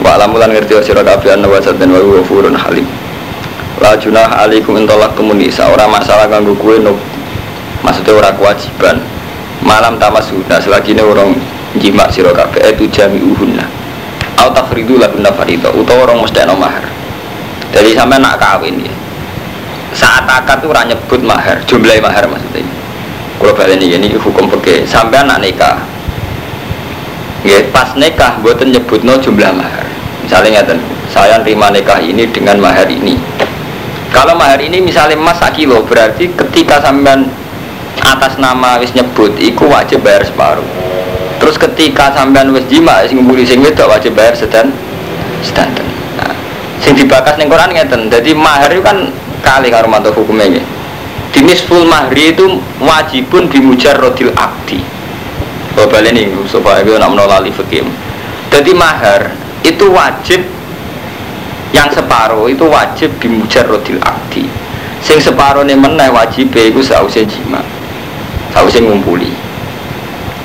wa 0.00 0.16
alamulan 0.16 0.56
ngerti 0.56 0.72
wa 0.72 0.80
sira 0.80 1.04
kabeh 1.04 1.36
anna 1.36 1.52
wa 1.52 1.60
dan 1.60 1.88
wa 1.92 2.00
ghafurun 2.00 2.56
halim. 2.56 2.88
La 3.84 3.92
junah 4.00 4.40
alaikum 4.40 4.80
intolak 4.80 5.12
kemunisa 5.20 5.68
ora 5.68 5.84
masalah 5.84 6.32
kanggo 6.32 6.56
kowe 6.56 6.80
no 6.80 6.96
maksudnya 7.84 8.16
ora 8.16 8.32
kewajiban. 8.32 9.04
Malam 9.60 10.00
tamasuna 10.00 10.56
selagi 10.64 10.96
ini 10.96 11.04
orang 11.04 11.36
jima 11.76 12.08
sira 12.08 12.32
kabeh 12.32 12.72
itu 12.72 12.88
jami 12.88 13.20
uhunna 13.20 13.85
au 14.40 14.48
tafridu 14.52 15.00
lahunna 15.00 15.32
farida 15.32 15.72
utawa 15.72 16.10
orang 16.10 16.24
mesti 16.24 16.44
ana 16.44 16.54
mahar. 16.56 16.84
Jadi 17.72 17.96
sampai 17.96 18.20
nak 18.20 18.36
kawin 18.40 18.76
ya. 18.80 18.94
Saat 19.96 20.28
akad 20.28 20.60
tuh 20.60 20.72
ora 20.72 20.84
nyebut 20.84 21.20
mahar 21.24 21.60
jumlah 21.64 21.96
mahar 22.04 22.28
maksudnya. 22.28 22.64
Kalau 23.36 23.52
balik 23.52 23.80
ini 23.80 23.96
ini 23.96 24.16
hukum 24.16 24.48
pergi 24.48 24.88
sampai 24.88 25.20
anak 25.20 25.44
nikah 25.44 25.76
ya 27.44 27.60
pas 27.68 27.92
nikah 27.94 28.40
buatan 28.40 28.72
nyebut 28.72 29.04
no 29.04 29.20
jumlah 29.20 29.52
mahar. 29.52 29.84
Misalnya 30.24 30.60
ngeten 30.60 30.78
saya 31.12 31.38
terima 31.40 31.68
nikah 31.68 32.00
ini 32.00 32.28
dengan 32.32 32.60
mahar 32.60 32.88
ini. 32.88 33.16
Kalau 34.10 34.32
mahar 34.32 34.60
ini 34.60 34.80
misalnya 34.80 35.16
emas 35.20 35.40
kilo 35.52 35.84
berarti 35.84 36.32
ketika 36.32 36.80
sampean 36.80 37.28
atas 38.00 38.40
nama 38.40 38.80
wis 38.80 38.92
nyebut 38.92 39.34
iku 39.36 39.68
wajib 39.68 40.04
bayar 40.04 40.24
separuh 40.24 40.64
terus 41.46 41.62
ketika 41.62 42.10
sampean 42.10 42.50
wis 42.50 42.66
jima 42.66 43.06
sing 43.06 43.22
nguburi 43.22 43.46
sing 43.46 43.62
wedok 43.62 43.86
wajib 43.86 44.18
bayar 44.18 44.34
sedan 44.34 44.74
sedan 45.46 45.70
nah, 46.18 46.34
sing 46.82 46.98
dibakas 46.98 47.38
ning 47.38 47.46
Quran 47.46 47.70
ngeten 47.70 48.10
jadi 48.10 48.34
mahar 48.34 48.66
itu 48.74 48.82
kan 48.82 49.14
kali 49.46 49.70
karo 49.70 49.86
mantuk 49.86 50.18
hukumnya 50.18 50.58
Dinis 51.36 51.60
full 51.68 51.84
mahri 51.84 52.32
itu 52.32 52.48
wajibun 52.80 53.52
bimujar 53.52 53.92
rodil 54.00 54.32
akdi. 54.32 54.80
Oh 55.76 55.84
balik 55.84 56.16
supaya 56.48 56.80
gue 56.80 56.96
nak 56.96 57.12
menolak 57.12 57.44
fikih. 57.52 57.84
Jadi 58.48 58.72
mahar 58.72 59.36
itu 59.60 59.84
wajib 59.92 60.40
yang 61.76 61.92
separuh 61.92 62.48
itu 62.48 62.64
wajib 62.64 63.12
bimujar 63.20 63.68
rodil 63.68 64.00
akdi. 64.00 64.48
Sing 65.04 65.20
separuh 65.20 65.60
nih 65.60 65.76
mana 65.76 66.08
wajib 66.08 66.48
itu 66.56 66.80
sausnya 66.80 67.28
jima, 67.28 67.60
sausnya 68.56 68.88
ngumpuli. 68.88 69.28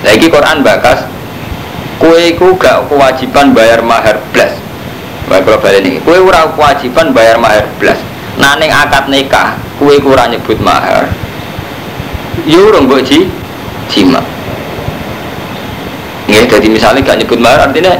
Lagi 0.01 0.27
Quran 0.27 0.65
bakas 0.65 1.05
kue 2.01 2.33
ku 2.33 2.57
gak 2.57 2.89
kewajiban 2.89 3.53
bayar 3.53 3.85
mahar 3.85 4.17
blas. 4.33 4.57
Baik 5.29 5.45
kalau 5.47 5.61
balik 5.61 5.79
nih, 5.85 6.01
kue 6.01 6.17
ora 6.17 6.49
kewajiban 6.49 7.13
bayar 7.13 7.37
mahar 7.37 7.63
blas 7.77 7.97
nah 8.39 8.57
neng 8.57 8.73
akad 8.73 9.11
nikah 9.11 9.53
kue 9.77 10.01
kurang 10.01 10.33
nyebut 10.33 10.57
mahar. 10.63 11.05
Yurung 12.47 12.89
ya, 12.89 13.03
ji 13.05 13.29
jima 13.91 14.23
jadi 16.31 16.67
misalnya 16.71 17.03
gak 17.03 17.19
nyebut 17.21 17.37
mahar 17.37 17.69
artinya 17.69 17.91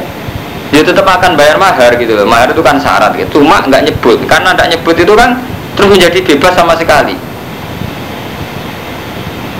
ya 0.72 0.80
tetap 0.80 1.04
akan 1.04 1.36
bayar 1.36 1.60
mahar 1.60 1.94
gitu 2.00 2.16
loh. 2.16 2.24
Mahar 2.24 2.48
itu 2.50 2.64
kan 2.64 2.80
syarat 2.80 3.12
gitu. 3.12 3.44
Cuma 3.44 3.60
nggak 3.60 3.84
nyebut 3.92 4.18
karena 4.24 4.56
nggak 4.56 4.68
nyebut 4.72 4.96
itu 4.96 5.12
kan 5.12 5.36
terus 5.76 5.88
menjadi 5.92 6.18
bebas 6.24 6.52
sama 6.56 6.74
sekali 6.76 7.16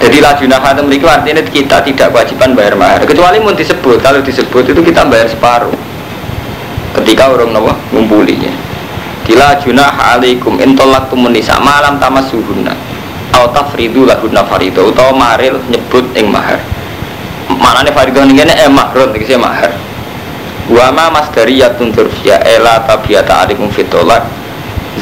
Jadi 0.03 0.19
lajuna 0.19 0.59
khatam 0.59 0.91
itu 0.91 1.07
artinya 1.07 1.39
kita 1.47 1.79
tidak 1.87 2.11
kewajiban 2.11 2.59
bayar 2.59 2.75
mahar. 2.75 3.07
Kecuali 3.07 3.39
mau 3.39 3.55
disebut, 3.55 4.03
kalau 4.03 4.19
disebut 4.19 4.75
itu 4.75 4.83
kita 4.83 5.07
bayar 5.07 5.31
separuh. 5.31 5.71
Ketika 6.93 7.33
orang 7.33 7.57
nawa 7.57 7.73
ngumpulinya 7.89 8.53
Dila 9.25 9.57
junah 9.65 9.97
alaikum 10.13 10.61
intolak 10.61 11.09
tumunisa 11.09 11.57
malam 11.57 11.97
tamas 11.97 12.29
suhuna 12.29 12.77
Au 13.33 13.49
tafridu 13.49 14.05
lahunna 14.05 14.45
farido 14.45 14.93
Atau 14.93 15.17
maril 15.17 15.57
nyebut 15.73 16.05
ing 16.13 16.29
mahar. 16.29 16.61
Mana 17.49 17.81
nih 17.81 17.95
farido 17.95 18.21
ini 18.27 18.45
eh 18.45 18.69
mahrun, 18.69 19.15
ini 19.17 19.37
mahar. 19.41 19.73
Wama 20.69 21.15
mas 21.15 21.31
dari 21.31 21.63
yatun 21.63 21.95
turfia 21.95 22.43
ela 22.43 22.83
tabiata 22.85 23.47
alikum 23.47 23.71
fitolak 23.71 24.27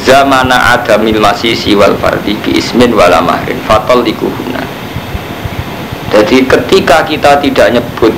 Zamana 0.05 0.79
adamil 0.79 1.19
masisi 1.19 1.75
wal 1.75 1.99
fardi 1.99 2.33
bi 2.39 2.55
ismin 2.55 2.95
wala 2.95 3.19
mahrin 3.19 3.59
fatol 3.67 3.99
dikuhuna 4.01 4.80
jadi 6.11 6.43
ketika 6.43 7.07
kita 7.07 7.39
tidak 7.39 7.67
nyebut 7.79 8.11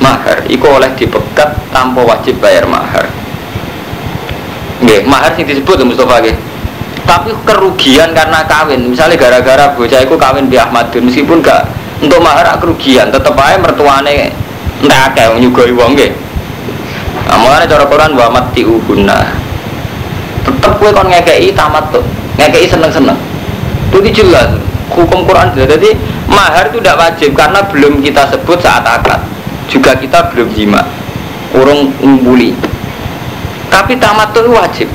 mahar, 0.00 0.40
itu 0.48 0.64
oleh 0.64 0.88
dipegat 0.96 1.52
tanpa 1.68 2.00
wajib 2.00 2.40
bayar 2.40 2.64
mahar. 2.64 3.04
Nggih, 4.80 5.04
mahar 5.04 5.36
sing 5.36 5.44
disebut 5.44 5.84
Mustafa 5.84 6.24
nggih. 6.24 6.36
Tapi 7.04 7.32
kerugian 7.44 8.16
karena 8.16 8.44
kawin, 8.48 8.92
misalnya 8.92 9.16
gara-gara 9.20 9.72
bocah 9.76 10.00
itu 10.00 10.16
kawin 10.16 10.48
di 10.48 10.56
Ahmadun, 10.56 11.08
meskipun 11.08 11.44
gak 11.44 11.68
untuk 12.00 12.20
mahar 12.20 12.56
kerugian, 12.56 13.12
tetep 13.12 13.36
aja 13.36 13.60
mertuane 13.60 14.32
entek 14.80 15.00
akeh 15.12 15.26
nyugoi 15.40 15.72
wong 15.76 15.96
nggih. 15.98 16.12
Nah, 17.28 17.36
mulane 17.36 17.68
cara 17.68 17.84
Quran 17.84 18.16
wa 18.16 18.32
mati 18.32 18.64
uhunna. 18.64 19.20
Tetep 20.48 20.72
kowe 20.80 20.90
kon 20.96 21.12
ngekeki 21.12 21.52
tamat 21.52 21.92
tuh, 21.92 22.04
ngekeki 22.40 22.72
seneng-seneng. 22.72 23.18
Itu 23.92 24.00
jelas 24.12 24.48
hukum 24.92 25.28
Quran 25.28 25.52
jadi 25.52 25.92
mahar 26.28 26.70
itu 26.70 26.78
tidak 26.78 26.96
wajib 27.00 27.30
karena 27.34 27.60
belum 27.66 28.04
kita 28.04 28.28
sebut 28.30 28.58
saat 28.60 28.84
akad. 28.84 29.20
Juga 29.68 29.96
kita 29.96 30.32
belum 30.32 30.48
jima 30.54 30.80
urung 31.52 31.92
ngumpuli. 32.00 32.56
Tapi 33.68 33.96
tamat 34.00 34.32
itu 34.32 34.52
wajib. 34.52 34.88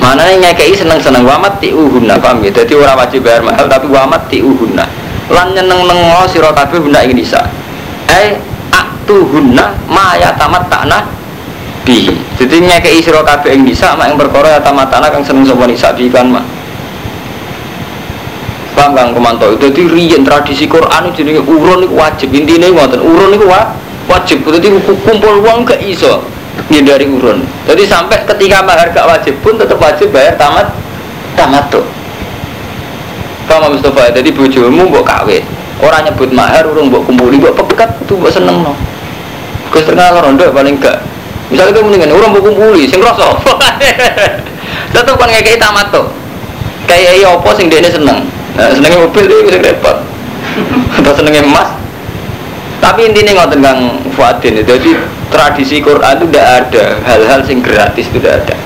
Mana 0.00 0.24
yang 0.32 0.40
ngekei 0.40 0.72
seneng 0.72 0.96
seneng 1.00 1.28
wamat 1.28 1.60
ti 1.60 1.72
uhunna 1.76 2.16
paham 2.16 2.40
ya? 2.40 2.50
Jadi 2.52 2.72
orang 2.72 2.96
wajib 2.96 3.20
bayar 3.20 3.44
mahal 3.44 3.68
tapi 3.68 3.86
wamat 3.88 4.32
ti 4.32 4.40
uhunna. 4.40 4.84
Lan 5.28 5.52
nyeneng 5.52 5.84
nengo 5.84 6.24
siro 6.28 6.50
kabeh 6.56 6.80
benda 6.80 7.04
ini 7.04 7.20
bisa. 7.20 7.44
Eh 8.08 8.40
aktuhunna 8.72 9.74
maya 9.90 10.30
tamat 10.38 10.70
takna 10.70 11.02
bi 11.82 12.06
jadi 12.38 12.56
ngekei 12.62 13.02
siro 13.02 13.26
kabeh 13.26 13.58
yang 13.58 13.66
bisa 13.66 13.98
mak 13.98 14.12
yang 14.12 14.18
berkoro 14.20 14.46
ya 14.46 14.62
tamat 14.62 14.86
tanah 14.86 15.10
kang 15.10 15.26
seneng 15.26 15.42
sopo 15.42 15.66
nisa 15.66 15.90
kan 15.90 16.30
mah 16.30 16.44
Paham 18.74 18.94
Kang 18.94 19.10
Komanto? 19.12 19.50
Jadi 19.58 19.90
riyen 19.90 20.22
tradisi 20.22 20.70
Quran 20.70 21.10
itu 21.10 21.26
jadi 21.26 21.42
urun 21.42 21.84
itu 21.84 21.94
wajib. 21.94 22.28
Intinya 22.30 22.70
ngoten, 22.70 23.00
urun 23.02 23.34
itu 23.34 23.46
wajib. 24.06 24.46
Jadi 24.46 24.66
kumpul 25.06 25.42
uang 25.42 25.66
ke 25.66 25.74
iso 25.82 26.22
dari 26.68 27.06
urun. 27.10 27.42
Jadi 27.66 27.82
sampai 27.86 28.22
ketika 28.26 28.62
mahar 28.62 28.94
gak 28.94 29.06
wajib 29.06 29.34
pun 29.42 29.58
tetap 29.58 29.78
wajib 29.82 30.14
bayar 30.14 30.38
tamat 30.38 30.70
tamat 31.34 31.66
tuh. 31.72 31.82
Paham 33.50 33.74
Mustafa? 33.74 34.14
Jadi 34.14 34.30
bojomu 34.30 34.86
mbok 34.86 35.02
kawin. 35.02 35.42
Orang 35.82 36.06
nyebut 36.06 36.30
mahar 36.30 36.62
urung 36.70 36.92
mbok 36.92 37.10
kumpuli 37.10 37.40
mbok 37.42 37.58
pekat 37.58 37.90
tuh 38.06 38.14
mbok 38.14 38.30
seneng 38.30 38.62
no. 38.62 38.78
Gus 39.74 39.82
terkenal 39.86 40.22
rondo 40.22 40.46
paling 40.54 40.78
gak. 40.78 41.02
Misalnya 41.50 41.74
kamu 41.74 41.90
mendingan 41.90 42.14
orang 42.14 42.30
mbok 42.30 42.42
kumpuli 42.46 42.86
sing 42.86 43.02
rasa. 43.02 43.34
Tetep 44.94 45.14
kan 45.18 45.28
ngekei 45.30 45.58
tamat 45.58 45.90
tuh. 45.90 46.06
Kayak 46.86 47.26
apa 47.26 47.50
sing 47.58 47.66
dia 47.66 47.82
seneng. 47.90 48.26
Nah, 48.58 48.66
senengnya 48.74 48.98
mobil 48.98 49.24
itu 49.28 49.34
bisa 49.46 49.58
repot. 49.62 49.96
Atau 50.98 51.12
senengnya 51.14 51.46
emas. 51.46 51.80
Tapi 52.80 53.12
intinya 53.12 53.44
nggak 53.44 53.50
tentang 53.60 53.78
Fuadin 54.16 54.56
Jadi 54.64 54.96
tradisi 55.28 55.84
Quran 55.84 56.16
itu 56.16 56.26
tidak 56.32 56.46
ada 56.64 56.84
hal-hal 57.06 57.40
sing 57.44 57.60
gratis 57.60 58.08
itu 58.08 58.18
tidak 58.18 58.42
ada. 58.44 58.56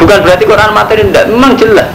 Bukan 0.00 0.18
berarti 0.24 0.44
Quran 0.48 0.70
materi 0.72 1.04
tidak, 1.04 1.28
memang 1.28 1.52
jelas. 1.58 1.90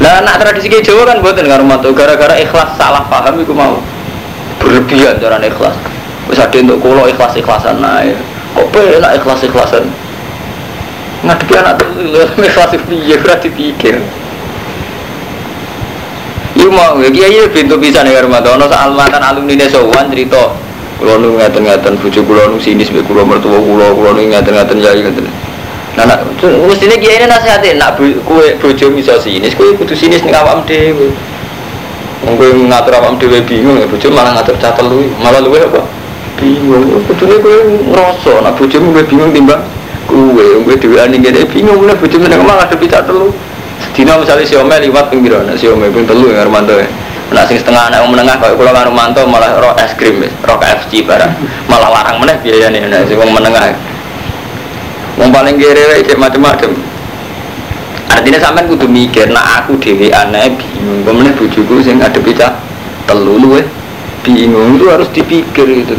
Nah, 0.00 0.24
anak 0.24 0.40
tradisi 0.40 0.72
kayak 0.72 0.84
Jawa 0.88 1.12
kan 1.12 1.20
buatan 1.20 1.44
karo 1.44 1.60
mantu 1.60 1.92
gara-gara 1.92 2.32
ikhlas 2.40 2.72
salah 2.80 3.04
paham 3.08 3.36
itu 3.36 3.52
mau 3.52 3.80
berlebihan 4.60 5.20
cara 5.20 5.40
ikhlas. 5.40 5.76
Bisa 6.28 6.46
ada 6.48 6.56
untuk 6.60 6.78
kulo 6.80 7.04
ikhlas 7.04 7.36
ikhlasan 7.36 7.80
naik. 7.84 8.16
Kok 8.56 8.76
enak 8.76 9.20
ikhlas 9.20 9.44
ikhlasan? 9.44 9.84
Ngadepi 11.20 11.52
anak 11.52 11.80
tuh 11.80 11.88
ikhlas 12.48 12.72
piye 12.88 13.16
berarti 13.20 13.48
pikir. 13.52 14.00
Mau 16.70 17.02
ya 17.02 17.10
kiai 17.10 17.50
pintu 17.50 17.74
bisa 17.82 18.06
nih 18.06 18.22
rumah 18.22 18.38
ono 18.46 18.70
soal 18.70 18.94
mantan 18.94 19.18
alumni 19.26 19.58
nih 19.58 19.66
sowan 19.66 20.06
cerita 20.06 20.54
kulo 21.02 21.18
nu 21.18 21.34
ngaten 21.34 21.66
ngaten 21.66 21.98
bujuk 21.98 22.22
kulo 22.22 22.46
nu 22.46 22.62
sini 22.62 22.86
sebagai 22.86 23.10
kulo 23.10 23.26
mertua 23.26 23.58
kulo 23.58 23.90
kulo 23.90 24.14
nu 24.14 24.22
ngaten 24.30 24.54
ngaten 24.54 24.78
jadi 24.78 25.02
ngaten. 25.02 25.26
Nah, 25.98 26.06
nak 26.06 26.22
mestinya 26.70 26.94
kiai 26.94 27.18
ini 27.18 27.26
nasihatin 27.26 27.74
nak 27.74 27.98
kue 27.98 28.54
bojo 28.62 28.86
bisa 28.94 29.18
sini, 29.18 29.50
kue 29.50 29.74
kudu 29.74 29.98
sini 29.98 30.22
nih 30.22 30.30
awam 30.30 30.62
dewi. 30.62 31.10
Mungkin 32.22 32.70
ngatur 32.70 32.94
awam 33.02 33.18
dewi 33.18 33.42
bingung 33.42 33.82
ya 33.82 33.90
bojo 33.90 34.06
malah 34.14 34.38
ngatur 34.38 34.54
catel 34.62 34.86
lu, 34.86 35.10
malah 35.18 35.42
lu 35.42 35.50
apa? 35.58 35.82
Bingung. 36.38 37.02
Kudu 37.10 37.26
nih 37.26 37.38
kue 37.42 37.56
ngerosok, 37.90 38.46
nak 38.46 38.54
bojo 38.54 38.76
gue 38.78 39.02
bingung 39.10 39.34
timbang 39.34 39.58
kue, 40.06 40.62
dewi 40.78 40.96
aning 41.02 41.18
gede 41.18 41.50
bingung, 41.50 41.82
nih 41.82 41.98
bojo 41.98 42.16
meneng 42.22 42.46
malah 42.46 42.70
ada 42.70 42.78
catel 42.78 43.26
lu. 43.26 43.28
Dino 43.96 44.20
misalnya 44.20 44.46
si 44.46 44.54
Ome 44.56 44.76
liwat 44.80 45.12
pinggir, 45.12 45.36
nah 45.44 45.56
si 45.56 45.68
Ome 45.68 45.92
pun 45.92 46.06
telu 46.08 46.32
ya 46.32 46.44
Romanto 46.44 46.76
ya. 46.76 46.88
Nah 47.30 47.46
sing 47.46 47.62
setengah 47.62 47.92
anak 47.92 48.02
menengah 48.10 48.42
kalau 48.42 48.58
pulau 48.58 48.74
kan 48.74 48.90
malah 48.90 49.54
roh 49.60 49.70
es 49.78 49.94
krim, 49.94 50.18
roh 50.18 50.58
KFC 50.58 51.06
barang, 51.06 51.30
malah 51.70 51.90
larang 51.92 52.18
meneh 52.18 52.34
biaya 52.42 52.66
nih, 52.74 52.90
nah 52.90 53.06
si 53.06 53.14
wong 53.14 53.30
menengah. 53.30 53.70
Wong 55.14 55.30
paling 55.30 55.54
kiri 55.54 56.02
cek 56.02 56.18
macam-macam. 56.18 56.74
Artinya 58.10 58.42
sampean 58.42 58.66
kudu 58.66 58.90
mikir, 58.90 59.30
nah 59.30 59.62
aku 59.62 59.78
dewi 59.78 60.10
aneh 60.10 60.58
bingung, 60.58 61.06
kemudian 61.06 61.30
bujuku 61.38 61.78
sing 61.78 62.02
ada 62.02 62.18
bisa 62.18 62.58
telu 63.06 63.38
lu 63.38 63.54
bingung 64.26 64.74
itu 64.74 64.90
harus 64.90 65.06
dipikir 65.14 65.70
itu. 65.70 65.94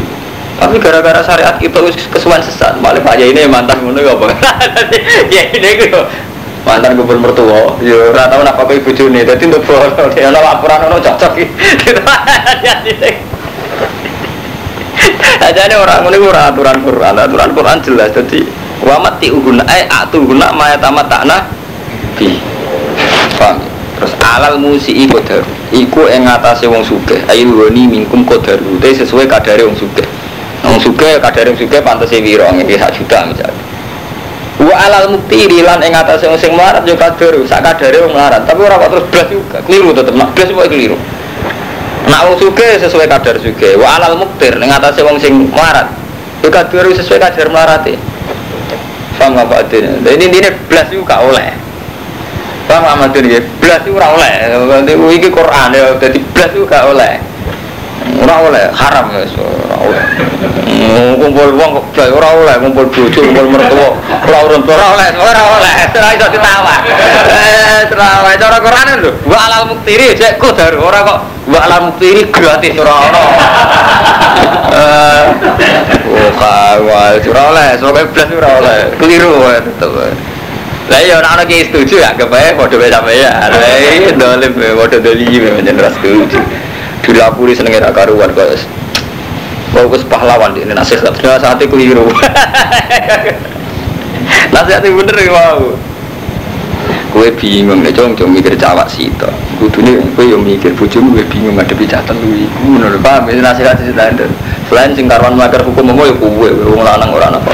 Tapi 0.60 0.76
gara-gara 0.76 1.24
syariat 1.24 1.56
kita 1.56 1.80
kesuwan 2.12 2.44
sesat, 2.44 2.76
malah 2.84 3.00
pak 3.00 3.16
ini 3.16 3.48
mantan 3.48 3.80
ngono 3.80 4.04
apa? 4.04 4.28
Ya 5.32 5.48
ini 5.56 5.80
gue 5.80 5.88
mantan 6.62 6.94
kumpul 6.94 7.18
mertua 7.18 7.74
ya 7.82 8.14
ora 8.14 8.30
tau 8.30 8.46
nak 8.46 8.54
pakai 8.54 8.82
bojone 8.82 9.26
dadi 9.26 9.44
untuk 9.50 9.62
bono 9.68 10.06
dia 10.14 10.30
ana 10.30 10.38
laporan 10.38 10.86
ono 10.90 10.96
cocok 11.02 11.32
iki. 11.38 11.46
Aja 15.42 15.66
orang 15.74 16.06
ini 16.06 16.22
orang 16.22 16.54
aturan 16.54 16.78
Quran. 16.86 17.18
Aturan 17.18 17.50
Quran 17.50 17.78
jelas 17.82 18.14
jadi 18.14 18.46
wa 18.86 19.02
mati 19.02 19.34
uguna 19.34 19.66
eh 19.66 19.90
atu 19.90 20.22
guna 20.22 20.54
maya 20.54 20.78
tamat 20.78 21.10
takna 21.10 21.50
bi. 22.14 22.38
Paham? 23.34 23.58
Terus 23.98 24.14
alal 24.22 24.58
musi 24.58 24.94
iku 24.94 25.18
daru 25.22 25.46
iku 25.72 26.10
yang 26.10 26.26
ngatasi 26.26 26.66
wong 26.66 26.82
suge 26.82 27.22
ayu 27.30 27.54
woni 27.54 27.86
mingkum 27.86 28.26
kodaru 28.26 28.78
itu 28.82 29.02
sesuai 29.02 29.30
kadare 29.30 29.62
wong 29.62 29.78
suge 29.78 30.04
wong 30.66 30.78
suge 30.82 31.22
kadare 31.22 31.54
wong 31.54 31.58
suge 31.58 31.78
pantas 31.80 32.10
wiro 32.10 32.44
ini 32.50 32.74
sak 32.74 32.92
juta 32.98 33.30
misalnya 33.30 33.61
Wa 34.62 34.74
alal 34.78 35.10
muktiri 35.18 35.66
lan 35.66 35.82
ing 35.82 35.90
atase 35.90 36.30
wong 36.30 36.38
sing 36.38 36.54
melarat 36.54 36.86
yo 36.86 36.94
kadur, 36.94 37.34
sak 37.50 37.66
kadare 37.66 37.98
wong 38.06 38.14
melarat. 38.14 38.46
Tapi 38.46 38.60
ora 38.62 38.78
kok 38.78 38.90
terus 38.94 39.06
blas 39.10 39.26
juga. 39.26 39.58
Keliru 39.66 39.90
tetep 39.90 40.14
nak 40.14 40.30
blas 40.38 40.48
kok 40.48 40.68
keliru. 40.70 40.96
Nak 42.06 42.20
wong 42.30 42.36
suge 42.38 42.78
sesuai 42.78 43.10
kadar 43.10 43.42
suge. 43.42 43.74
Wa 43.74 43.98
alal 43.98 44.22
muktir 44.22 44.54
ing 44.62 44.70
atase 44.70 45.02
wong 45.02 45.18
sing 45.18 45.50
melarat. 45.50 45.90
Yo 46.42 46.48
kadur 46.50 46.86
sesuai 46.94 47.18
kadar 47.18 47.50
melarate. 47.50 47.98
Paham 49.18 49.38
apa 49.38 49.62
artinya? 49.62 50.02
Ini 50.02 50.24
ini 50.30 50.50
blas 50.66 50.90
juga 50.90 51.22
oleh. 51.22 51.54
Paham 52.66 52.86
apa 52.86 53.02
artinya? 53.06 53.38
Blas 53.62 53.82
juga 53.86 54.10
oleh. 54.14 54.32
Iki 55.18 55.30
Quran 55.30 55.68
ya, 55.74 55.94
jadi 55.98 56.18
blas 56.34 56.50
juga 56.50 56.78
oleh. 56.90 57.22
Ora 58.22 58.38
oleh, 58.38 58.70
haram 58.70 59.10
ya, 59.10 59.26
ora 59.34 59.76
oleh. 59.82 60.02
Kumpul 61.18 61.58
wong 61.58 61.70
kok 61.90 62.06
ora 62.14 62.28
oleh, 62.38 62.54
kumpul 62.62 62.86
bojo, 62.86 63.18
kumpul 63.18 63.50
mertua, 63.50 63.98
ora 63.98 64.38
urun 64.46 64.62
ora 64.62 64.86
oleh, 64.94 65.08
ora 65.18 65.42
oleh. 65.58 65.74
Ora 65.90 66.08
iso 66.14 66.26
ditawar. 66.30 66.78
Eh, 67.26 67.90
ora 67.90 68.30
cara 68.38 68.58
Quran 68.62 68.86
lho. 69.02 69.10
Wa 69.26 69.38
alal 69.50 69.74
muktiri 69.74 70.14
cek 70.14 70.38
kodar 70.38 70.70
ora 70.78 71.02
kok 71.02 71.18
wa 71.50 71.58
alal 71.66 71.90
muktiri 71.90 72.30
gratis 72.30 72.78
ora 72.78 72.94
ono. 73.10 73.24
Eh. 74.70 75.22
Oh, 76.06 76.30
kawal 76.38 77.18
ora 77.18 77.42
oleh, 77.50 77.68
sok 77.82 78.06
blas 78.14 78.30
ora 78.30 78.50
oleh. 78.62 78.78
Keliru 79.02 79.50
tetep. 79.50 80.14
Lah 80.90 81.00
ya 81.02 81.18
ora 81.18 81.28
ana 81.34 81.42
ki 81.42 81.74
setuju 81.74 81.98
ya, 81.98 82.14
kebae 82.14 82.54
padha 82.54 82.78
wae 82.78 82.86
sampe 82.86 83.12
ya. 83.18 83.50
Lah 83.50 83.76
iki 83.98 84.14
dolim 84.14 84.54
padha 84.54 84.98
dolim 85.02 85.42
menjen 85.58 85.74
ras 85.74 85.94
setuju 85.98 86.61
dilapuri 87.02 87.52
senengnya 87.54 87.90
tak 87.90 88.02
karuan 88.02 88.30
guys 88.32 88.64
Mau 89.72 89.88
gue 89.88 90.04
pahlawan 90.04 90.52
ini 90.52 90.76
nasihat 90.76 91.08
nasihatnya 91.08 91.66
keliru 91.66 92.04
nasihatnya 94.54 94.92
bener 94.92 95.16
ya 95.16 95.30
mau 95.32 95.74
Kue 97.12 97.28
bingung 97.36 97.84
nek 97.84 97.92
cung 97.92 98.16
cung 98.16 98.32
mikir 98.32 98.56
cawak 98.56 98.88
sito. 98.88 99.28
Kudune 99.60 100.00
kue 100.16 100.32
yo 100.32 100.40
mikir 100.40 100.72
bojomu 100.72 101.12
kue 101.12 101.24
bingung 101.28 101.60
ngadepi 101.60 101.84
jatan 101.84 102.16
kuwi. 102.16 102.48
Ngono 102.64 102.88
lho 102.88 102.98
paham 103.04 103.28
ya 103.28 103.36
nasihat 103.44 103.76
standar. 103.76 104.32
Selain 104.72 104.96
sing 104.96 105.04
makar 105.04 105.60
hukum 105.60 105.92
mau 105.92 106.08
yo 106.08 106.16
kue 106.16 106.48
wong 106.72 106.80
lanang 106.80 107.12
ora 107.12 107.28
ana 107.28 107.36
apa 107.36 107.52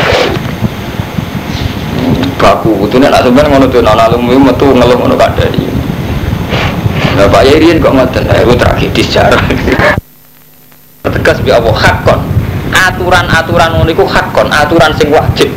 Baku 2.38 2.86
kudune 2.86 3.10
nek 3.10 3.18
sampean 3.18 3.50
ngono 3.50 3.66
tuh 3.66 3.82
ana 3.82 4.06
lumu 4.14 4.38
metu 4.38 4.70
ngeluh 4.70 4.94
ngono 4.94 5.18
kadari. 5.18 5.67
Lah 7.18 7.26
Pak 7.26 7.42
Yerian 7.50 7.82
kok 7.82 7.90
ngoten, 7.98 8.24
aku 8.30 8.54
tragedis 8.54 9.10
jarang. 9.10 9.42
Tegas 11.18 11.42
bi 11.42 11.50
Allah 11.50 11.74
hakon. 11.74 12.20
Aturan-aturan 12.70 13.74
ngono 13.74 13.90
iku 13.90 14.06
hakon, 14.06 14.46
aturan 14.54 14.94
sing 14.94 15.10
wajib. 15.10 15.50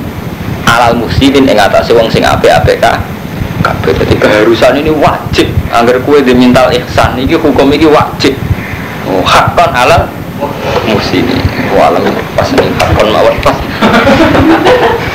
Alal 0.65 0.97
muslimin 0.97 1.45
ing 1.45 1.61
atase 1.61 1.93
wong 1.93 2.09
sing 2.09 2.25
apik-apik 2.25 2.81
ka 2.81 2.97
kabeh 3.61 3.93
dadi 3.93 4.15
keharusan 4.17 4.73
ini 4.81 4.89
wajib 4.89 5.45
agar 5.69 6.01
kue 6.01 6.19
dimintal 6.25 6.73
ihsan 6.73 7.13
iki 7.21 7.37
hukum 7.37 7.69
iki 7.69 7.85
wajib 7.85 8.33
oh, 9.05 9.21
hakon 9.21 9.69
alal 9.69 10.09
muslimin 10.89 11.37
walam 11.77 12.01
pas 12.33 12.49
ini 12.49 12.73
hakon 12.81 13.07
mawon 13.13 13.35
pas 13.45 13.57